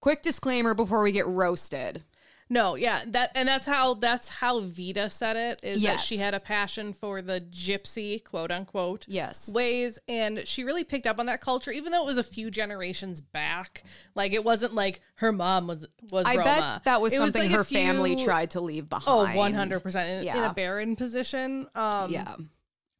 [0.00, 2.04] quick disclaimer before we get roasted.
[2.50, 6.32] No, yeah, that and that's how that's how Vita said it is that she had
[6.34, 9.48] a passion for the gypsy quote unquote Yes.
[9.50, 12.50] ways and she really picked up on that culture even though it was a few
[12.50, 13.84] generations back.
[14.14, 16.44] Like it wasn't like her mom was was I Roma.
[16.44, 19.06] bet that was It something like a her family tried to leave behind.
[19.36, 21.66] Oh, 100% in, in a barren position.
[21.74, 22.34] Um Yeah.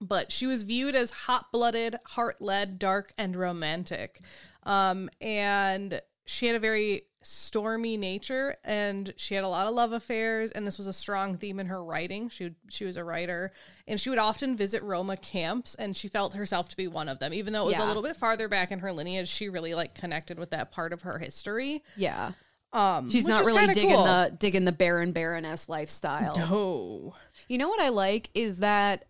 [0.01, 4.21] but she was viewed as hot-blooded, heart-led, dark, and romantic.
[4.63, 9.93] Um, and she had a very stormy nature, and she had a lot of love
[9.93, 10.51] affairs.
[10.53, 12.29] And this was a strong theme in her writing.
[12.29, 13.53] She would, she was a writer,
[13.87, 17.19] and she would often visit Roma camps, and she felt herself to be one of
[17.19, 17.35] them.
[17.35, 17.87] Even though it was Yeah.
[17.87, 20.93] a little bit farther back in her lineage, she really like connected with that part
[20.93, 21.83] of her history.
[21.97, 22.33] Yeah.
[22.73, 24.05] Um, She's not really digging cool.
[24.05, 26.37] the digging the baron baroness lifestyle.
[26.37, 27.15] no.
[27.49, 29.07] You know what I like is that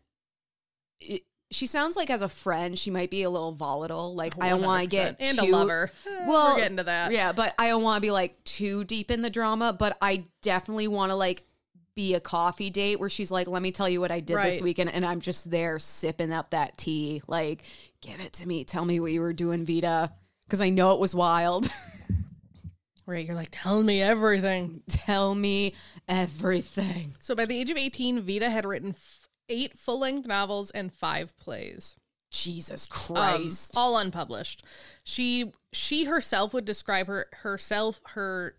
[1.00, 4.14] it, she sounds like as a friend she might be a little volatile.
[4.14, 5.00] Like I don't want to 100%.
[5.00, 5.90] get and too, a lover.
[6.26, 7.12] Well, we're getting to that.
[7.12, 9.72] Yeah, but I don't want to be like too deep in the drama.
[9.72, 11.44] But I definitely want to like
[11.94, 14.60] be a coffee date where she's like, "Let me tell you what I did this
[14.60, 17.22] weekend," and I'm just there sipping up that tea.
[17.26, 17.62] Like,
[18.02, 18.64] give it to me.
[18.64, 20.12] Tell me what you were doing, Vita,
[20.46, 21.70] because I know it was wild.
[23.06, 23.24] Right.
[23.26, 24.82] You're like, tell me everything.
[24.86, 25.72] Tell me
[26.06, 27.16] everything.
[27.18, 28.92] So by the age of 18, Vita had written
[29.48, 31.96] eight full length novels and five plays.
[32.30, 33.72] Jesus um, Christ.
[33.76, 34.64] all unpublished.
[35.04, 38.56] She she herself would describe her herself her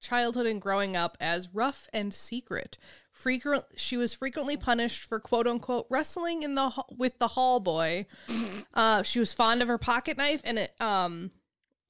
[0.00, 2.78] childhood and growing up as rough and secret.
[3.10, 8.06] Frequent she was frequently punished for quote unquote wrestling in the with the hall boy.
[8.74, 11.32] Uh, she was fond of her pocket knife and it um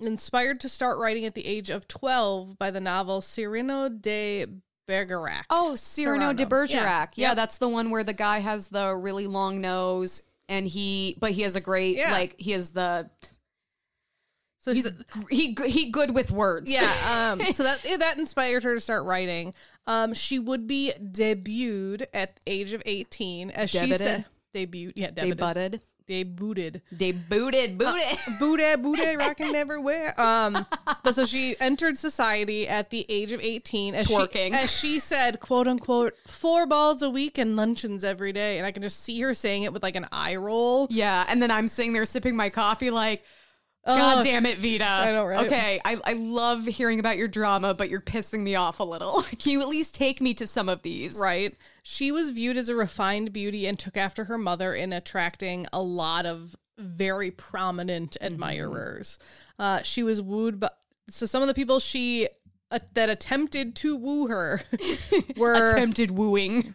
[0.01, 4.47] inspired to start writing at the age of 12 by the novel Cyrano de
[4.89, 5.45] Bergerac.
[5.51, 7.13] Oh, Cyrano de Bergerac.
[7.15, 7.29] Yeah.
[7.29, 7.35] Yeah.
[7.35, 11.43] that's the one where the guy has the really long nose and he but he
[11.43, 12.13] has a great Yeah.
[12.13, 13.09] like he has the
[14.61, 14.91] so he's
[15.31, 16.71] he he good with words.
[16.71, 16.83] Yeah,
[17.39, 19.55] um, so that that inspired her to start writing.
[19.87, 24.25] Um, she would be debuted at age of eighteen, as she said.
[24.55, 25.81] Debuted, yeah, they debuted.
[26.09, 26.37] Butted.
[26.37, 26.81] debuted.
[26.91, 28.19] They booted, booted.
[28.39, 30.19] booted, booty, rocking everywhere.
[30.21, 30.67] Um,
[31.05, 34.51] but so she entered society at the age of 18 as Twerking.
[34.51, 38.59] She, as she said, quote unquote, four balls a week and luncheons every day.
[38.59, 40.87] And I can just see her saying it with like an eye roll.
[40.91, 43.23] yeah, and then I'm sitting there sipping my coffee like
[43.97, 44.85] God damn it, Vita.
[44.85, 45.47] I know, right?
[45.47, 49.23] Okay, I, I love hearing about your drama, but you're pissing me off a little.
[49.39, 51.17] Can you at least take me to some of these?
[51.19, 51.57] Right.
[51.91, 55.81] She was viewed as a refined beauty and took after her mother in attracting a
[55.81, 59.19] lot of very prominent admirers.
[59.59, 60.69] Uh, she was wooed by
[61.09, 62.29] so some of the people she
[62.71, 64.61] uh, that attempted to woo her
[65.39, 66.75] were Attempted wooing.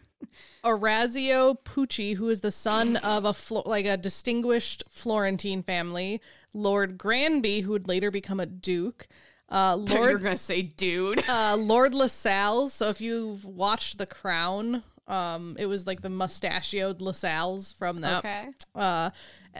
[0.66, 6.22] Orazio Pucci, who is the son of a Flo- like a distinguished Florentine family,
[6.56, 9.08] Lord Granby, who would later become a duke.
[9.48, 11.24] Uh, You're gonna say dude.
[11.30, 12.74] uh, Lord Lascelles.
[12.74, 18.20] So if you've watched The Crown, um, it was like the mustachioed Lascelles from that.
[18.20, 18.48] Okay.
[18.74, 19.10] Uh,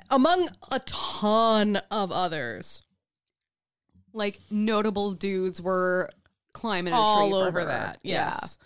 [0.10, 2.82] among a ton of others.
[4.14, 6.10] Like notable dudes were
[6.54, 8.00] climbing all over that.
[8.04, 8.58] Yes.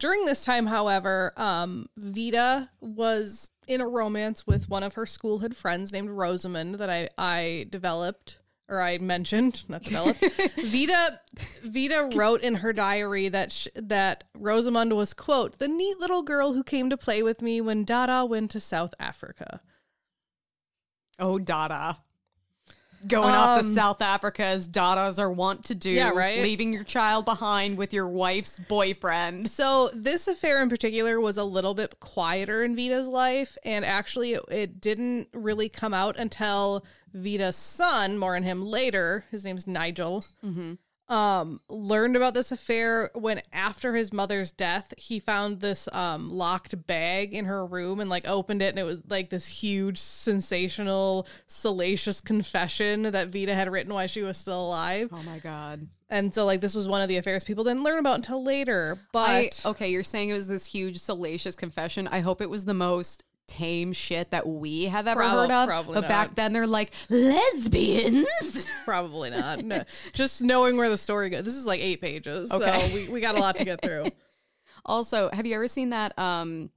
[0.00, 5.54] During this time, however, um, Vita was in a romance with one of her schoolhood
[5.54, 8.38] friends named Rosamond that I I developed
[8.68, 10.20] or I mentioned, not developed.
[10.56, 11.20] Vita
[11.64, 16.52] Vita wrote in her diary that sh- that Rosamond was quote the neat little girl
[16.52, 19.60] who came to play with me when Dada went to South Africa.
[21.18, 21.98] Oh, Dada.
[23.06, 25.90] Going off to Um, South Africa as Dadas are wont to do.
[25.90, 26.42] Yeah, right?
[26.42, 29.48] Leaving your child behind with your wife's boyfriend.
[29.48, 34.32] So this affair in particular was a little bit quieter in Vita's life, and actually,
[34.32, 39.24] it, it didn't really come out until Vita's son, more on him later.
[39.30, 40.24] His name's Nigel.
[41.08, 46.86] Um, learned about this affair when after his mother's death, he found this um locked
[46.86, 51.26] bag in her room and like opened it, and it was like this huge, sensational,
[51.46, 55.08] salacious confession that Vita had written while she was still alive.
[55.10, 55.88] Oh my God.
[56.10, 58.98] And so, like, this was one of the affairs people didn't learn about until later.
[59.12, 59.28] But
[59.64, 62.08] I, okay, you're saying it was this huge salacious confession.
[62.08, 65.68] I hope it was the most tame shit that we have ever Prob- heard of.
[65.68, 66.08] probably but not.
[66.08, 68.66] back then they're like lesbians.
[68.84, 69.64] Probably not.
[69.64, 69.82] No.
[70.12, 71.44] Just knowing where the story goes.
[71.44, 72.50] This is like eight pages.
[72.52, 72.88] Okay.
[72.88, 74.06] So we, we got a lot to get through.
[74.86, 76.18] Also, have you ever seen that?
[76.18, 76.70] Um,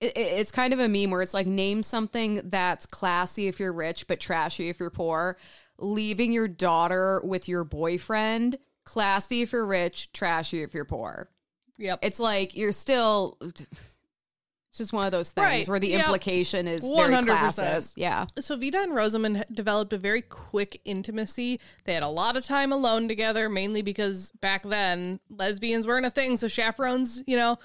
[0.00, 3.58] it, it- it's kind of a meme where it's like name something that's classy if
[3.58, 5.36] you're rich, but trashy if you're poor.
[5.78, 11.28] Leaving your daughter with your boyfriend, classy if you're rich, trashy if you're poor.
[11.78, 11.98] Yep.
[12.02, 13.36] It's like you're still.
[14.72, 15.68] It's just one of those things Right.
[15.68, 16.00] where the Yep.
[16.06, 17.26] implication is very 100%.
[17.28, 17.92] classist.
[17.96, 18.24] Yeah.
[18.40, 21.60] So Vita and Rosamund developed a very quick intimacy.
[21.84, 26.10] They had a lot of time alone together, mainly because back then lesbians weren't a
[26.10, 26.38] thing.
[26.38, 27.58] So chaperones, you know,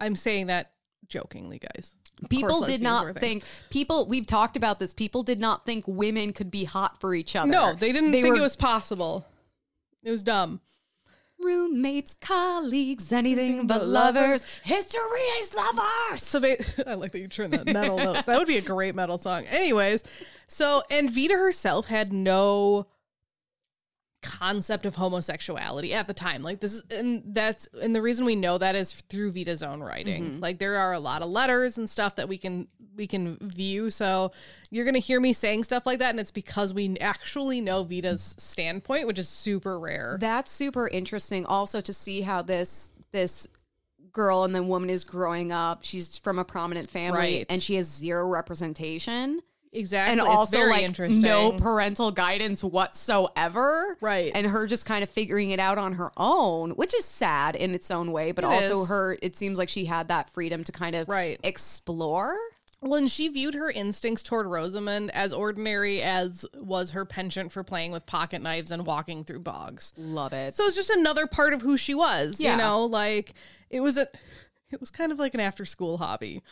[0.00, 0.72] I'm saying that
[1.06, 1.94] jokingly, guys.
[2.24, 4.04] Of People did not think people.
[4.06, 4.92] We've talked about this.
[4.92, 7.48] People did not think women could be hot for each other.
[7.52, 9.24] No, they didn't They think were- it was possible.
[10.02, 10.60] It was dumb.
[11.42, 14.44] Roommates, colleagues, anything but lovers.
[14.62, 15.00] History
[15.40, 16.22] is lovers.
[16.22, 16.56] So ba-
[16.90, 18.26] I like that you turned that metal note.
[18.26, 19.44] That would be a great metal song.
[19.50, 20.04] Anyways,
[20.46, 22.86] so and Vita herself had no
[24.22, 26.42] concept of homosexuality at the time.
[26.42, 29.80] Like this is and that's and the reason we know that is through Vita's own
[29.82, 30.24] writing.
[30.24, 30.40] Mm-hmm.
[30.40, 33.90] Like there are a lot of letters and stuff that we can we can view.
[33.90, 34.32] So
[34.70, 37.82] you're going to hear me saying stuff like that and it's because we actually know
[37.82, 40.18] Vita's standpoint, which is super rare.
[40.20, 41.46] That's super interesting.
[41.46, 43.46] Also to see how this this
[44.12, 45.84] girl and then woman is growing up.
[45.84, 47.46] She's from a prominent family Right.
[47.48, 49.40] and she has zero representation.
[49.72, 50.12] Exactly.
[50.12, 51.22] And It's also very like interesting.
[51.22, 53.96] no parental guidance whatsoever.
[54.00, 54.32] Right.
[54.34, 57.74] And her just kind of figuring it out on her own, which is sad in
[57.74, 58.88] its own way, but It also is.
[58.88, 61.38] her it seems like she had that freedom to kind of Right.
[61.44, 62.36] explore.
[62.82, 67.92] when she viewed her instincts toward Rosamond as ordinary as was her penchant for playing
[67.92, 69.92] with pocket knives and walking through bogs.
[69.98, 70.54] Love it.
[70.54, 72.52] So it's just another part of who she was, Yeah.
[72.52, 73.34] you know, like
[73.68, 74.08] it was a
[74.70, 76.42] it was kind of like an after school hobby.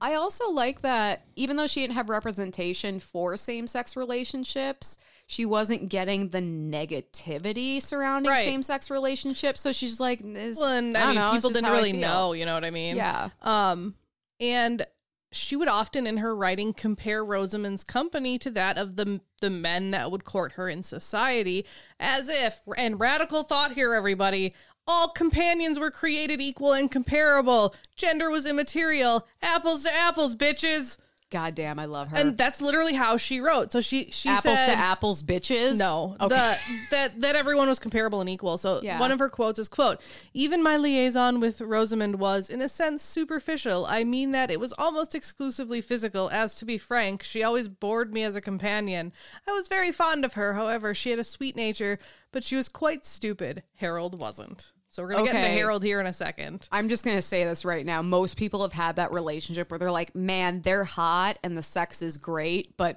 [0.00, 5.44] I also like that even though she didn't have representation for same sex relationships, she
[5.44, 8.46] wasn't getting the negativity surrounding Right.
[8.46, 9.60] same sex relationships.
[9.60, 12.46] So she's like, Well, and I I, don't mean, know, people didn't really know, you
[12.46, 12.96] know what I mean?
[12.96, 13.30] Yeah.
[13.42, 13.94] Um,
[14.38, 14.84] and
[15.32, 19.90] she would often in her writing compare Rosamond's company to that of the the men
[19.90, 21.66] that would court her in society,
[22.00, 24.54] as if and radical thought here, everybody.
[24.86, 27.74] All companions were created equal and comparable.
[27.96, 29.26] Gender was immaterial.
[29.42, 30.98] Apples to apples, bitches.
[31.28, 32.16] God damn, I love her.
[32.16, 33.72] And that's literally how she wrote.
[33.72, 35.76] So she she apples said, to apples, bitches.
[35.76, 36.28] no, Okay.
[36.28, 36.58] the,
[36.92, 38.56] that that everyone was comparable and equal.
[38.58, 39.00] So Yeah.
[39.00, 40.00] one of her quotes is quote,
[40.34, 43.86] "Even my liaison with Rosamond was in a sense superficial.
[43.86, 46.30] I mean that it was almost exclusively physical.
[46.30, 49.12] As to be frank, she always bored me as a companion.
[49.48, 50.54] I was very fond of her.
[50.54, 51.98] However, she had a sweet nature,
[52.30, 53.64] but she was quite stupid.
[53.74, 56.66] Harold wasn't." So we're going to get into Harold here in a second.
[56.72, 58.00] I'm just going to say this right now.
[58.00, 62.00] Most people have had that relationship where they're like, man, they're hot and the sex
[62.00, 62.96] is great, but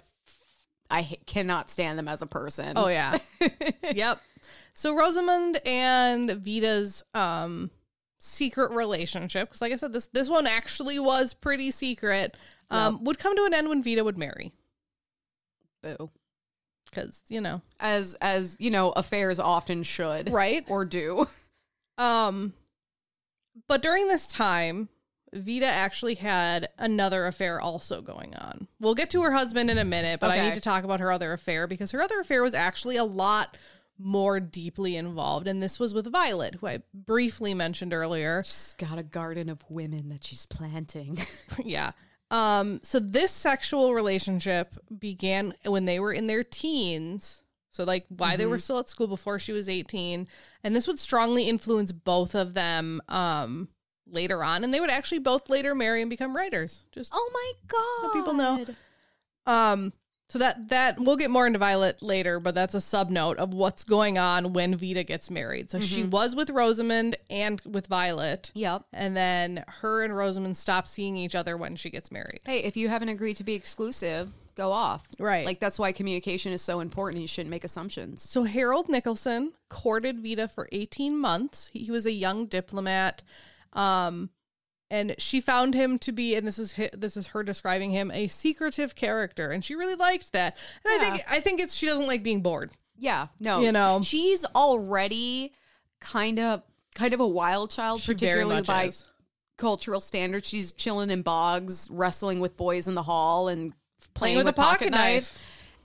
[0.90, 2.72] I cannot stand them as a person.
[2.78, 3.18] Oh yeah.
[3.94, 4.22] yep.
[4.74, 7.70] So Rosamond and Vita's um
[8.20, 12.38] secret relationship cuz like I said this this one actually was pretty secret
[12.70, 14.54] um would come to an end when Vita would marry
[15.84, 16.10] Boo.
[16.94, 17.62] cuz you know.
[17.78, 20.30] As, as, you know, affairs often should.
[20.30, 20.64] Right?
[20.70, 21.28] Or do.
[22.00, 22.54] Um
[23.68, 24.90] but during this time
[25.34, 28.68] Vita actually had another affair also going on.
[28.80, 31.12] We'll get to her husband in a minute, but I need to talk about her
[31.12, 33.56] other affair because her other affair was actually a lot
[34.00, 38.44] more deeply involved and this was with Violet, who I briefly mentioned earlier.
[38.44, 41.20] She's got a garden of women that she's planting.
[41.64, 41.92] yeah.
[42.32, 47.44] Um, so this sexual relationship began when they were in their teens.
[47.72, 50.28] So like why they were still at school before she was 18.
[50.64, 53.70] And this would strongly influence both of them um
[54.08, 54.64] later on.
[54.64, 56.86] And they would actually both later marry and become writers.
[56.92, 58.08] Just oh my God.
[58.08, 58.66] So people know.
[59.46, 59.94] um
[60.30, 63.52] so that that we'll get more into Violet later, but that's a sub note of
[63.52, 65.72] what's going on when Vita gets married.
[65.72, 68.52] So she was with Rosamond and with Violet.
[68.54, 68.84] Yep.
[68.94, 72.42] And then her and Rosamond stop seeing each other when she gets married.
[72.46, 75.08] Hey, if you haven't agreed to be exclusive, go off.
[75.18, 75.46] Right.
[75.46, 77.22] Like that's why communication is so important.
[77.22, 78.30] You shouldn't make assumptions.
[78.30, 81.70] So Harold Nicolson courted Vita for 18 months.
[81.74, 83.24] He was a young diplomat.
[83.74, 84.30] Um
[84.92, 88.10] and she found him to be and this is hi- this is her describing him
[88.12, 90.58] a secretive character and she really liked that.
[90.84, 92.72] And I think I think it's she doesn't like being bored.
[92.98, 93.28] Yeah.
[93.40, 93.62] No.
[93.62, 94.02] You know.
[94.04, 95.54] she's already
[96.00, 96.64] kind of
[96.96, 99.08] kind of a wild child, She particularly by is.
[99.58, 100.50] cultural standards.
[100.50, 103.74] She's chilling in bogs, wrestling with boys in the hall, and
[104.14, 105.14] playing, with with, a pocket pocket knife.
[105.14, 105.38] knives.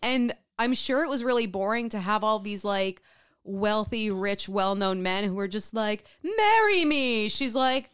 [0.03, 3.03] And I'm sure it was really boring to have all these like
[3.43, 7.91] wealthy, rich, well-known men who were just like, "Marry me." She's like,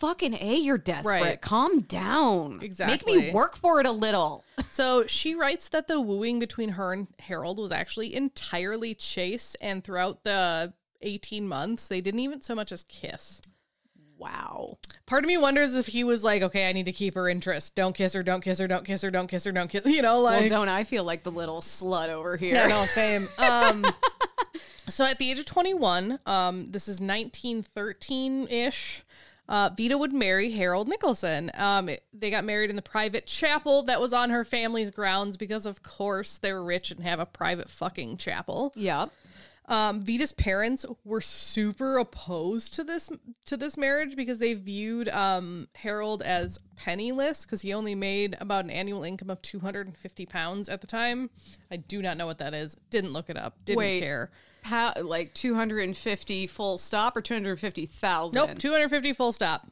[0.00, 1.20] "Fucking a, you're desperate.
[1.20, 1.40] Right.
[1.40, 2.60] Calm down.
[2.62, 3.16] Exactly.
[3.16, 6.92] Make me work for it a little." So she writes that the wooing between her
[6.92, 12.54] and Harold was actually entirely chaste and throughout the 18 months they didn't even so
[12.54, 13.40] much as kiss.
[14.18, 14.78] Wow.
[15.06, 17.74] Part of me wonders if he was like, okay, I need to keep her interest.
[17.74, 19.82] Don't kiss her, don't kiss her, don't kiss her, don't kiss her, don't kiss.
[19.86, 22.54] You know, like Well, don't I feel like the little slut over here?
[22.54, 23.28] Yeah, no, same.
[23.38, 23.86] Um,
[24.88, 29.04] so at the age of 21, um, this is 1913 ish.
[29.48, 31.58] Uh, Vita would marry Harold Nicolson.
[31.58, 35.36] Um, it- they got married in the private chapel that was on her family's grounds
[35.36, 38.72] because, of course, they're rich and have a private fucking chapel.
[38.76, 39.10] Yep.
[39.68, 43.10] Um, Vita's parents were super opposed to this
[43.44, 48.64] to this marriage because they viewed um, Harold as penniless because he only made about
[48.64, 51.28] an annual income of two hundred and fifty pounds at the time.
[51.70, 52.76] I do not know what that is.
[52.88, 53.62] Didn't look it up.
[53.66, 54.00] Didn't Wait.
[54.00, 54.30] care.
[54.62, 58.34] Pa- like 250 full stop or 250,000?
[58.34, 59.68] Nope, two hundred fifty full stop.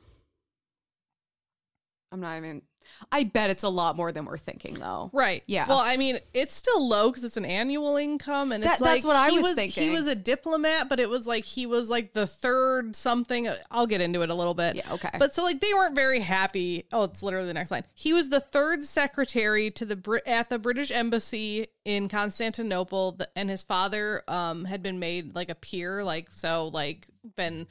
[2.12, 2.62] I'm not even.
[3.12, 5.10] I bet it's a lot more than we're thinking, though.
[5.12, 5.42] Right.
[5.46, 5.66] Yeah.
[5.68, 8.94] Well, I mean, it's still low because it's an annual income, and it's That- like
[8.94, 9.82] that's what I he was thinking.
[9.84, 13.48] He was a diplomat, but it was like he was like the third something.
[13.70, 14.76] I'll get into it a little bit.
[14.76, 15.10] Yeah, okay.
[15.18, 16.84] But so like they weren't very happy.
[16.92, 17.84] Oh, it's literally the next line.
[17.94, 23.50] He was the third secretary to the Brit at the British embassy in Constantinople, and
[23.50, 27.06] his father um had been made like a peer, like so like
[27.36, 27.66] been.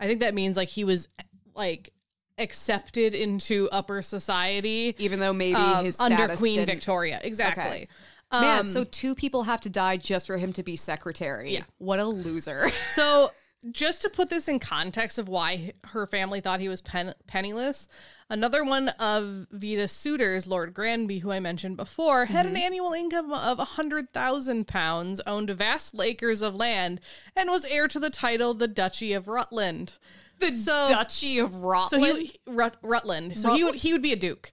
[0.00, 1.08] I think that means like he was
[1.54, 1.92] like
[2.38, 7.20] accepted into upper society Even though maybe um, his under Queen didn't- Victoria.
[7.22, 7.62] Exactly.
[7.64, 7.88] Okay.
[8.32, 11.52] Man, Um, so two people have to die just for him to be secretary.
[11.52, 11.62] Yeah.
[11.78, 12.70] What a loser.
[12.94, 13.30] so
[13.70, 17.88] just to put this in context of why her family thought he was pen- penniless,
[18.30, 23.30] Another one of Vita's suitors, Lord Granby, who I mentioned before, had an annual income
[23.30, 27.00] of a hundred thousand pounds, owned vast acres of land,
[27.36, 29.98] and was heir to the title the Duchy of Rutland.
[30.38, 32.16] The So- Duchy of So Rutland.
[32.18, 33.38] he Rut, Rutland.
[33.38, 34.50] So he would he would be a duke.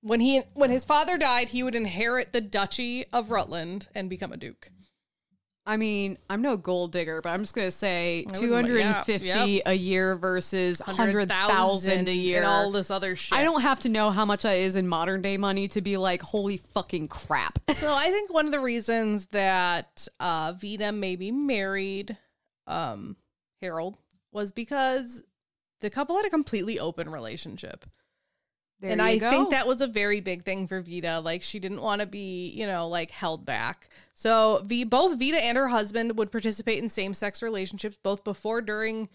[0.00, 4.32] When he when his father died, he would inherit the Duchy of Rutland and become
[4.32, 4.70] a duke.
[5.64, 10.16] I mean, I'm no gold digger, but I'm just gonna say 250 yeah, a year
[10.16, 12.38] versus 100,000 a year.
[12.38, 13.38] and all this other shit.
[13.38, 15.96] I don't have to know how much that is in modern day money to be
[15.98, 17.58] like, holy fucking crap.
[17.76, 22.16] So I think one of the reasons that uh, Vita maybe married
[22.68, 23.16] um,
[23.60, 23.98] Harold
[24.32, 25.24] was because
[25.80, 27.84] the couple had a completely open relationship.
[28.80, 29.30] There and I go.
[29.30, 31.20] think that was a very big thing for Vita.
[31.20, 33.88] Like she didn't want to be, you know, like held back.
[34.14, 39.08] So v- both Vita and her husband would participate in same-sex relationships both before, during,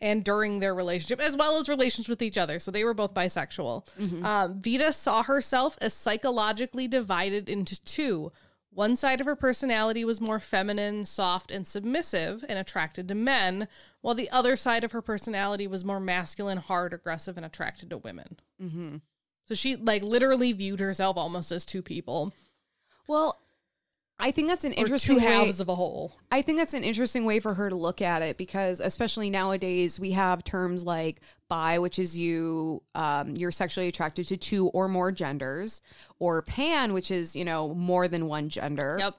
[0.00, 2.58] and during their relationship, as well as relations with each other.
[2.58, 3.86] So they were both bisexual.
[4.24, 8.32] Um, Vita saw herself as psychologically divided into two.
[8.74, 13.68] One side of her personality was more feminine, soft, and submissive and attracted to men,
[14.00, 17.98] while the other side of her personality was more masculine, hard, aggressive, and attracted to
[17.98, 18.38] women.
[18.60, 18.96] Mm-hmm.
[19.44, 22.32] So she like literally viewed herself almost as two people
[23.06, 23.38] Well,
[24.22, 25.32] I think that's an or interesting two way.
[25.32, 26.12] halves of a whole.
[26.30, 29.98] I think that's an interesting way for her to look at it because, especially nowadays,
[29.98, 34.86] we have terms like bi, which is you um, you're sexually attracted to two or
[34.86, 35.82] more genders,
[36.20, 38.96] or pan, which is you know more than one gender.
[39.00, 39.16] Yep.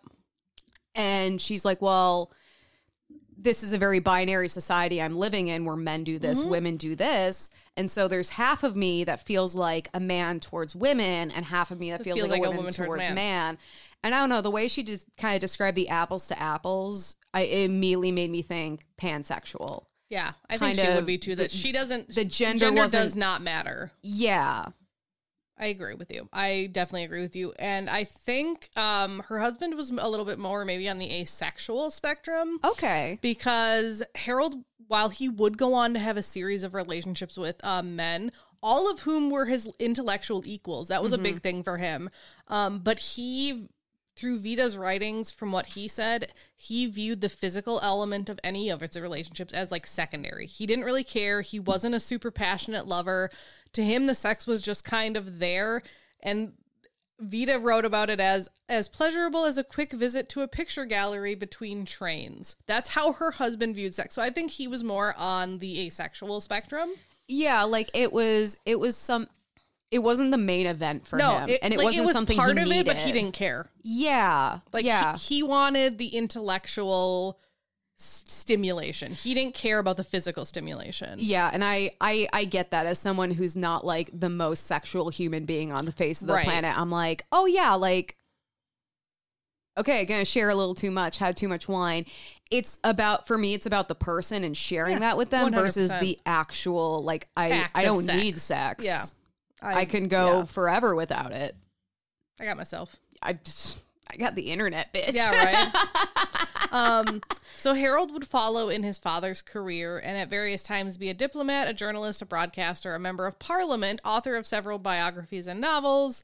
[0.95, 2.31] And she's like, well,
[3.37, 6.25] this is a very binary society I'm living in where men do Mm-hmm.
[6.25, 7.49] this, women do this.
[7.75, 11.71] And so there's half of me that feels like a man towards women and half
[11.71, 13.57] of me that feels, like, a woman, towards, man.
[14.03, 17.15] And I don't know, the way she just kind of described the apples to apples,
[17.33, 19.85] I it immediately made me think pansexual.
[20.09, 21.35] Yeah, I think she would be too.
[21.35, 22.09] That the- she doesn't.
[22.13, 23.91] the gender does wasn't- not matter.
[24.01, 24.65] Yeah.
[25.57, 26.27] I agree with you.
[26.33, 27.53] I definitely agree with you.
[27.59, 31.91] And I think um her husband was a little bit more maybe on the asexual
[31.91, 33.19] spectrum Okay.
[33.21, 34.55] because Harold,
[34.87, 38.31] while he would go on to have a series of relationships with um, men,
[38.61, 42.09] all of whom were his intellectual equals, that was a big thing for him.
[42.47, 43.67] Um, but he,
[44.15, 48.81] through Vita's writings, from what he said, he viewed the physical element of any of
[48.81, 50.45] his relationships as like secondary.
[50.45, 51.41] He didn't really care.
[51.41, 53.29] He wasn't a super passionate lover.
[53.73, 55.81] To him, the sex was just kind of there.
[56.21, 56.53] And
[57.19, 61.35] Vita wrote about it as as pleasurable as a quick visit to a picture gallery
[61.35, 62.55] between trains.
[62.65, 64.15] That's how her husband viewed sex.
[64.15, 66.91] So I think he was more on the asexual spectrum.
[67.27, 69.27] Yeah, like it was it was some
[69.93, 71.49] it wasn't the main event for no, him.
[71.49, 73.69] it, and it like, wasn't it was something part of it, but he didn't care.
[73.83, 74.59] Yeah.
[74.73, 75.15] Like yeah.
[75.17, 77.39] he, he wanted the intellectual
[77.99, 79.13] s- stimulation.
[79.13, 81.19] He didn't care about the physical stimulation.
[81.21, 85.09] Yeah, and I, I I get that as someone who's not like the most sexual
[85.09, 86.45] human being on the face of the Right.
[86.45, 86.75] planet.
[86.77, 88.17] I'm like, oh yeah, like
[89.77, 92.05] okay, gonna share a little too much, had too much wine.
[92.51, 95.89] It's about for me, it's about the person and sharing Yeah, that with them versus
[95.89, 95.99] 100%.
[95.99, 98.23] the actual like I Act I don't sex.
[98.23, 98.85] need sex.
[98.85, 99.05] Yeah.
[99.63, 100.45] I, can go yeah.
[100.45, 101.55] forever without it.
[102.39, 102.95] I got myself.
[103.21, 105.13] I just I got the internet, bitch.
[105.13, 106.71] Yeah, right.
[106.71, 107.21] um,
[107.55, 111.67] so Harold would follow in his father's career and at various times be a diplomat,
[111.67, 116.23] a journalist, a broadcaster, a member of parliament, author of several biographies and novels,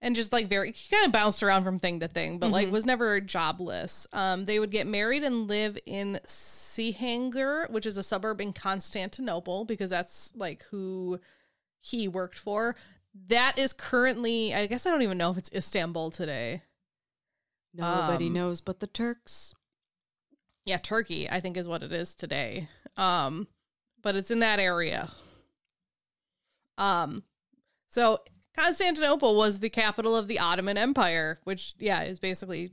[0.00, 2.70] and just like very, he kind of bounced around from thing to thing, but like
[2.70, 4.06] was never jobless.
[4.12, 9.64] Um, they would get married and live in Cihangir, which is a suburb in Constantinople,
[9.64, 11.18] because that's like who
[11.80, 12.76] he worked for.
[13.28, 16.62] That is currently, I guess I don't even know if it's Istanbul today.
[17.74, 19.54] Nobody Um, knows but the Turks.
[20.64, 22.68] Yeah, Turkey, I think is what it is today.
[22.96, 23.48] Um,
[24.02, 25.10] but it's in that area.
[26.76, 27.24] Um,
[27.88, 28.22] so
[28.56, 32.70] Constantinople was the capital of the Ottoman Empire, which yeah is basically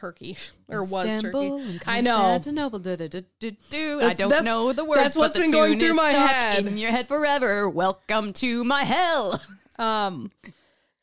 [0.00, 0.38] Turkey
[0.68, 1.80] or was Turkey.
[1.86, 2.16] I know.
[2.16, 4.00] Constantinople, du.
[4.02, 5.02] I don't know the words.
[5.02, 6.66] that's what's been going through my head.
[6.66, 7.68] In your head forever.
[7.68, 9.40] Welcome to my hell.
[9.78, 10.30] Um,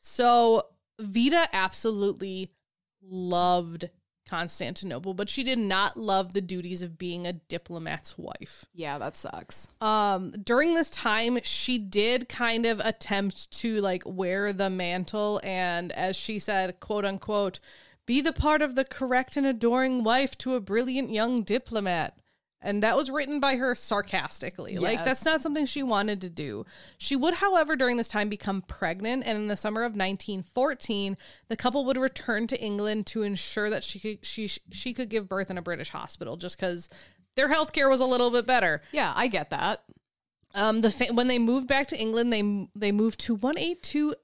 [0.00, 0.66] so
[0.98, 2.50] Vita absolutely
[3.02, 3.88] loved
[4.28, 8.66] Constantinople, but she did not love the duties of being a diplomat's wife.
[8.74, 9.68] Yeah, that sucks.
[9.80, 15.92] um during this time she did kind of attempt to like wear the mantle and
[15.92, 17.60] as she said quote unquote
[18.08, 22.18] be the part of the correct and adoring wife to a brilliant young diplomat.
[22.60, 24.78] And that was written by her sarcastically.
[24.78, 26.64] Like that's not something she wanted to do.
[26.96, 31.16] She would however during this time become pregnant and in the summer of 1914
[31.48, 35.28] the couple would return to england to ensure that she could she she could give
[35.28, 36.88] birth in a british hospital just because
[37.36, 38.82] their health care was a little bit better.
[38.90, 39.84] Yeah, I get that.
[40.56, 43.80] Um, the fa- when they moved back to England, they they moved to one eight
[43.82, 44.14] two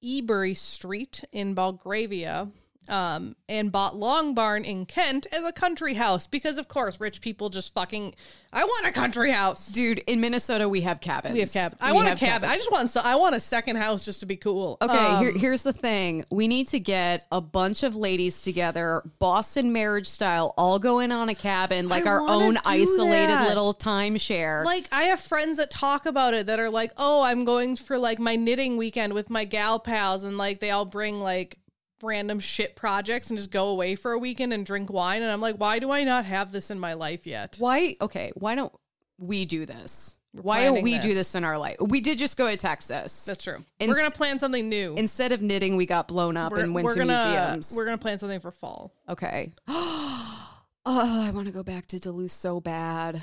[0.00, 2.48] Ebury Street in Belgravia,
[2.88, 7.20] um, and bought Long Barn in Kent as a country house because, of course, rich
[7.20, 8.14] people just fucking.
[8.50, 9.66] I want a country house.
[9.68, 11.34] Dude, in Minnesota we have cabins.
[11.34, 11.76] We have cabin.
[11.82, 12.28] I We want a cabin.
[12.48, 12.52] cabins.
[12.52, 12.90] I just want.
[12.90, 14.78] So, I want a second house just to be cool.
[14.80, 16.24] Okay, Um, here, here's the thing.
[16.30, 21.12] We need to get a bunch of ladies together, Boston marriage style, all go in
[21.12, 23.48] on a cabin, like I our own isolated that.
[23.48, 24.64] little timeshare.
[24.64, 27.98] Like I have friends that talk about it that are like, "Oh, I'm going for
[27.98, 31.58] like my knitting weekend with my gal pals," and like they all bring like
[32.02, 35.22] random shit projects and just go away for a weekend and drink wine.
[35.22, 37.56] And I'm like, why do I not have this in my life yet?
[37.58, 37.96] why?
[38.00, 38.72] Okay, why don't
[39.18, 40.16] we do this?
[40.34, 41.16] We're Why don't we do this.
[41.16, 41.76] this in our life?
[41.80, 43.24] We did just go to Texas.
[43.24, 43.64] That's true.
[43.80, 44.94] Ins- we're gonna plan something new.
[44.94, 47.72] Instead of knitting, we got blown up we're, and went we're to gonna museums.
[47.74, 48.92] we're gonna plan something for fall.
[49.08, 49.52] okay.
[49.68, 50.50] oh,
[50.86, 53.22] I want to go back to Duluth so bad.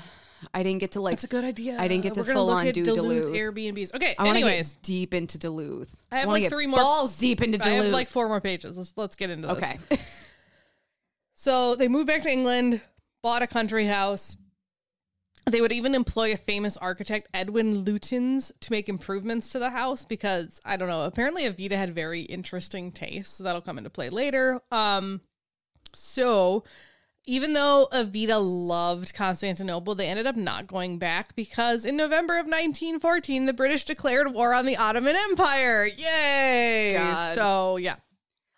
[0.52, 1.12] I didn't get to like.
[1.12, 1.78] That's a good idea.
[1.78, 3.34] I didn't get to we're full on do Duluth, Duluth.
[3.34, 3.94] Airbnbs.
[3.94, 4.14] Okay.
[4.18, 5.96] I want to anyways, get deep into Duluth.
[6.12, 7.84] I have, wanna like, get three more- balls deep into I Duluth.
[7.84, 8.76] have like four more pages.
[8.76, 9.56] Let's let's get into this.
[9.58, 9.78] okay.
[11.38, 12.80] So they moved back to England,
[13.22, 14.36] bought a country house.
[15.48, 20.04] They would even employ a famous architect, Edwin Lutyens, to make improvements to the house
[20.04, 21.02] because I don't know.
[21.02, 23.34] Apparently, Avita had very interesting tastes.
[23.36, 24.60] So that'll come into play later.
[24.72, 25.20] Um,
[25.94, 26.64] so
[27.26, 32.46] even though Avita loved Constantinople, they ended up not going back because in November of
[32.46, 35.86] 1914, the British declared war on the Ottoman Empire.
[35.86, 36.94] Yay!
[36.94, 37.34] God.
[37.34, 37.96] So yeah,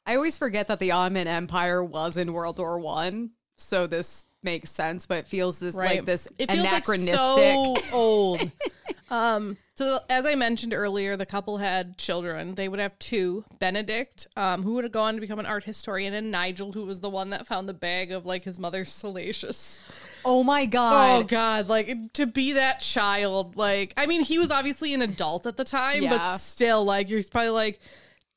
[0.05, 4.71] I always forget that the Ottoman Empire was in World War One, so this makes
[4.71, 5.07] sense.
[5.07, 5.97] But it feels this right.
[5.97, 7.17] like this it feels anachronistic.
[7.17, 8.51] like so old.
[9.11, 12.57] um, so as I mentioned earlier, the couple had children.
[12.57, 16.15] They would have two: Benedict, um, who would go on to become an art historian,
[16.15, 19.81] and Nigel, who was the one that found the bag of like his mother's salacious.
[20.25, 21.11] oh my God.
[21.11, 21.29] Oh god!
[21.29, 21.69] God!
[21.69, 23.55] Like to be that child.
[23.57, 26.11] Like I mean, he was obviously an adult at the time, Yeah.
[26.19, 27.79] but still, like you're probably like,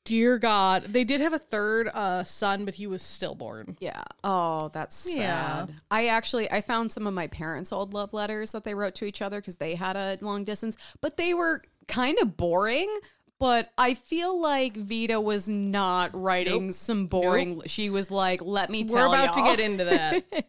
[0.04, 0.84] dear God.
[0.84, 3.76] They did have a third uh, son, but he was stillborn.
[3.80, 4.02] Yeah.
[4.24, 5.66] Oh, that's Yeah.
[5.66, 5.74] sad.
[5.90, 9.04] I actually I found some of my parents' old love letters that they wrote to
[9.04, 12.94] each other because they had a long distance, but they were kind of boring.
[13.38, 17.62] But I feel like Vita was not writing some boring.
[17.66, 19.00] She was like, "Let me tell." You.
[19.02, 20.46] We're about y'all." to get into that.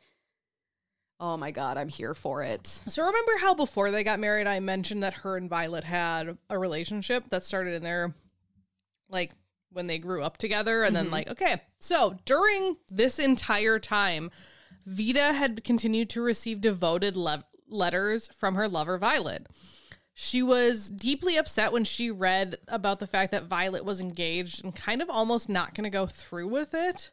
[1.20, 2.68] oh my god, I'm here for it.
[2.68, 6.60] So remember how before they got married, I mentioned that her and Violet had a
[6.60, 8.14] relationship that started in their
[9.10, 9.32] like
[9.74, 14.32] when they grew up together, and then like okay, so during this entire time,
[14.86, 19.48] Vita had continued to receive devoted le- letters from her lover Violet.
[20.14, 24.76] She was deeply upset when she read about the fact that Violet was engaged and
[24.76, 27.12] kind of almost not going to go through with it.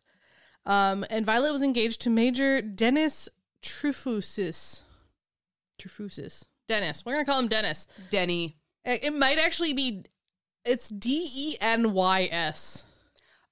[0.66, 3.28] Um, and Violet was engaged to Major Dennis
[3.62, 4.82] Trefusis.
[5.80, 6.44] Trefusis.
[6.68, 7.04] Dennis.
[7.04, 7.86] We're going to call him Dennis.
[8.10, 8.58] Denny.
[8.84, 10.04] It might actually be,
[10.64, 12.84] it's D E N Y S.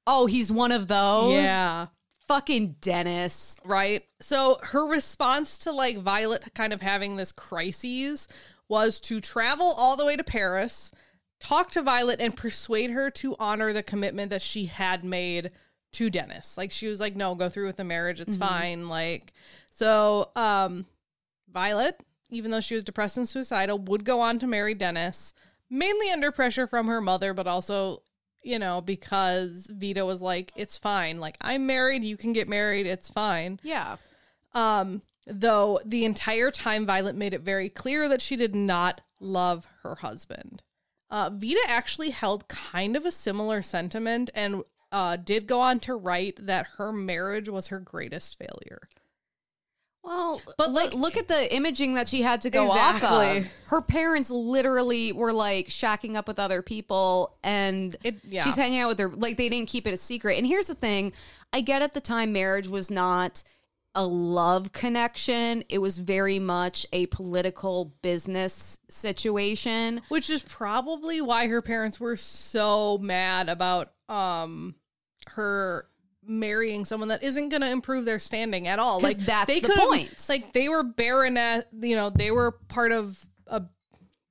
[0.06, 1.34] Oh, he's one of those.
[1.34, 1.86] Yeah.
[2.26, 3.58] Fucking Dennis.
[3.64, 4.04] Right.
[4.20, 8.28] So her response to like Violet kind of having this crises
[8.68, 10.92] was to travel all the way to Paris,
[11.40, 15.50] talk to Violet, and persuade her to honor the commitment that she had made
[15.92, 16.58] to Dennis.
[16.58, 18.20] Like she was like, no, go through with the marriage.
[18.20, 18.88] It's fine.
[18.88, 19.32] Like,
[19.70, 20.84] so, um,
[21.50, 21.98] Violet,
[22.30, 25.32] even though she was depressed and suicidal, would go on to marry Dennis,
[25.70, 28.02] mainly under pressure from her mother, but also,
[28.42, 31.20] you know, because Vita was like, it's fine.
[31.20, 32.04] Like, I'm married.
[32.04, 32.86] You can get married.
[32.86, 33.60] It's fine.
[33.62, 33.96] Yeah.
[34.54, 39.66] Um, though the entire time, Violet made it very clear that she did not love
[39.82, 40.62] her husband.
[41.10, 44.62] Uh, Vita actually held kind of a similar sentiment and
[44.92, 48.80] uh, did go on to write that her marriage was her greatest failure.
[50.02, 53.46] Well, But, like- look, look at the imaging that she had to go off of.
[53.66, 58.44] Her parents literally were like shacking up with other people, and It- yeah.
[58.44, 59.08] she's hanging out with her.
[59.08, 60.38] Like they didn't keep it a secret.
[60.38, 61.12] And here's the thing:
[61.52, 63.42] I get at the time marriage was not
[63.94, 70.00] a love connection; it was very much a political business situation.
[70.08, 74.74] which is probably why her parents were so mad about um
[75.28, 75.86] her
[76.28, 79.00] marrying someone that isn't going to improve their standing at all.
[79.00, 80.26] like that's they the point.
[80.28, 83.62] like they were baronet you know they were part of a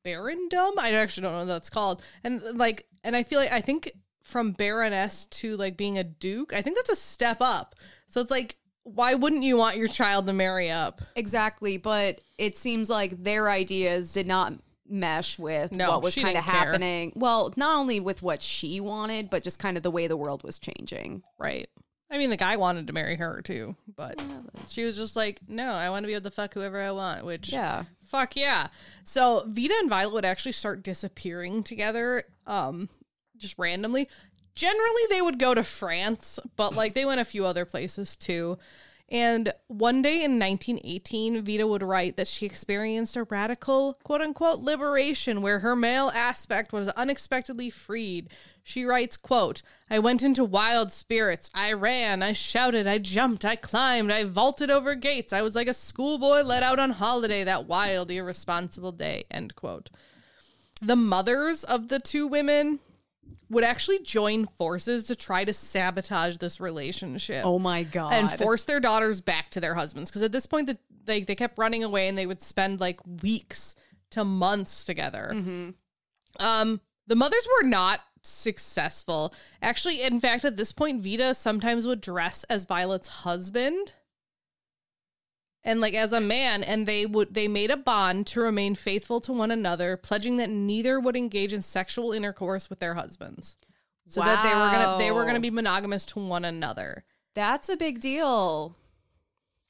[0.05, 3.59] barondom i actually don't know what that's called and like and i feel like i
[3.61, 3.91] think
[4.23, 7.75] from baroness to like being a duke i think that's a step up
[8.07, 12.57] so it's like why wouldn't you want your child to marry up Exactly, but it
[12.57, 14.53] seems like their ideas did not
[14.87, 16.53] mesh with No, what was kind of didn't care.
[16.71, 17.11] happening.
[17.13, 20.41] Well, not only with what she wanted, but just kind of the way the world
[20.43, 21.23] was changing.
[21.37, 21.67] Right.
[22.09, 24.21] I mean, the guy wanted to marry her too, but
[24.69, 27.25] she was just like, "No, I want to be able to fuck whoever I want,"
[27.25, 27.83] which Yeah.
[28.05, 28.67] Fuck yeah.
[29.03, 32.87] So Vita and Violet would actually start disappearing together, um,
[33.35, 34.07] just randomly.
[34.55, 38.57] Generally, they would go to France, but like they went a few other places too.
[39.09, 44.59] And one day in 1918, Vita would write that she experienced a radical, quote unquote,
[44.59, 48.29] liberation where her male aspect was unexpectedly freed.
[48.63, 51.49] She writes, quote, I went into wild spirits.
[51.55, 55.31] I ran, I shouted, I jumped, I climbed, I vaulted over gates.
[55.31, 59.89] I was like a schoolboy let out on holiday that wild, irresponsible day, end quote.
[60.81, 62.79] The mothers of the two women
[63.49, 68.13] would actually join forces to try to sabotage this relationship Oh my god.
[68.13, 70.09] and force their daughters back to their husbands.
[70.09, 72.99] Because at this point the, they, they kept running away and they would spend like
[73.23, 73.73] weeks
[74.11, 75.29] to months together.
[76.39, 79.33] Um the mothers were not successful.
[79.61, 83.93] Actually in fact at this point vita sometimes would dress as violet's husband
[85.63, 89.19] and like as a man and they would they made a bond to remain faithful
[89.21, 93.55] to one another pledging that neither would engage in sexual intercourse with their husbands
[94.07, 97.03] so that they were gonna they were gonna be monogamous to one another
[97.33, 98.75] That's a big deal.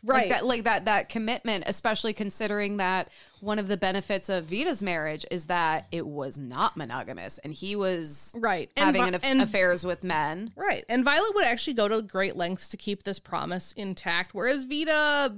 [0.04, 3.10] right Like that, like that that commitment, especially considering that
[3.40, 7.76] one of the benefits of Vita's marriage is that it was not monogamous and he
[7.76, 10.52] was right having Vi- an and affairs with men.
[10.56, 10.86] Right.
[10.88, 15.36] And Violet would actually go to great lengths to keep this promise intact, whereas Vita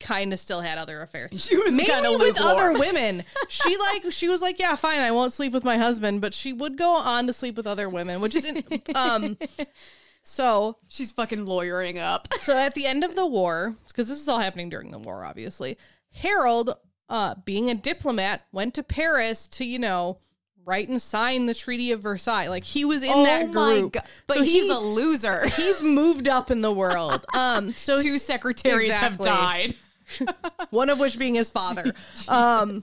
[0.00, 1.44] kind of still had other affairs.
[1.46, 2.46] She was Mainly with lukewarm.
[2.48, 3.22] other women.
[3.48, 6.52] She like she was like, yeah, fine, I won't sleep with my husband, but she
[6.52, 8.50] would go on to sleep with other women, which is
[8.94, 9.36] um
[10.22, 12.28] so She's fucking lawyering up.
[12.40, 15.24] so at the end of the war, because this is all happening during the war,
[15.24, 15.78] obviously,
[16.12, 16.74] Harold,
[17.08, 20.18] uh, being a diplomat, went to Paris to, you know,
[20.64, 22.48] write and sign the Treaty of Versailles.
[22.48, 23.96] Like he was in that group.
[23.98, 25.46] Oh But So he's he- a loser.
[25.48, 27.24] he's moved up in the world.
[27.34, 29.28] Um, so Two secretaries Exactly.
[29.28, 29.74] have died.
[30.70, 31.92] one of which being his father.
[32.28, 32.82] um,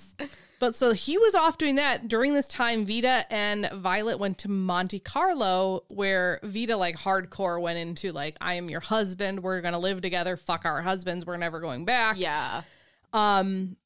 [0.60, 2.86] but so he was off doing that during this time.
[2.86, 8.56] Vita and Violet went to Monte Carlo, where Vita like hardcore went into like, I
[8.56, 9.44] am your husband.
[9.44, 10.36] We're gonna live together.
[10.36, 11.26] Fuck our husbands.
[11.26, 12.18] We're never going back.
[12.18, 12.64] Yeah.
[13.14, 13.78] Um,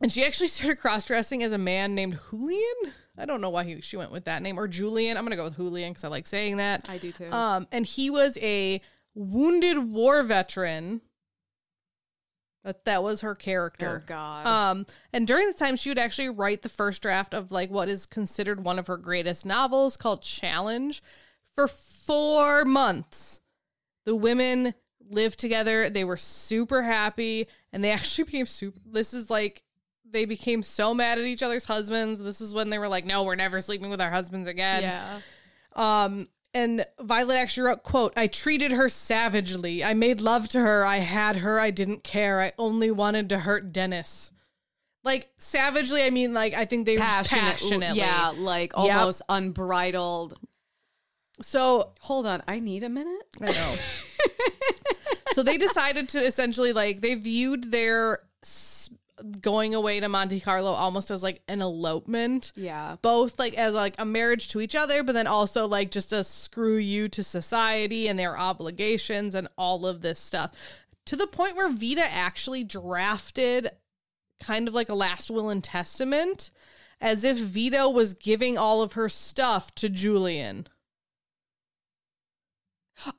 [0.00, 2.94] and she actually started cross dressing as a man named Julian.
[3.18, 5.16] I don't know why he, she went with that name or Julian.
[5.16, 6.88] I'm gonna go with Julian because I like saying that.
[6.88, 7.30] I do too.
[7.30, 8.80] Um, and he was a
[9.14, 11.00] wounded war veteran.
[12.64, 14.04] That that was her oh character.
[14.06, 14.46] god.
[14.46, 17.88] Um, and during this time, she would actually write the first draft of like what
[17.88, 21.02] is considered one of her greatest novels called Challenge
[21.54, 23.40] for four months.
[24.04, 24.74] The women
[25.10, 25.90] lived together.
[25.90, 28.78] They were super happy, and they actually became super.
[28.86, 29.62] This is like
[30.08, 32.20] they became so mad at each other's husbands.
[32.20, 35.20] This is when they were like, "No, we're never sleeping with our husbands again." yeah.
[35.74, 39.82] Um, and Violet actually wrote, quote, I treated her savagely.
[39.82, 40.84] I made love to her.
[40.84, 41.58] I had her.
[41.58, 42.40] I didn't care.
[42.40, 44.32] I only wanted to hurt Dennis.
[45.04, 47.98] Like savagely, I mean like I think they were just Passionate, passionately.
[47.98, 50.38] Yeah, like almost unbridled.
[51.40, 53.22] So Hold on, I need a minute.
[53.40, 53.74] I know.
[55.32, 58.71] so they decided to essentially like they viewed their s-
[59.40, 62.52] going away to Monte Carlo almost as like an elopement.
[62.56, 62.96] Yeah.
[63.02, 66.24] both like as like a marriage to each other but then also like just a
[66.24, 71.56] screw you to society and their obligations and all of this stuff to the point
[71.56, 73.70] where Vita actually drafted
[74.42, 76.50] kind of like a last will and testament
[77.00, 80.66] as if Vita was giving all of her stuff to Julian.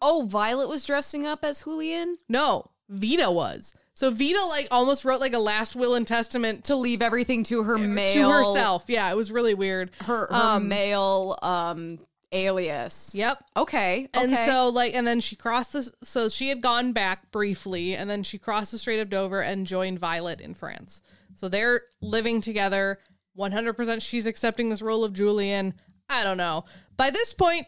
[0.02, 3.74] Oh, Violet was dressing up as Julian No, Vita was.
[3.96, 7.64] So Vita like almost wrote like a last will and testament to, leave everything to
[7.64, 8.86] her male to herself.
[8.88, 9.92] Yeah, it was really weird.
[10.02, 12.00] her her Um, male um
[12.32, 13.14] alias.
[13.14, 13.44] Yep.
[13.56, 14.10] Okay.
[14.14, 14.46] And okay.
[14.48, 18.24] so like and then she crossed this so she had gone back briefly and then
[18.24, 21.02] she crossed the Strait of Dover and joined Violet in France.
[21.36, 23.00] So they're living together.
[23.38, 25.74] 100% she's accepting this role of Julian.
[26.10, 26.66] I don't know.
[26.98, 27.66] By this point,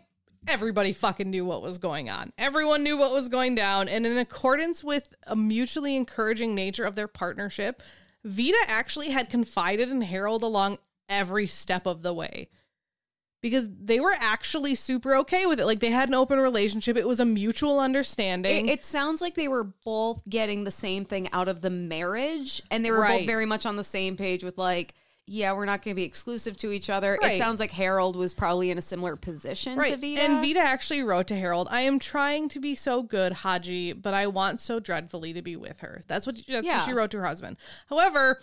[0.47, 2.31] everybody fucking knew what was going on.
[2.37, 6.95] Everyone knew what was going down and in accordance with a mutually encouraging nature of
[6.95, 7.81] their partnership,
[8.23, 10.77] Vita actually had confided in Harold along
[11.09, 12.49] every step of the way
[13.41, 15.65] because they were actually super okay with it.
[15.67, 16.97] Like they had an open relationship.
[16.97, 18.67] It was a mutual understanding.
[18.67, 22.63] It, it sounds like they were both getting the same thing out of the marriage,
[22.71, 23.19] and they were Right.
[23.19, 24.95] both very much on the same page with like,
[25.27, 27.17] yeah, we're not going to be exclusive to each other.
[27.21, 27.33] Right.
[27.33, 29.97] It sounds like Harold was probably in a similar position to.
[29.97, 30.21] Vita.
[30.21, 34.13] And Vita actually wrote to Harold, I am trying to be so good, Haji, but
[34.13, 36.01] I want so dreadfully to be with her.
[36.07, 36.77] That's what, that's Yeah.
[36.77, 37.57] what she wrote to her husband.
[37.89, 38.39] However,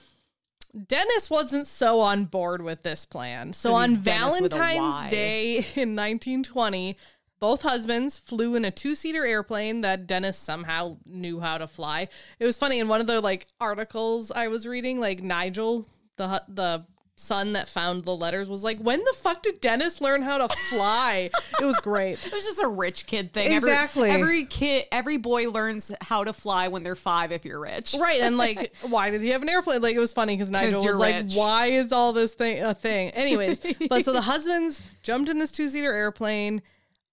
[0.88, 3.52] Dennis wasn't so on board with this plan.
[3.52, 6.96] So So on Dennis Valentine's Day in 1920,
[7.38, 12.08] both husbands flew in a two-seater airplane that Dennis somehow knew how to fly.
[12.38, 15.86] It was funny in one of the like articles I was reading, like Nigel,
[16.16, 20.22] the the son that found the letters, was like, "When the fuck did Dennis learn
[20.22, 21.30] how to fly?"
[21.60, 22.24] it was great.
[22.26, 23.52] It was just a rich kid thing.
[23.52, 24.10] Exactly.
[24.10, 27.30] Every, kid, every boy learns how to fly when they're five.
[27.30, 29.82] If you're rich, Right, and like, why did he have an airplane?
[29.82, 31.34] Like, it was funny because Nigel was like, rich.
[31.34, 35.52] "Why is all this thing a thing?" Anyways, but so the husbands jumped in this
[35.52, 36.62] two seater airplane,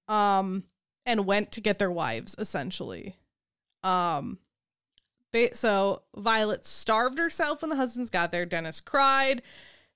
[0.07, 0.63] um,
[1.05, 2.35] and went to get their wives.
[2.39, 3.15] Essentially,
[3.83, 4.39] um,
[5.53, 8.45] so Violet starved herself when the husbands got there.
[8.45, 9.41] Dennis cried.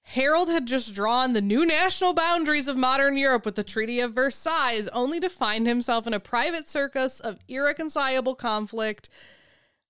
[0.06, 4.14] Harold had just drawn the new national boundaries of modern Europe with the Treaty of
[4.14, 9.10] Versailles, only to find himself in a private circus of irreconcilable conflict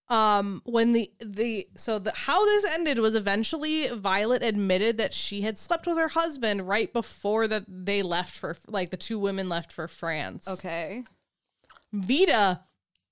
[0.09, 5.41] um when the the so the how this ended was eventually Violet admitted that she
[5.41, 9.47] had slept with her husband right before that they left for like the two women
[9.47, 10.47] left for France.
[10.47, 11.03] okay.
[11.93, 12.61] Vita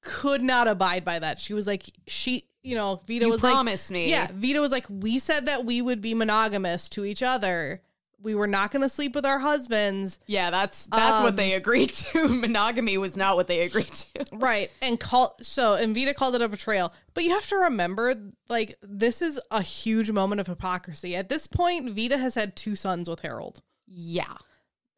[0.02, 1.40] could not abide by that.
[1.40, 4.10] She was like she you know, Vita You was promised like me.
[4.12, 7.82] Yeah, Vita was like we said that we would be monogamous to each other.
[8.24, 10.20] We were not going to sleep with our husbands.
[10.28, 12.28] Yeah, that's that's Um, what they agreed to.
[12.38, 14.26] Monogamy was not what they agreed to.
[14.32, 14.70] Right.
[14.80, 16.94] And call so and Vita called it a betrayal.
[17.16, 18.14] But you have to remember,
[18.48, 21.16] like, this is a huge moment of hypocrisy.
[21.16, 23.64] At this point, Vita has had two sons with Harold.
[23.88, 24.36] Yeah.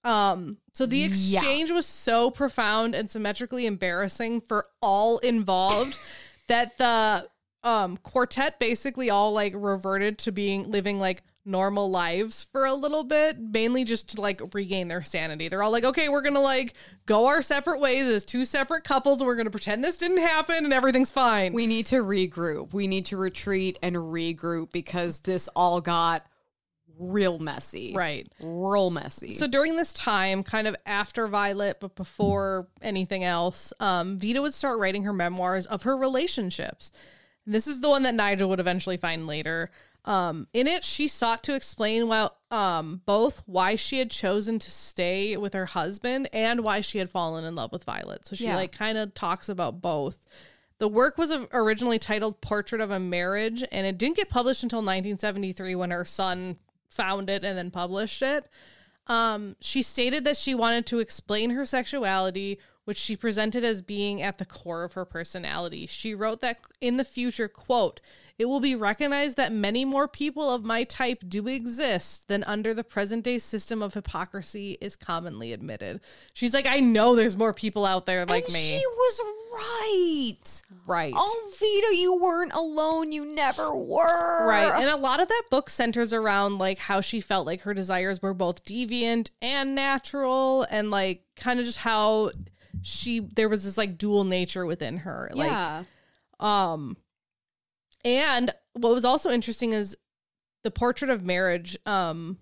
[0.04, 1.06] Um, so the Yeah.
[1.08, 5.98] exchange was so profound and symmetrically embarrassing for all involved
[6.48, 7.28] that the
[7.64, 13.04] um quartet basically all like reverted to being living like normal lives for a little
[13.04, 15.48] bit, mainly just to like regain their sanity.
[15.50, 16.74] They're all like, okay, we're gonna like
[17.06, 20.64] go our separate ways as two separate couples, and we're gonna pretend this didn't happen
[20.64, 21.54] and everything's fine.
[21.54, 22.74] We need to regroup.
[22.74, 26.26] We need to retreat and regroup because this all got
[27.00, 27.94] real messy.
[27.96, 28.28] right.
[28.42, 29.34] Real messy.
[29.36, 34.54] So during this time, kind of after Violet, but before anything else, um, Vita would
[34.54, 36.92] start writing her memoirs of her relationships.
[37.46, 39.72] This is the one that Nigel would eventually find later.
[40.06, 44.70] Um, in it, she sought to explain well, um, both why she had chosen to
[44.72, 48.28] stay with her husband and why she had fallen in love with Violet.
[48.28, 48.56] So she Yeah.
[48.58, 50.26] like kind of talks about both.
[50.80, 54.80] The work was originally titled Portrait of a Marriage, and it didn't get published until
[54.82, 56.58] 1973 when her son
[56.94, 58.46] found it and then published it.
[59.08, 64.22] Um, she stated that she wanted to explain her sexuality, which she presented as being
[64.22, 65.86] at the core of her personality.
[65.88, 68.00] She wrote that in the future, quote,
[68.40, 72.74] it will be recognized that many more people of my type do exist than under
[72.74, 76.02] the present day system of hypocrisy is commonly admitted.
[76.34, 78.60] She's like, I know there's more people out there like and me.
[78.60, 79.22] she was
[79.54, 80.62] right.
[80.88, 81.14] right.
[81.16, 83.12] Oh, Vito, you weren't alone.
[83.12, 84.48] You never were.
[84.48, 84.82] Right.
[84.82, 88.20] And a lot of that book centers around like how she felt like her desires
[88.20, 92.32] were both deviant and natural and like kind of just how
[92.82, 95.30] she there was this like dual nature within her.
[95.36, 95.84] Like yeah.
[96.40, 96.98] um
[98.04, 99.98] and what was also interesting is
[100.64, 102.38] the portrait of marriage um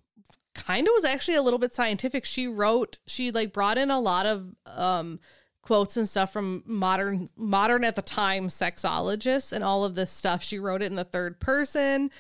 [0.54, 2.26] kind of was actually a little bit scientific.
[2.26, 5.20] She wrote she like brought in a lot of um
[5.62, 10.44] quotes and stuff from modern modern at the time sexologists and all of this stuff.
[10.44, 12.12] She wrote it in the third person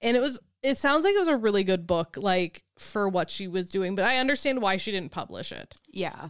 [0.00, 3.30] and it was it sounds like it was a really good book like for what
[3.30, 5.74] she was doing, but I understand why she didn't publish it.
[5.90, 6.28] yeah.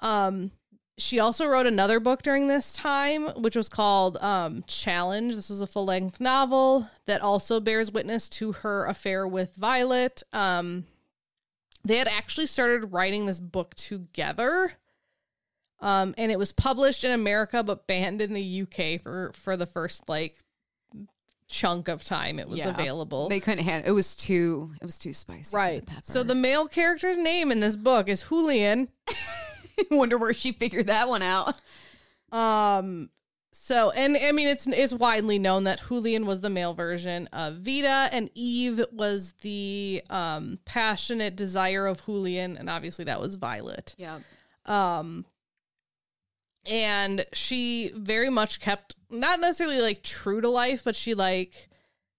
[0.00, 0.52] Um,
[0.98, 5.34] she also wrote another book during this time, which was called um, Challenge.
[5.34, 10.22] This was a full length novel that also bears witness to her affair with Violet.
[10.32, 10.84] Um,
[11.84, 14.72] they had actually started writing this book together.
[15.80, 19.64] Um, and it was published in America but banned in the UK for for the
[19.66, 20.34] first like
[21.46, 22.70] chunk of time it was Yeah.
[22.70, 23.28] available.
[23.28, 23.92] They couldn't handle it.
[23.94, 25.56] was too it was too spicy.
[25.56, 25.86] right.
[25.86, 25.92] The.
[26.02, 28.88] So the male character's name in this book is Julian.
[29.90, 31.60] wonder where she figured that one out.
[32.32, 33.10] Um
[33.50, 37.58] so and I mean it's it's widely known that Julian was the male version of
[37.58, 43.94] Vita and Eve was the um passionate desire of Julian and obviously that was Violet.
[43.98, 44.18] Yeah.
[44.66, 45.24] Um
[46.66, 51.68] and she very much kept not necessarily like true to life but she like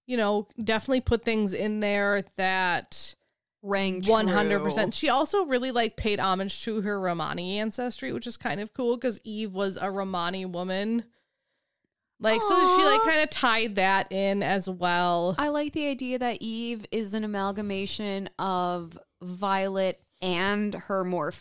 [0.07, 3.15] you know definitely put things in there that
[3.61, 4.93] Rang one hundred percent.
[4.93, 8.95] She also really like paid homage to her Romani ancestry, which is kind of cool
[8.95, 11.03] because Eve was a Romani woman.
[12.21, 15.35] Like so, she like kind of tied that in as well.
[15.37, 21.33] I like the idea that Eve is an amalgamation of Violet and her more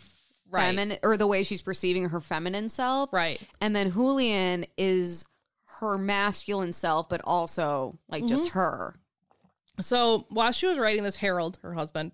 [0.51, 0.63] Right.
[0.75, 3.13] feminine, or the way she's perceiving her feminine self.
[3.13, 3.39] Right.
[3.61, 5.25] And then Julian is
[5.79, 8.59] her masculine self, but also like just Mm-hmm.
[8.59, 8.99] her.
[9.81, 12.11] So while she was writing this, Harold, her husband,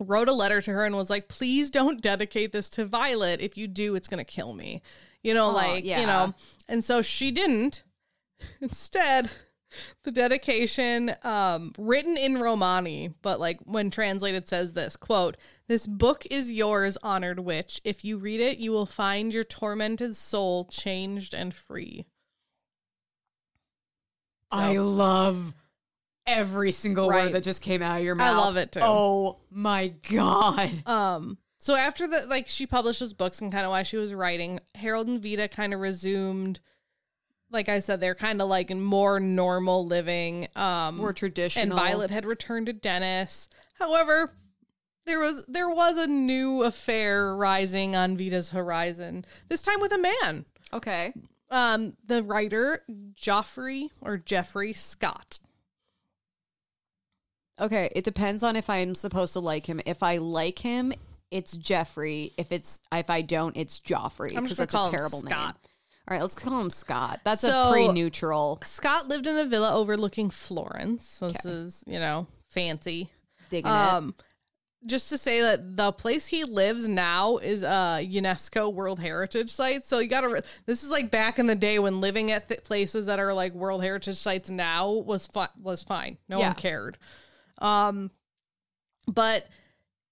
[0.00, 3.40] wrote a letter to her and was like, please don't dedicate this to Violet.
[3.40, 4.82] If you do, it's going to kill me.
[5.22, 6.00] You know, Aw, like, yeah.
[6.00, 6.34] you know.
[6.68, 7.82] And so she didn't.
[8.60, 9.30] Instead,
[10.02, 15.36] the dedication um written in romani but like when translated says this quote
[15.66, 20.16] this book is yours honored witch if you read it you will find your tormented
[20.16, 22.06] soul changed and free
[24.50, 25.54] I love
[26.28, 27.24] every single Right.
[27.26, 28.36] word that just came out of your mouth.
[28.36, 28.80] I love it, too.
[28.82, 30.86] Oh my god.
[30.86, 34.14] Um, so after the like she published those books and kind of why she was
[34.14, 36.60] writing, Harold and Vita kind of resumed.
[37.50, 40.48] Like I said, they're kind of like more normal living.
[40.54, 41.76] Um, More and traditional.
[41.76, 43.48] Violet had returned to Dennis.
[43.78, 44.32] However,
[45.06, 49.24] there was there was a new affair rising on Vita's horizon.
[49.48, 50.44] This time with a man.
[50.74, 51.14] Okay.
[51.50, 52.84] Um, the writer
[53.14, 55.38] Joffrey or Jeffrey Scott.
[57.60, 57.90] Okay.
[57.94, 59.80] It depends on if I'm supposed to like him.
[59.86, 60.92] If I like him,
[61.30, 62.32] it's Jeffrey.
[62.38, 64.36] If it's if I don't, it's Joffrey.
[64.36, 65.30] I'm Because just gonna that's call a him terrible name.
[65.32, 65.56] Scott.
[66.10, 67.20] All right, let's call him Scott.
[67.24, 68.58] That's So- a pre-neutral.
[68.64, 71.06] Scott lived in a villa overlooking Florence.
[71.08, 73.10] So this is you know fancy.
[73.50, 73.74] Digging it.
[73.74, 74.14] Um,
[74.86, 79.84] just to say that the place he lives now is a UNESCO World Heritage Site.
[79.84, 80.28] So you got to.
[80.28, 83.34] Re- this is like back in the day when living at th- places that are
[83.34, 86.16] like World Heritage Sites now was fi- was fine.
[86.28, 86.48] No Yeah.
[86.48, 86.96] one cared.
[87.58, 88.10] Um,
[89.06, 89.48] but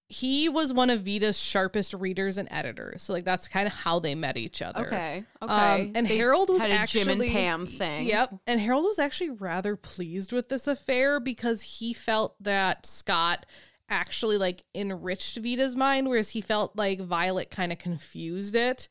[0.09, 3.03] he was one of Vita's sharpest readers and editors.
[3.03, 4.87] So like that's kind of how they met each other.
[4.87, 5.25] Okay.
[5.41, 5.53] Okay.
[5.53, 8.07] Um, and They Harold was actually Jim and Pam thing.
[8.07, 8.35] Yep.
[8.47, 13.45] And Harold was actually rather pleased with this affair because he felt that Scott
[13.89, 18.87] actually like enriched Vita's mind, whereas he felt like Violet kind of confused it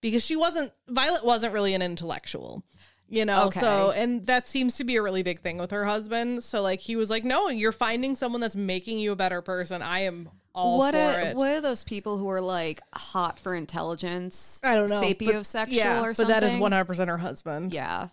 [0.00, 2.64] because she wasn't Violet wasn't really an intellectual.
[3.08, 3.60] You know, Okay.
[3.60, 6.42] so and that seems to be a really big thing with her husband.
[6.42, 9.80] So like he was like, "No, you're finding someone that's making you a better person.
[9.80, 13.38] I am all what for are it." what are those people who are like hot
[13.38, 14.60] for intelligence?
[14.64, 17.72] I don't know, but- Sapiosexual yeah, or but that is one hundred percent her husband.
[17.72, 18.08] Yeah.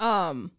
[0.00, 0.50] Um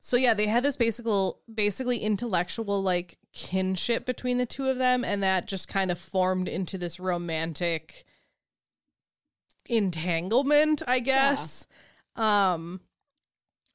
[0.00, 5.04] so yeah, they had this basically basically intellectual like kinship between the two of them
[5.04, 8.06] and that just kind of formed into this romantic
[9.68, 11.66] entanglement, I guess.
[12.16, 12.80] Um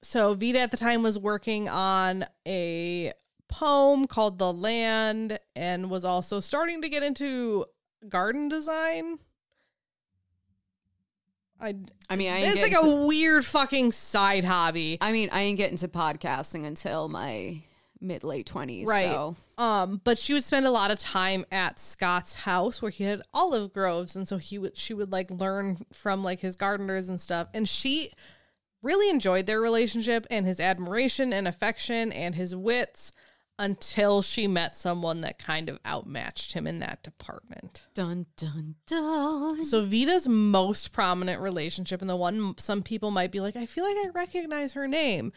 [0.04, 3.12] so Vita at the time was working on a
[3.48, 7.66] poem called The Land and was also starting to get into
[8.10, 9.20] garden design.
[11.60, 11.76] I
[12.10, 14.98] I mean, I ain't it's like getting to- a weird fucking side hobby.
[15.00, 17.62] I mean, I ain't getting get into podcasting until my
[18.02, 18.88] mid late twenties.
[18.88, 19.06] Right.
[19.06, 23.04] So Um, but she would spend a lot of time at Scott's house where he
[23.04, 27.10] had olive groves, and so he would she would like learn from like his gardeners
[27.10, 27.48] and stuff.
[27.54, 28.12] And she
[28.82, 33.12] really enjoyed their relationship and his admiration and affection and his wits
[33.60, 37.86] until she met someone that kind of outmatched him in that department.
[37.94, 39.64] dun dun dun.
[39.66, 43.84] So Vita's most prominent relationship, and the one some people might be like, I feel
[43.84, 45.32] like I recognize her name.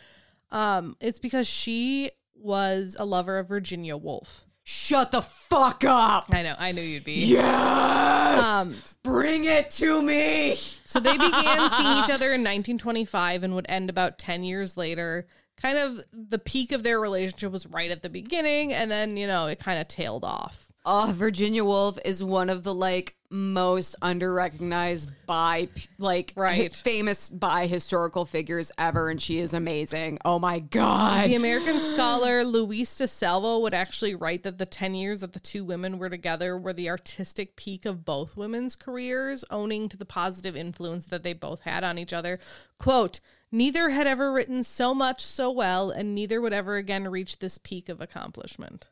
[0.50, 2.10] Um, it's because she
[2.44, 4.44] was a lover of Virginia Woolf.
[4.62, 6.26] Shut the fuck up.
[6.30, 7.26] I know, I knew you'd be.
[7.26, 8.44] Yes.
[8.44, 10.54] Um, Bring it to me.
[10.54, 15.26] So they began seeing each other in 1925 and would end about 10 years later.
[15.60, 19.26] Kind of the peak of their relationship was right at the beginning, and then, you
[19.26, 20.72] know, it kind of tailed off.
[20.86, 26.72] Oh, Virginia Woolf is one of the like most underrecognized by like Right.
[26.74, 30.18] famous by historical figures ever, and she is amazing.
[30.24, 31.30] Oh my god.
[31.30, 35.64] The American scholar Louise DeSalvo would actually write that the 10 years that the two
[35.64, 40.54] women were together were the artistic peak of both women's careers, owning to the positive
[40.54, 42.38] influence that they both had on each other.
[42.78, 43.20] Quote,
[43.50, 47.56] Neither had ever written so much so well, and neither would ever again reach this
[47.56, 48.88] peak of accomplishment.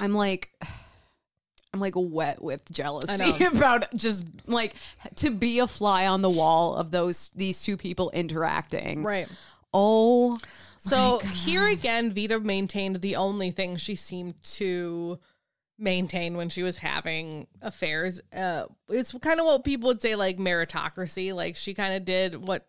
[0.00, 0.50] I'm like
[1.72, 4.74] I'm like wet with jealousy about just like
[5.16, 9.04] to be a fly on the wall of those these two people interacting.
[9.04, 9.28] Right.
[9.72, 10.40] Oh
[10.78, 15.20] So here again, Vita maintained the only thing she seemed to
[15.78, 18.20] maintain when she was having affairs.
[18.36, 21.34] Uh, it's kind of what people would say like meritocracy.
[21.34, 22.66] Like she kind of did what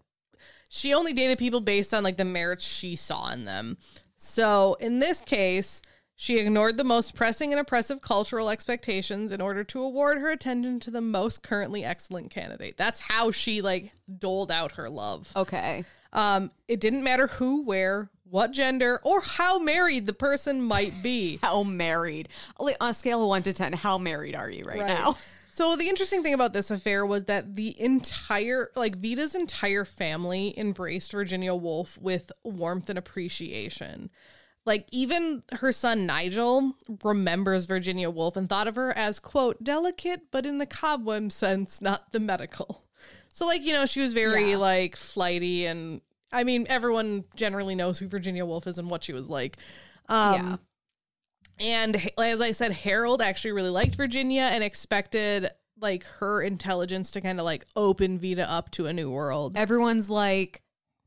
[0.69, 3.77] she only dated people based on like the merits she saw in them.
[4.15, 5.81] So in this case,
[6.21, 10.79] she ignored the most pressing and oppressive cultural expectations in order to award her attention
[10.79, 12.77] to the most currently excellent candidate.
[12.77, 15.31] That's how she like doled out her love.
[15.35, 15.83] okay.
[16.13, 21.39] Um, it didn't matter who, where, what gender, or how married the person might be.
[21.41, 22.29] How married?
[22.59, 24.87] Like, On a scale of one to ten, how married are you right, Right.
[24.87, 25.17] now?
[25.53, 30.53] So the interesting thing about this affair was that the entire, like Vita's entire family
[30.57, 34.11] embraced Virginia Woolf with warmth and appreciation.
[34.65, 36.73] Like even her son Nigel
[37.03, 41.81] remembers Virginia Woolf and thought of her as quote delicate, but in the cobweb sense,
[41.81, 42.83] not the medical.
[43.33, 44.57] So like you know she was very Yeah.
[44.57, 46.01] like flighty, and
[46.31, 49.57] I mean everyone generally knows who Virginia Woolf is and what she was like.
[50.09, 50.55] Um, Yeah.
[51.59, 55.47] And as I said, Harold actually really liked Virginia and expected
[55.79, 59.55] like her intelligence to kind of like open Vita up to a new world.
[59.55, 60.61] Everyone's like,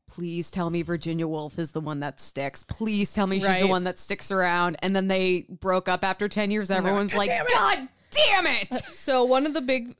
[0.07, 2.63] please tell me Virginia Woolf is the one that sticks.
[2.63, 4.77] Please tell me she's the one that sticks around.
[4.81, 6.71] And then they broke up after 10 years.
[6.71, 7.45] Everyone's "God like, damn.
[7.47, 8.73] God damn it.
[8.93, 9.93] So one of the big,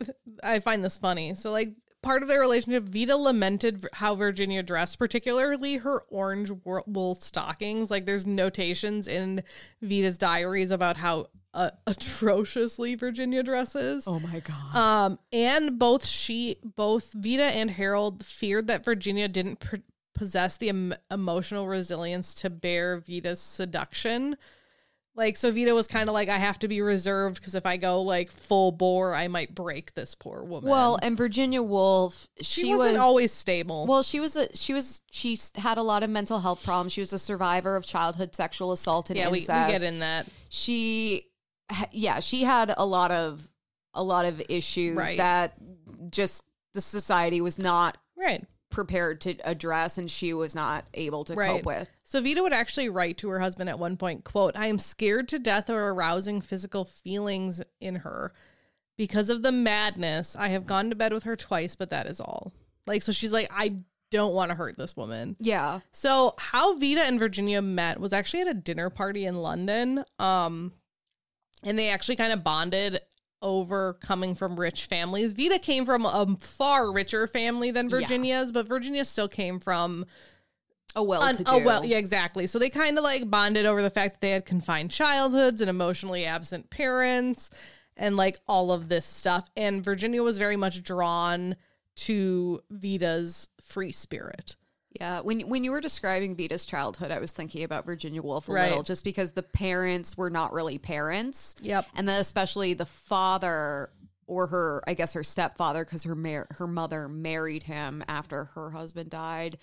[0.44, 1.36] I find this funny.
[1.36, 7.16] So like part of their relationship, Vita lamented how Virginia dressed, particularly her orange wool
[7.16, 7.92] stockings.
[7.92, 9.44] Like there's notations in
[9.82, 14.08] Vita's diaries about how uh, atrociously Virginia dresses.
[14.08, 14.76] oh my God.
[14.76, 19.78] Um, and both she, both Vita and Harold feared that Virginia didn't pr-
[20.16, 24.38] possess the em- emotional resilience to bear Vita's seduction.
[25.18, 27.78] Like, so Vita was kind of like, I have to be reserved because if I
[27.78, 30.70] go like full bore, I might break this poor woman.
[30.70, 33.86] well, and Virginia Woolf, she, she, wasn't was always stable.
[33.88, 36.92] Well, she was a she was she had a lot of mental health problems.
[36.92, 40.28] She was a survivor of childhood sexual assault and yeah, we, we get in that.
[40.50, 41.28] She,
[41.92, 43.48] yeah, she had a lot of
[43.94, 45.18] a lot of issues Right.
[45.18, 45.54] that
[46.12, 46.44] just
[46.74, 48.44] the society was not Right.
[48.76, 51.48] Prepared to address, and she was not able to Right.
[51.48, 51.90] cope with.
[52.04, 55.30] So Vita would actually write to her husband at one point, quote, I am scared
[55.30, 58.34] to death of arousing physical feelings in her.
[58.98, 62.20] Because of the madness, I have gone to bed with her twice, but that is
[62.20, 62.52] all.
[62.86, 63.78] Like, so she's like, I
[64.12, 65.38] don't want to hurt this woman.
[65.40, 70.04] Yeah, So how Vita and Virginia met was actually at a dinner party in London.
[70.20, 70.74] Um,
[71.64, 73.00] and they actually kind of bonded
[73.42, 75.34] over coming from rich families.
[75.34, 78.00] Vita came from a far richer family than Yeah.
[78.00, 80.06] Virginia's, but Virginia still came from
[80.96, 81.52] a well Un- to do.
[81.52, 82.48] oh well, yeah, exactly.
[82.48, 85.70] So they kind of like bonded over the fact that they had confined childhoods and
[85.70, 87.50] emotionally absent parents
[87.98, 89.50] and like all of this stuff.
[89.58, 91.56] And Virginia was very much drawn
[91.98, 94.56] to Vita's free spirit.
[95.00, 98.54] Yeah, when when you were describing Vita's childhood, I was thinking about Virginia Woolf a
[98.54, 98.70] Right.
[98.70, 101.56] little, just because the parents were not really parents.
[101.62, 101.86] Yep.
[101.96, 103.90] and then especially the father
[104.28, 108.72] or her, I guess her stepfather, because her mar- her mother married him after her
[108.72, 109.58] husband died.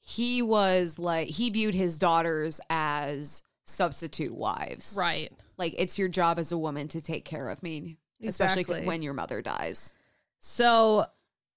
[0.00, 4.94] He was like he viewed his daughters as substitute wives.
[4.96, 5.32] Right.
[5.58, 9.14] Like it's your job as a woman to take care of me, especially when your
[9.14, 9.94] mother dies.
[10.40, 11.06] So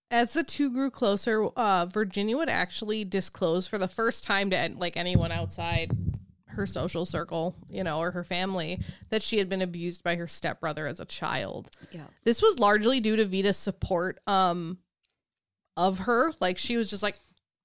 [0.10, 4.72] as the two grew closer, uh, Virginia would actually disclose for the first time to
[4.78, 5.92] like anyone outside
[6.48, 10.28] her social circle, you know, or her family, that she had been abused by her
[10.28, 11.70] stepbrother as a child.
[11.92, 12.06] Yeah.
[12.24, 14.80] This was largely due to Vita's support um
[15.76, 16.32] of her.
[16.40, 17.16] Like she was just like,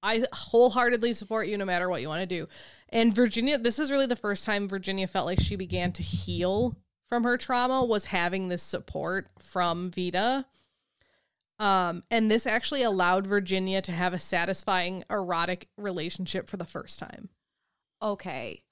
[0.03, 2.47] I wholeheartedly support you no matter what you want to do.
[2.89, 6.77] And Virginia, this is really the first time Virginia felt like she began to heal
[7.07, 10.45] from her trauma was having this support from Vita.
[11.59, 16.99] Um, and this actually allowed Virginia to have a satisfying erotic relationship for the first
[16.99, 17.29] time.
[18.01, 18.63] Okay.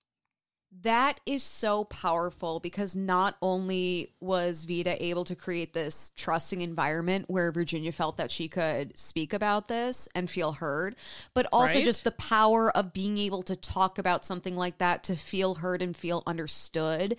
[0.83, 7.25] That is so powerful because not only was Vita able to create this trusting environment
[7.27, 10.95] where Virginia felt that she could speak about this and feel heard,
[11.33, 11.85] but also Right.
[11.85, 15.81] just the power of being able to talk about something like that to feel heard
[15.81, 17.17] and feel understood.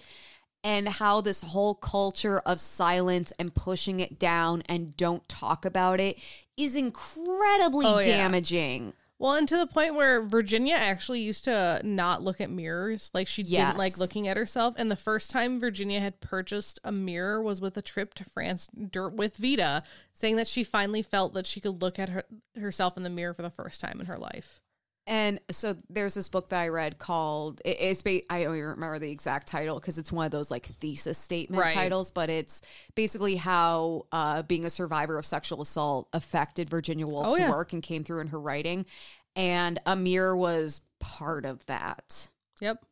[0.64, 5.98] And how this whole culture of silence and pushing it down and don't talk about
[6.00, 6.18] it
[6.56, 8.06] is incredibly Oh, yeah.
[8.18, 8.92] damaging.
[9.18, 13.10] Well, and to the point where Virginia actually used to not look at mirrors.
[13.14, 14.74] Like she didn't like looking at herself.
[14.76, 18.68] And the first time Virginia had purchased a mirror was with a trip to France
[18.74, 22.24] with Vita, saying that she finally felt that she could look at her
[22.60, 24.60] herself in the mirror for the first time in her life.
[25.06, 29.00] And so there's this book that I read called it's ba- I don't even remember
[29.00, 31.74] the exact title because it's one of those like thesis statement Right.
[31.74, 32.62] titles, but it's
[32.94, 37.50] basically how uh, being a survivor of sexual assault affected Virginia Woolf's Oh, yeah.
[37.50, 38.86] work and came through in her writing.
[39.34, 42.28] And a mirror was part of that.
[42.60, 42.84] Yep.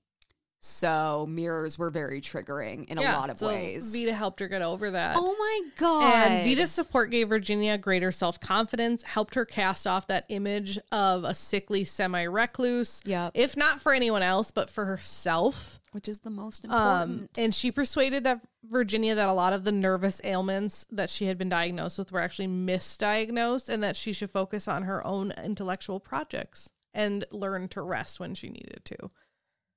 [0.63, 3.91] So mirrors were very triggering in a lot of so ways.
[3.93, 5.17] Vita helped her get over that.
[5.19, 6.05] oh my god!
[6.31, 11.25] And Vita's support gave Virginia greater self confidence, helped her cast off that image of
[11.25, 13.01] a sickly semi recluse.
[13.07, 13.31] Yeah.
[13.33, 15.81] If not for anyone else, but for herself.
[15.93, 17.23] which is the most important.
[17.23, 21.25] Um, and she persuaded that Virginia that a lot of the nervous ailments that she
[21.25, 25.33] had been diagnosed with were actually misdiagnosed and that she should focus on her own
[25.43, 29.11] intellectual projects and learn to rest when she needed to.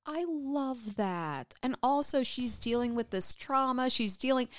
[0.06, 1.54] I love that.
[1.64, 3.90] And also she's dealing with this trauma.
[3.90, 4.50] She's dealing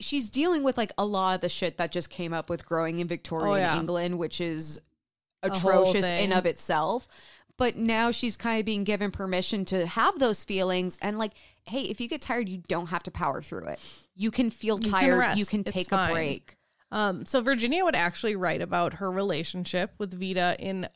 [0.00, 2.98] she's dealing with like a lot of the shit that just came up with growing
[3.00, 3.76] in Victorian Oh, yeah.
[3.76, 4.80] England, which is
[5.42, 7.06] atrocious in of itself.
[7.56, 11.32] but now she's kind of being given permission to have those feelings and like
[11.64, 13.80] hey if you get tired you don't have to power through it
[14.14, 15.38] you can feel can tired rest.
[15.38, 16.10] you can It's take fine.
[16.10, 16.56] a break
[16.92, 20.88] Um, so Virginia would actually write about her relationship with Vita in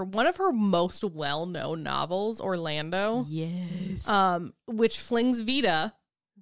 [0.00, 3.24] her one of her most well-known novels, Orlando.
[3.28, 5.92] yes um, which flings Vita.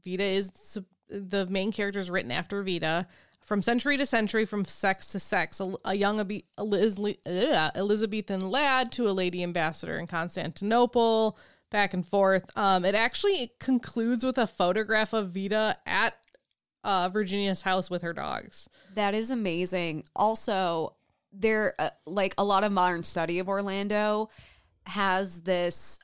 [0.05, 0.79] Vita is
[1.09, 3.07] the main character is written after Vita.
[3.43, 6.19] From century to century, from sex to sex, a, a young
[6.59, 11.39] Eliz- ugh, Elizabethan lad to a lady ambassador in Constantinople,
[11.71, 12.45] back and forth.
[12.57, 16.15] Um, it actually concludes with a photograph of Vita at
[16.85, 18.69] uh, Virginia's house with her dogs.
[18.95, 20.05] That is amazing.
[20.15, 20.95] Also,
[21.33, 24.31] there uh, like a lot of modern study of Orlando
[24.87, 26.01] has this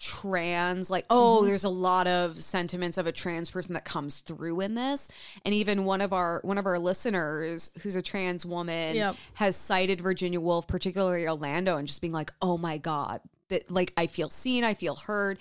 [0.00, 4.60] trans like oh there's a lot of sentiments of a trans person that comes through
[4.60, 5.08] in this.
[5.44, 9.16] And even one of our one of our listeners who's a trans woman Yep.
[9.34, 13.92] has cited Virginia Woolf particularly Orlando and just being like oh my god that like
[13.96, 15.38] I feel seen I feel heard.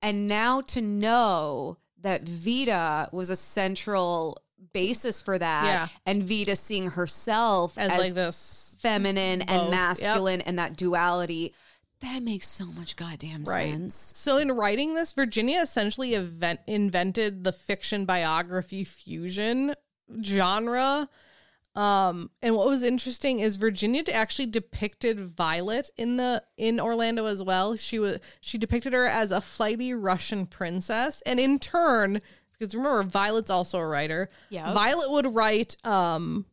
[0.00, 4.38] And now to know that Vita was a central
[4.72, 5.88] basis for that Yeah.
[6.06, 9.70] and Vita seeing herself As, as, like this, feminine both, and yep.
[9.70, 11.54] masculine and that duality
[12.00, 13.72] that makes so much goddamn Right.
[13.72, 19.74] sense So in writing this, Virginia essentially event- invented the fiction biography fusion
[20.22, 21.08] genre.
[21.74, 27.42] Um, and what was interesting is Virginia actually depicted Violet in the in Orlando as
[27.42, 27.74] well.
[27.76, 32.20] She was she depicted her as a flighty Russian princess, and in turn,
[32.58, 34.30] because remember Violet's also a writer.
[34.50, 34.74] Yep.
[34.74, 36.46] Violet would write um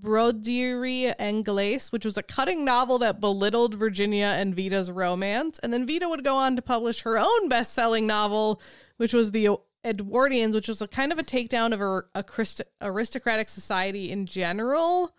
[0.00, 5.58] Broderie Anglaise, which was a cutting novel that belittled Virginia and Vita's romance.
[5.60, 8.60] And then Vita would go on to publish her own best selling novel,
[8.98, 9.48] which was The
[9.84, 14.26] Edwardians, which was a kind of a takedown of a, a Christ- aristocratic society in
[14.26, 15.14] general.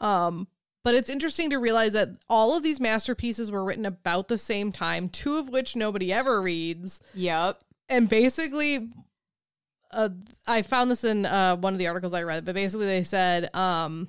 [0.00, 0.48] Um,
[0.84, 4.72] but it's interesting to realize that all of these masterpieces were written about the same
[4.72, 8.88] time, two of which nobody ever reads yep and basically
[9.92, 10.08] uh,
[10.46, 13.54] i found this in uh, one of the articles i read but basically they said
[13.54, 14.08] um,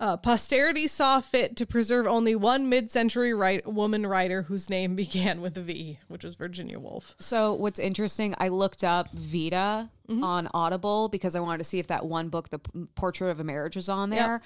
[0.00, 5.40] uh, posterity saw fit to preserve only one mid-century right woman writer whose name began
[5.40, 7.16] with v which was virginia woolf.
[7.18, 10.24] So what's interesting i looked up vita Mm-hmm.
[10.24, 12.58] on audible because i wanted to see if that one book the
[12.94, 14.18] portrait of a marriage was on Yep.
[14.18, 14.40] there.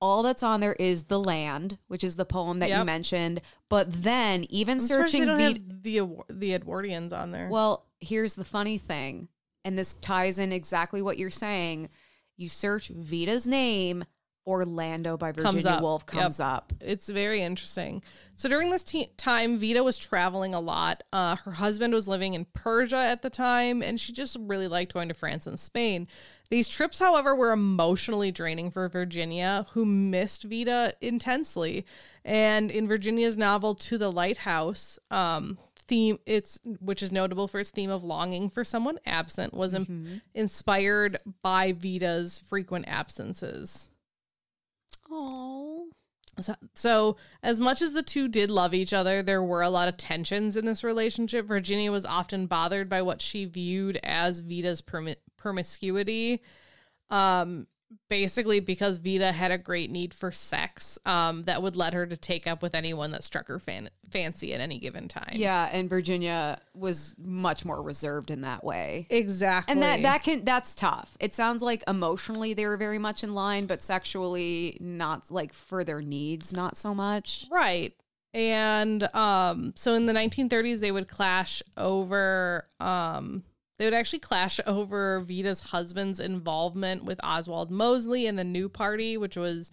[0.00, 3.42] All that's on there is the land which is the poem that you mentioned.
[3.68, 6.00] But then even I'm searching Vita, the
[6.30, 7.48] the edwardians on there.
[7.50, 9.28] Well, here's the funny thing,
[9.64, 11.88] and this ties in exactly what you're saying.
[12.36, 14.04] You search Vita's name,
[14.46, 15.82] Orlando by Virginia up.
[15.82, 16.20] Woolf Yep.
[16.22, 16.72] comes up.
[16.80, 18.02] it's very interesting.
[18.34, 21.04] So during this te- time, Vita was traveling a lot.
[21.12, 24.94] Uh, her husband was living in Persia at the time, and she just really liked
[24.94, 26.08] going to France and Spain.
[26.50, 31.86] These trips, however, were emotionally draining for Virginia, who missed Vita intensely.
[32.24, 35.56] And in Virginia's novel "To the Lighthouse," um,
[35.86, 40.22] theme it's which is notable for its theme of longing for someone absent, was im-
[40.34, 43.90] inspired by Vita's frequent absences.
[45.10, 45.88] Oh,
[46.40, 49.88] So, so, as much as the two did love each other, there were a lot
[49.88, 51.44] of tensions in this relationship.
[51.46, 56.40] Virginia was often bothered by what she viewed as Vita's permi- promiscuity.
[57.10, 57.66] Um,
[58.08, 62.16] basically because Vita had a great need for sex, um, that would let her to
[62.16, 65.32] take up with anyone that struck her fan- fancy at any given time.
[65.32, 69.06] yeah, and Virginia was much more reserved in that way.
[69.10, 69.72] exactly.
[69.72, 71.16] And that that can that's tough.
[71.20, 75.84] It sounds like emotionally they were very much in line, but sexually not like for
[75.84, 77.46] their needs, not so much.
[77.50, 77.94] Right.
[78.34, 83.44] And um so in the 1930s they would clash over um
[83.82, 89.16] they would actually clash over Vita's husband's involvement with Oswald Mosley and the New Party,
[89.16, 89.72] which was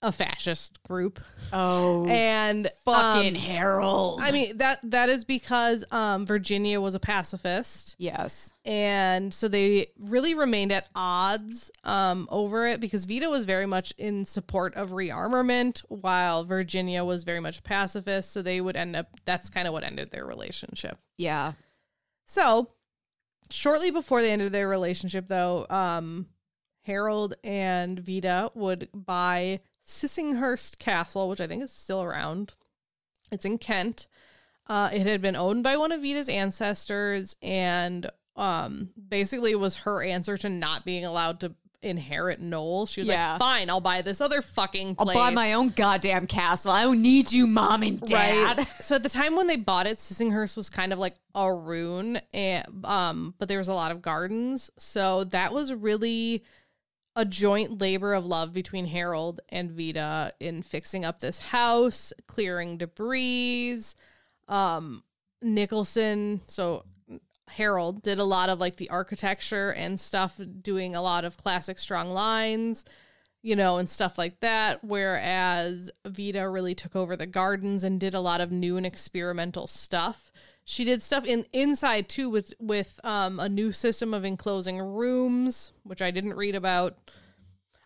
[0.00, 1.18] a fascist group.
[1.52, 4.20] Oh, And fucking um, Harold.
[4.22, 8.52] I mean that that is because um Virginia was a pacifist yes.
[8.64, 13.92] and so they really remained at odds um, over it because Vita was very much
[13.98, 18.32] in support of rearmament, while Virginia was very much a pacifist.
[18.32, 19.08] So they would end up.
[19.24, 20.98] That's kind of what ended their relationship.
[21.16, 21.54] Yeah.
[22.26, 22.68] So
[23.50, 26.26] shortly before the end of their relationship, though, um,
[26.82, 32.52] Harold and Vita would buy Sissinghurst Castle, which I think is still around.
[33.30, 34.06] It's in Kent.
[34.68, 40.02] Uh, it had been owned by one of Vita's ancestors, and um, basically was her
[40.02, 41.54] answer to not being allowed to
[41.86, 42.88] inherit Knole.
[42.88, 43.32] She was Yeah.
[43.32, 46.72] like, "Fine, I'll buy this other fucking I'll place." buy my own goddamn castle.
[46.72, 48.58] I don't need you, mom and dad.
[48.58, 48.66] Right.
[48.80, 52.20] So at the time when they bought it, Sissinghurst was kind of like a ruin,
[52.32, 54.70] and um, but there was a lot of gardens.
[54.78, 56.44] So that was really
[57.16, 62.76] a joint labor of love between Harold and Vita in fixing up this house, clearing
[62.76, 63.80] debris.
[64.48, 65.02] Um,
[65.44, 66.84] Nicolson, so
[67.48, 71.78] Harold did a lot of like the architecture and stuff, doing a lot of classic
[71.78, 72.84] strong lines,
[73.42, 74.82] you know, and stuff like that.
[74.84, 79.66] Whereas Vita really took over the gardens and did a lot of new and experimental
[79.66, 80.30] stuff.
[80.64, 85.70] She did stuff in inside too with with um, a new system of enclosing rooms,
[85.84, 86.96] which I didn't read about.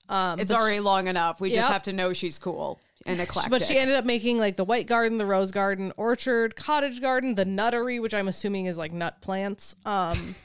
[0.09, 1.41] Um, It's but she- already long enough.
[1.41, 3.51] We just have to know she's cool and eclectic.
[3.59, 7.35] but she ended up making like the white garden, the rose garden, orchard, cottage garden,
[7.35, 9.77] the nuttery, which I'm assuming is like nut plants.
[9.85, 10.35] Um,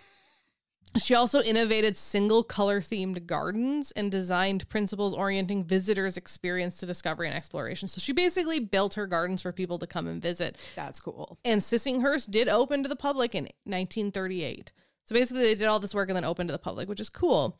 [1.01, 7.27] she also innovated single color themed gardens and designed principles orienting visitors' experience to discovery
[7.27, 7.87] and exploration.
[7.87, 10.57] So she basically built her gardens for people to come and visit.
[10.75, 11.37] That's cool.
[11.43, 14.71] And Sissinghurst did open to the public in 1938.
[15.05, 17.09] So basically, they did all this work and then opened to the public, which is
[17.09, 17.59] cool.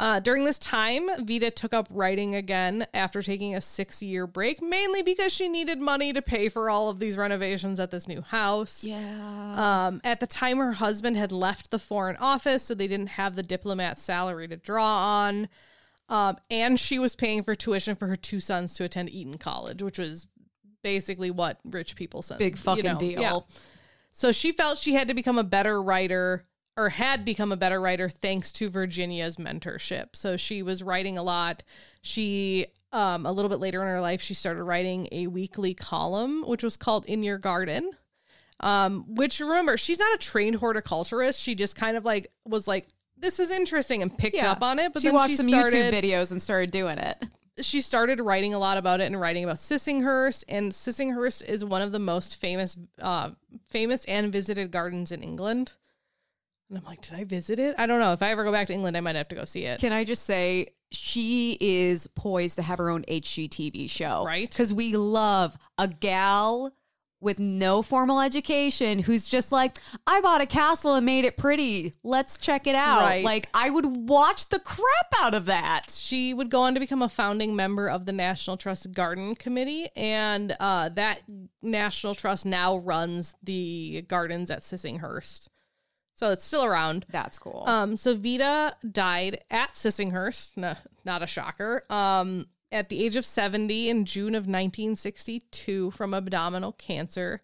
[0.00, 4.62] Uh, during this time, Vita took up writing again after taking a six year break,
[4.62, 8.22] mainly because she needed money to pay for all of these renovations at this new
[8.22, 8.82] house.
[8.82, 9.86] Yeah.
[9.88, 13.36] Um, at the time, her husband had left the Foreign Office, so they didn't have
[13.36, 14.86] the diplomat salary to draw
[15.26, 15.50] on.
[16.08, 19.82] Um, and she was paying for tuition for her two sons to attend Eton College,
[19.82, 20.28] which was
[20.82, 22.38] basically what rich people sent.
[22.38, 23.20] Big fucking deal.
[23.20, 23.38] yeah.
[24.14, 27.80] So she felt she had to become a better writer or had become a better
[27.80, 30.14] writer thanks to Virginia's mentorship.
[30.14, 31.62] So she was writing a lot.
[32.02, 36.42] She um a little bit later in her life she started writing a weekly column
[36.42, 37.90] which was called In Your Garden.
[38.60, 41.40] Um which remember, she's not a trained horticulturist.
[41.40, 44.50] She just kind of like was like this is interesting and picked Yeah.
[44.50, 46.98] up on it, but she then watched she some started YouTube videos and started doing
[46.98, 47.22] it.
[47.60, 50.44] she started writing a lot about it and writing about Sissinghurst.
[50.48, 53.30] And Sissinghurst is one of the most famous, uh,
[53.68, 55.72] famous and visited gardens in England.
[56.70, 57.74] And I'm like, did I visit it?
[57.78, 58.12] I don't know.
[58.12, 59.80] If I ever go back to England, I might have to go see it.
[59.80, 64.48] Can I just say she is poised to have her own HGTV show, Right.
[64.48, 66.72] Because we love a gal
[67.20, 71.92] with no formal education who's just like, I bought a castle and made it pretty.
[72.02, 73.02] Let's check it out.
[73.02, 73.24] Right.
[73.24, 75.90] Like I would watch the crap out of that.
[75.90, 79.88] She would go on to become a founding member of the National Trust Garden Committee,
[79.94, 81.20] and uh, that
[81.62, 85.48] National Trust now runs the gardens at Sissinghurst.
[86.20, 87.06] So it's still around.
[87.08, 87.64] That's cool.
[87.66, 93.24] Um, so Vita died at Sissinghurst, no, not a shocker, um, at the age of
[93.24, 97.40] 70 in June of 1962 from abdominal cancer.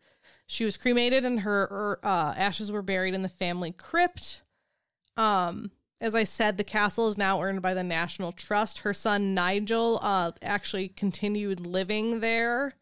[0.47, 4.43] She was cremated and her, uh, ashes were buried in the family crypt.
[5.17, 8.81] Um, as I said, the castle is now owned by the National Trust.
[8.81, 12.75] Her son Nigel uh, actually continued living there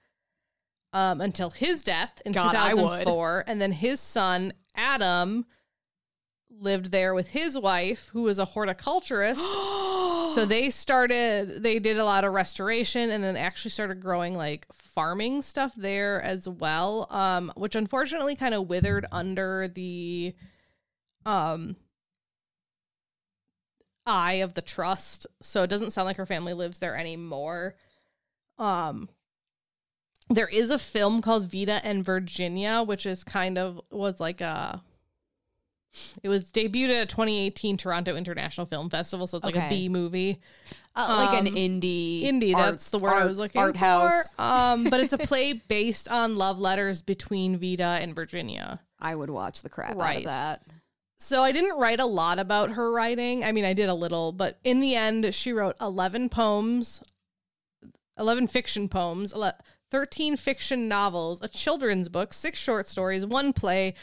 [0.92, 2.80] um, until his death in God, I would.
[2.80, 3.44] 2004.
[3.46, 5.46] And then his son Adam
[6.60, 9.40] lived there with his wife, who was a horticulturist.
[10.34, 14.66] so they started, they did a lot of restoration and then actually started growing like
[14.72, 20.34] farming stuff there as well, um, which unfortunately kind of withered under the
[21.26, 21.76] um,
[24.06, 25.26] eye of the trust.
[25.42, 27.76] So it doesn't sound like her family lives there anymore.
[28.58, 29.08] Um,
[30.30, 34.82] there is a film called Vita and Virginia, which is kind of was like a.
[36.22, 39.68] It was debuted at a 2018 Toronto International Film Festival, so it's like a Okay.
[39.68, 40.40] B movie.
[40.96, 43.78] Uh, like an um, indie, Indie, art- that's the word I was looking art for.
[43.78, 44.38] house.
[44.38, 48.80] Um, but it's a play based on love letters between Vita and Virginia.
[49.00, 50.62] I would watch the crap out of that.
[51.18, 53.44] So I didn't write a lot about her writing.
[53.44, 57.02] I mean, I did a little, but in the end, she wrote 11 poems,
[58.18, 59.32] 11 fiction poems,
[59.90, 63.94] 13 fiction novels, a children's book, six short stories, one play.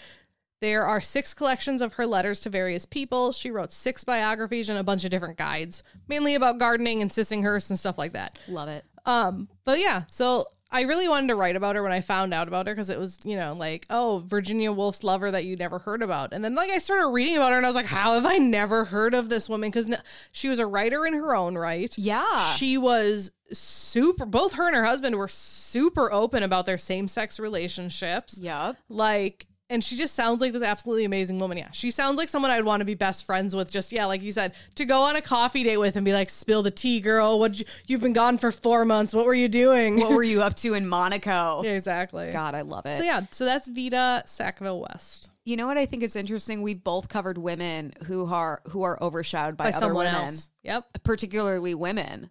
[0.61, 3.31] There are six collections of her letters to various people.
[3.31, 7.71] She wrote six biographies and a bunch of different guides, mainly about gardening and Sissinghurst
[7.71, 8.38] and stuff like that.
[8.47, 8.85] Love it.
[9.05, 12.47] Um, but yeah, so I really wanted to write about her when I found out
[12.47, 15.79] about her because it was, you know, like, oh, Virginia Woolf's lover that you never
[15.79, 16.31] heard about.
[16.31, 18.38] And then like I started reading about her and I was like, how have I
[18.38, 19.69] never heard of this woman?
[19.71, 19.93] Because
[20.31, 21.93] she was a writer in her own right.
[21.97, 22.53] Yeah.
[22.53, 27.39] She was super, both her and her husband were super open about their same sex
[27.39, 28.39] relationships.
[28.39, 28.77] Yep.
[28.88, 31.57] Like, and she just sounds like this absolutely amazing woman.
[31.57, 31.72] Yeah.
[31.72, 33.72] She sounds like someone I'd want to be best friends with.
[33.72, 36.30] Just, yeah, like you said, to go on a coffee date with and be like,
[36.30, 37.39] spill the tea, girl.
[37.39, 39.14] What you, you've been gone for four months.
[39.14, 39.99] What were you doing?
[39.99, 41.61] What were you up to in Monaco?
[41.64, 42.31] Yeah, exactly.
[42.31, 42.98] God, I love it.
[42.98, 45.30] So, yeah, so that's Vita Sackville West.
[45.45, 46.61] You know what I think is interesting?
[46.61, 50.49] We've both covered women who are who are overshadowed by, By other someone women, else.
[50.64, 51.03] Yep.
[51.03, 52.30] particularly women.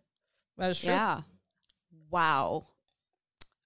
[0.59, 0.91] That is true.
[0.91, 1.23] Yeah.
[2.11, 2.67] Wow.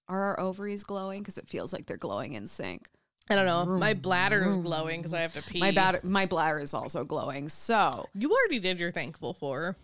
[0.07, 1.21] Are our ovaries glowing?
[1.21, 2.87] Because it feels like they're glowing in sync.
[3.29, 3.65] I don't know.
[3.77, 5.59] My bladder is glowing because I have to pee.
[5.59, 7.49] My bladder, My bladder is also glowing.
[7.49, 9.75] So You already did your thankful for.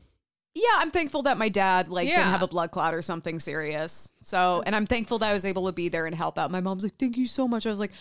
[0.54, 4.12] Yeah, I'm thankful that my dad like didn't have a blood clot or something serious.
[4.22, 6.52] So, and I'm thankful that I was able to be there and help out.
[6.52, 7.94] My mom's like, "Thank you so much." I was like,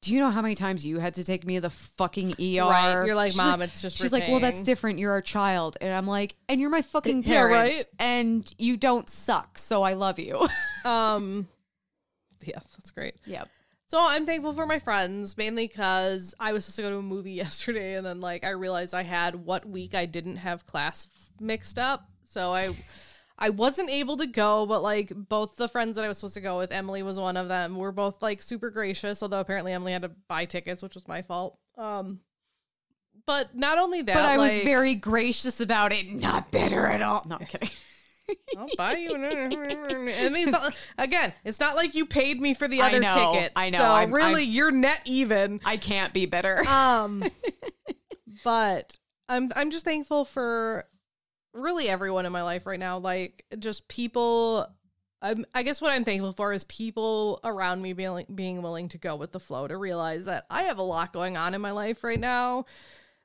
[0.00, 2.62] "Do you know how many times you had to take me to the fucking ER?"
[2.70, 3.04] Right.
[3.04, 5.00] You're like, She's "Mom, it's just She's like, "Well, that's different.
[5.00, 7.84] You're our child." And I'm like, "And you're my fucking Yeah, parents, right?
[7.98, 10.48] and you don't suck, so I love you."
[10.84, 11.48] Um,
[12.44, 13.16] yeah, that's great.
[13.26, 13.48] yep.
[13.90, 17.02] So I'm thankful for my friends, mainly because I was supposed to go to a
[17.02, 21.08] movie yesterday, and then like I realized I had what week I didn't have class
[21.12, 22.70] f- mixed up, so I
[23.36, 24.64] I wasn't able to go.
[24.64, 27.36] But like both the friends that I was supposed to go with, Emily was one
[27.36, 27.74] of them.
[27.74, 31.22] We're both like super gracious, although apparently Emily had to buy tickets, which was my
[31.22, 31.58] fault.
[31.76, 32.20] Um,
[33.26, 36.06] but not only that, But I was very gracious about it.
[36.08, 37.24] Not bitter at all.
[37.28, 37.70] No, I'm kidding.
[38.56, 39.14] I'll buy you.
[39.16, 43.00] I mean, it's not, again, it's not like you paid me for the I other
[43.00, 43.52] know, tickets.
[43.56, 45.60] I know, So I'm- really, I'm- you're net even.
[45.64, 46.62] I can't be bitter.
[46.68, 47.24] Um,
[48.44, 48.96] but
[49.28, 50.84] I'm I'm just thankful for
[51.52, 52.98] really everyone in my life right now.
[52.98, 54.66] Like just people.
[55.22, 58.98] I'm, I guess what I'm thankful for is people around me being being willing to
[58.98, 61.72] go with the flow to realize that I have a lot going on in my
[61.72, 62.64] life right now,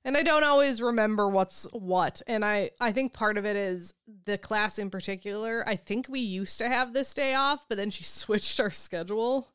[0.06, 2.22] and I don't always remember what's what.
[2.28, 3.94] And I I think part of it is
[4.26, 5.64] the class in particular.
[5.68, 9.50] I think we used to have this day off, but then she switched our schedule.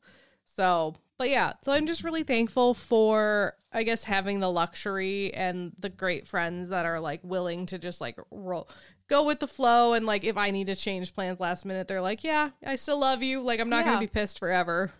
[0.45, 5.71] So, but yeah, so I'm just really thankful for, I guess, having the luxury and
[5.79, 8.67] the great friends that are like willing to just like roll,
[9.07, 9.93] go with the flow.
[9.93, 12.99] And like, if I need to change plans last minute, they're like, yeah, I still
[12.99, 13.41] love you.
[13.41, 14.91] Like, I'm not going to be pissed forever.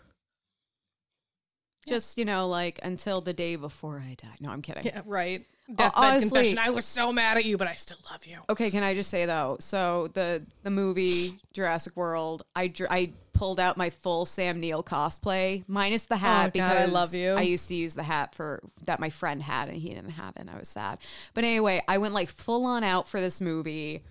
[1.86, 4.36] Just, you know, like until the day before I die.
[4.40, 4.84] No, I'm kidding.
[4.84, 5.44] Yeah, right.
[5.68, 6.58] Deathbed honestly- confession.
[6.58, 8.38] I was so mad at you, but I still love you.
[8.50, 9.56] Okay, can I just say though?
[9.60, 14.82] So the the movie Jurassic World, I dr- I pulled out my full Sam Neill
[14.82, 17.32] cosplay minus the hat Oh, God, I love you.
[17.32, 20.36] I used to use the hat for that my friend had and he didn't have
[20.36, 20.40] it.
[20.40, 20.98] and I was sad.
[21.34, 24.04] But anyway, I went like full on out for this movie.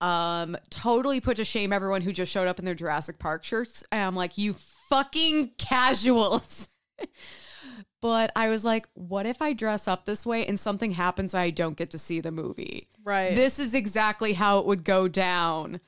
[0.00, 3.84] Um, totally put to shame everyone who just showed up in their Jurassic Park shirts.
[3.92, 6.68] And I'm like, you fucking casuals.
[8.02, 11.50] But I was like, what if I dress up this way and something happens I
[11.50, 12.88] don't get to see the movie?
[13.04, 13.34] Right.
[13.34, 15.80] This is exactly how it would go down.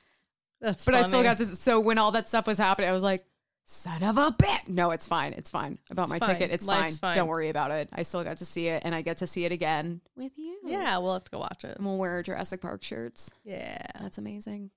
[0.61, 1.45] That's But I still got to.
[1.45, 3.25] So when all that stuff was happening, I was like,
[3.65, 4.69] son of a bitch.
[4.69, 5.33] No, it's fine.
[5.33, 5.77] It's fine.
[5.91, 6.29] I bought my fine.
[6.29, 6.51] ticket.
[6.51, 6.89] It's fine.
[6.91, 7.15] fine.
[7.15, 7.89] Don't worry about it.
[7.91, 10.57] I still got to see it and I get to see it again with you.
[10.63, 11.75] Yeah, we'll have to go watch it.
[11.75, 13.29] And we'll wear our Jurassic Park shirts.
[13.43, 13.85] Yeah.
[13.99, 14.71] That's amazing.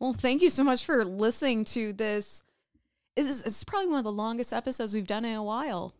[0.00, 2.42] Well, thank you so much for listening to this.
[3.16, 5.94] This is it's probably one of the longest episodes we've done in a while.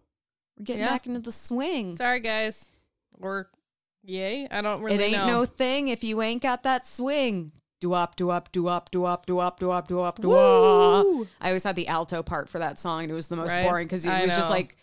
[0.59, 0.90] We're getting Yeah.
[0.90, 1.97] back into the swing.
[1.97, 2.68] Sorry, guys.
[3.20, 3.48] Or
[4.05, 4.47] yay.
[4.51, 5.26] I don't really it ain't know.
[5.26, 7.52] no thing if you ain't got that swing.
[7.80, 10.28] Do up, do up, do up, do up, do up, do up, do up, do
[10.28, 11.22] Woo!
[11.22, 11.28] up.
[11.40, 13.64] I always had the alto part for that song, and it was the most Right?
[13.64, 14.76] boring because it I was just like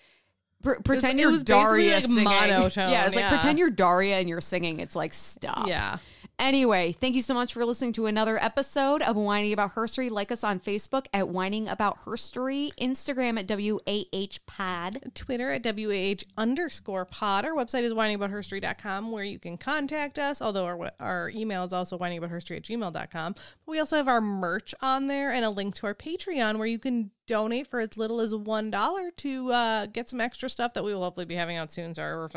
[0.61, 2.23] pr- pretend it you're was Daria like singing.
[2.23, 3.29] monotone, yeah, it's like yeah.
[3.29, 4.79] pretend you're Daria and you're singing.
[4.79, 5.67] It's like stop.
[5.67, 5.97] Yeah.
[6.39, 10.09] Anyway, thank you so much for listening to another episode of Whining About Herstory.
[10.09, 15.13] Like us on Facebook at Whining About Herstory, Instagram at WAH Pod.
[15.13, 17.45] Twitter at WAH underscore pod.
[17.45, 21.97] Our website is whiningaboutherstory.com where you can contact us, although our, our email is also
[21.97, 23.33] whiningaboutherstory at gmail.com.
[23.33, 26.67] But we also have our merch on there and a link to our Patreon where
[26.67, 30.83] you can donate for as little as $1 to uh, get some extra stuff that
[30.83, 31.93] we will hopefully be having out soon.
[31.93, 32.27] Sorry.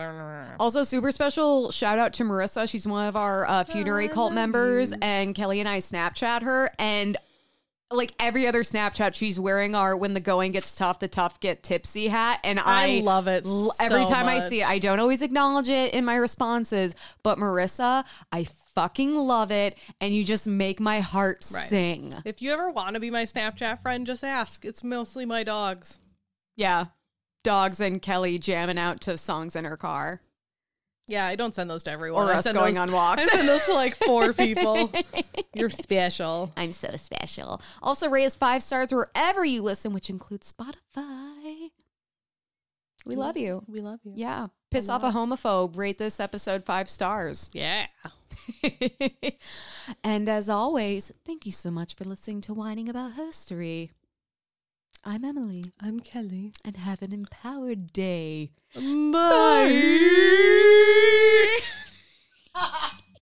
[0.58, 2.68] Also, super special shout out to Marissa.
[2.68, 6.70] She's one of our uh, funerary cult members, and Kelly and I Snapchat her.
[6.78, 7.16] And
[7.90, 11.62] like every other Snapchat, she's wearing our "When the going gets tough, the tough get
[11.62, 12.40] tipsy" hat.
[12.44, 14.68] And I, I love it l- every so time I see it.
[14.68, 18.44] I don't always acknowledge it in my responses, but Marissa, I
[18.74, 21.68] fucking love it, and you just make my heart Right.
[21.68, 22.14] sing.
[22.24, 24.64] If you ever want to be my Snapchat friend, just ask.
[24.64, 26.00] It's mostly my dogs.
[26.56, 26.86] Yeah,
[27.44, 30.20] dogs and Kelly jamming out to songs in her car.
[31.08, 32.28] Yeah, I don't send those to everyone.
[32.28, 33.22] Or I us send going those- on walks.
[33.22, 34.92] I send those to like four people.
[35.54, 36.52] You're special.
[36.56, 37.60] I'm so special.
[37.80, 41.70] Also, rate us five stars wherever you listen, which includes Spotify.
[43.04, 43.62] We love you.
[43.68, 44.12] We love you.
[44.16, 44.48] Yeah.
[44.72, 45.76] Piss off a homophobe.
[45.76, 47.50] Rate this episode five stars.
[47.56, 47.86] Yeah.
[50.04, 53.90] and as always, thank you so much for listening to Whining About Herstory.
[55.08, 55.72] I'm Emily.
[55.80, 56.52] I'm Kelly.
[56.64, 58.50] And have an empowered day.
[58.74, 59.12] Bye.
[62.52, 62.90] Bye.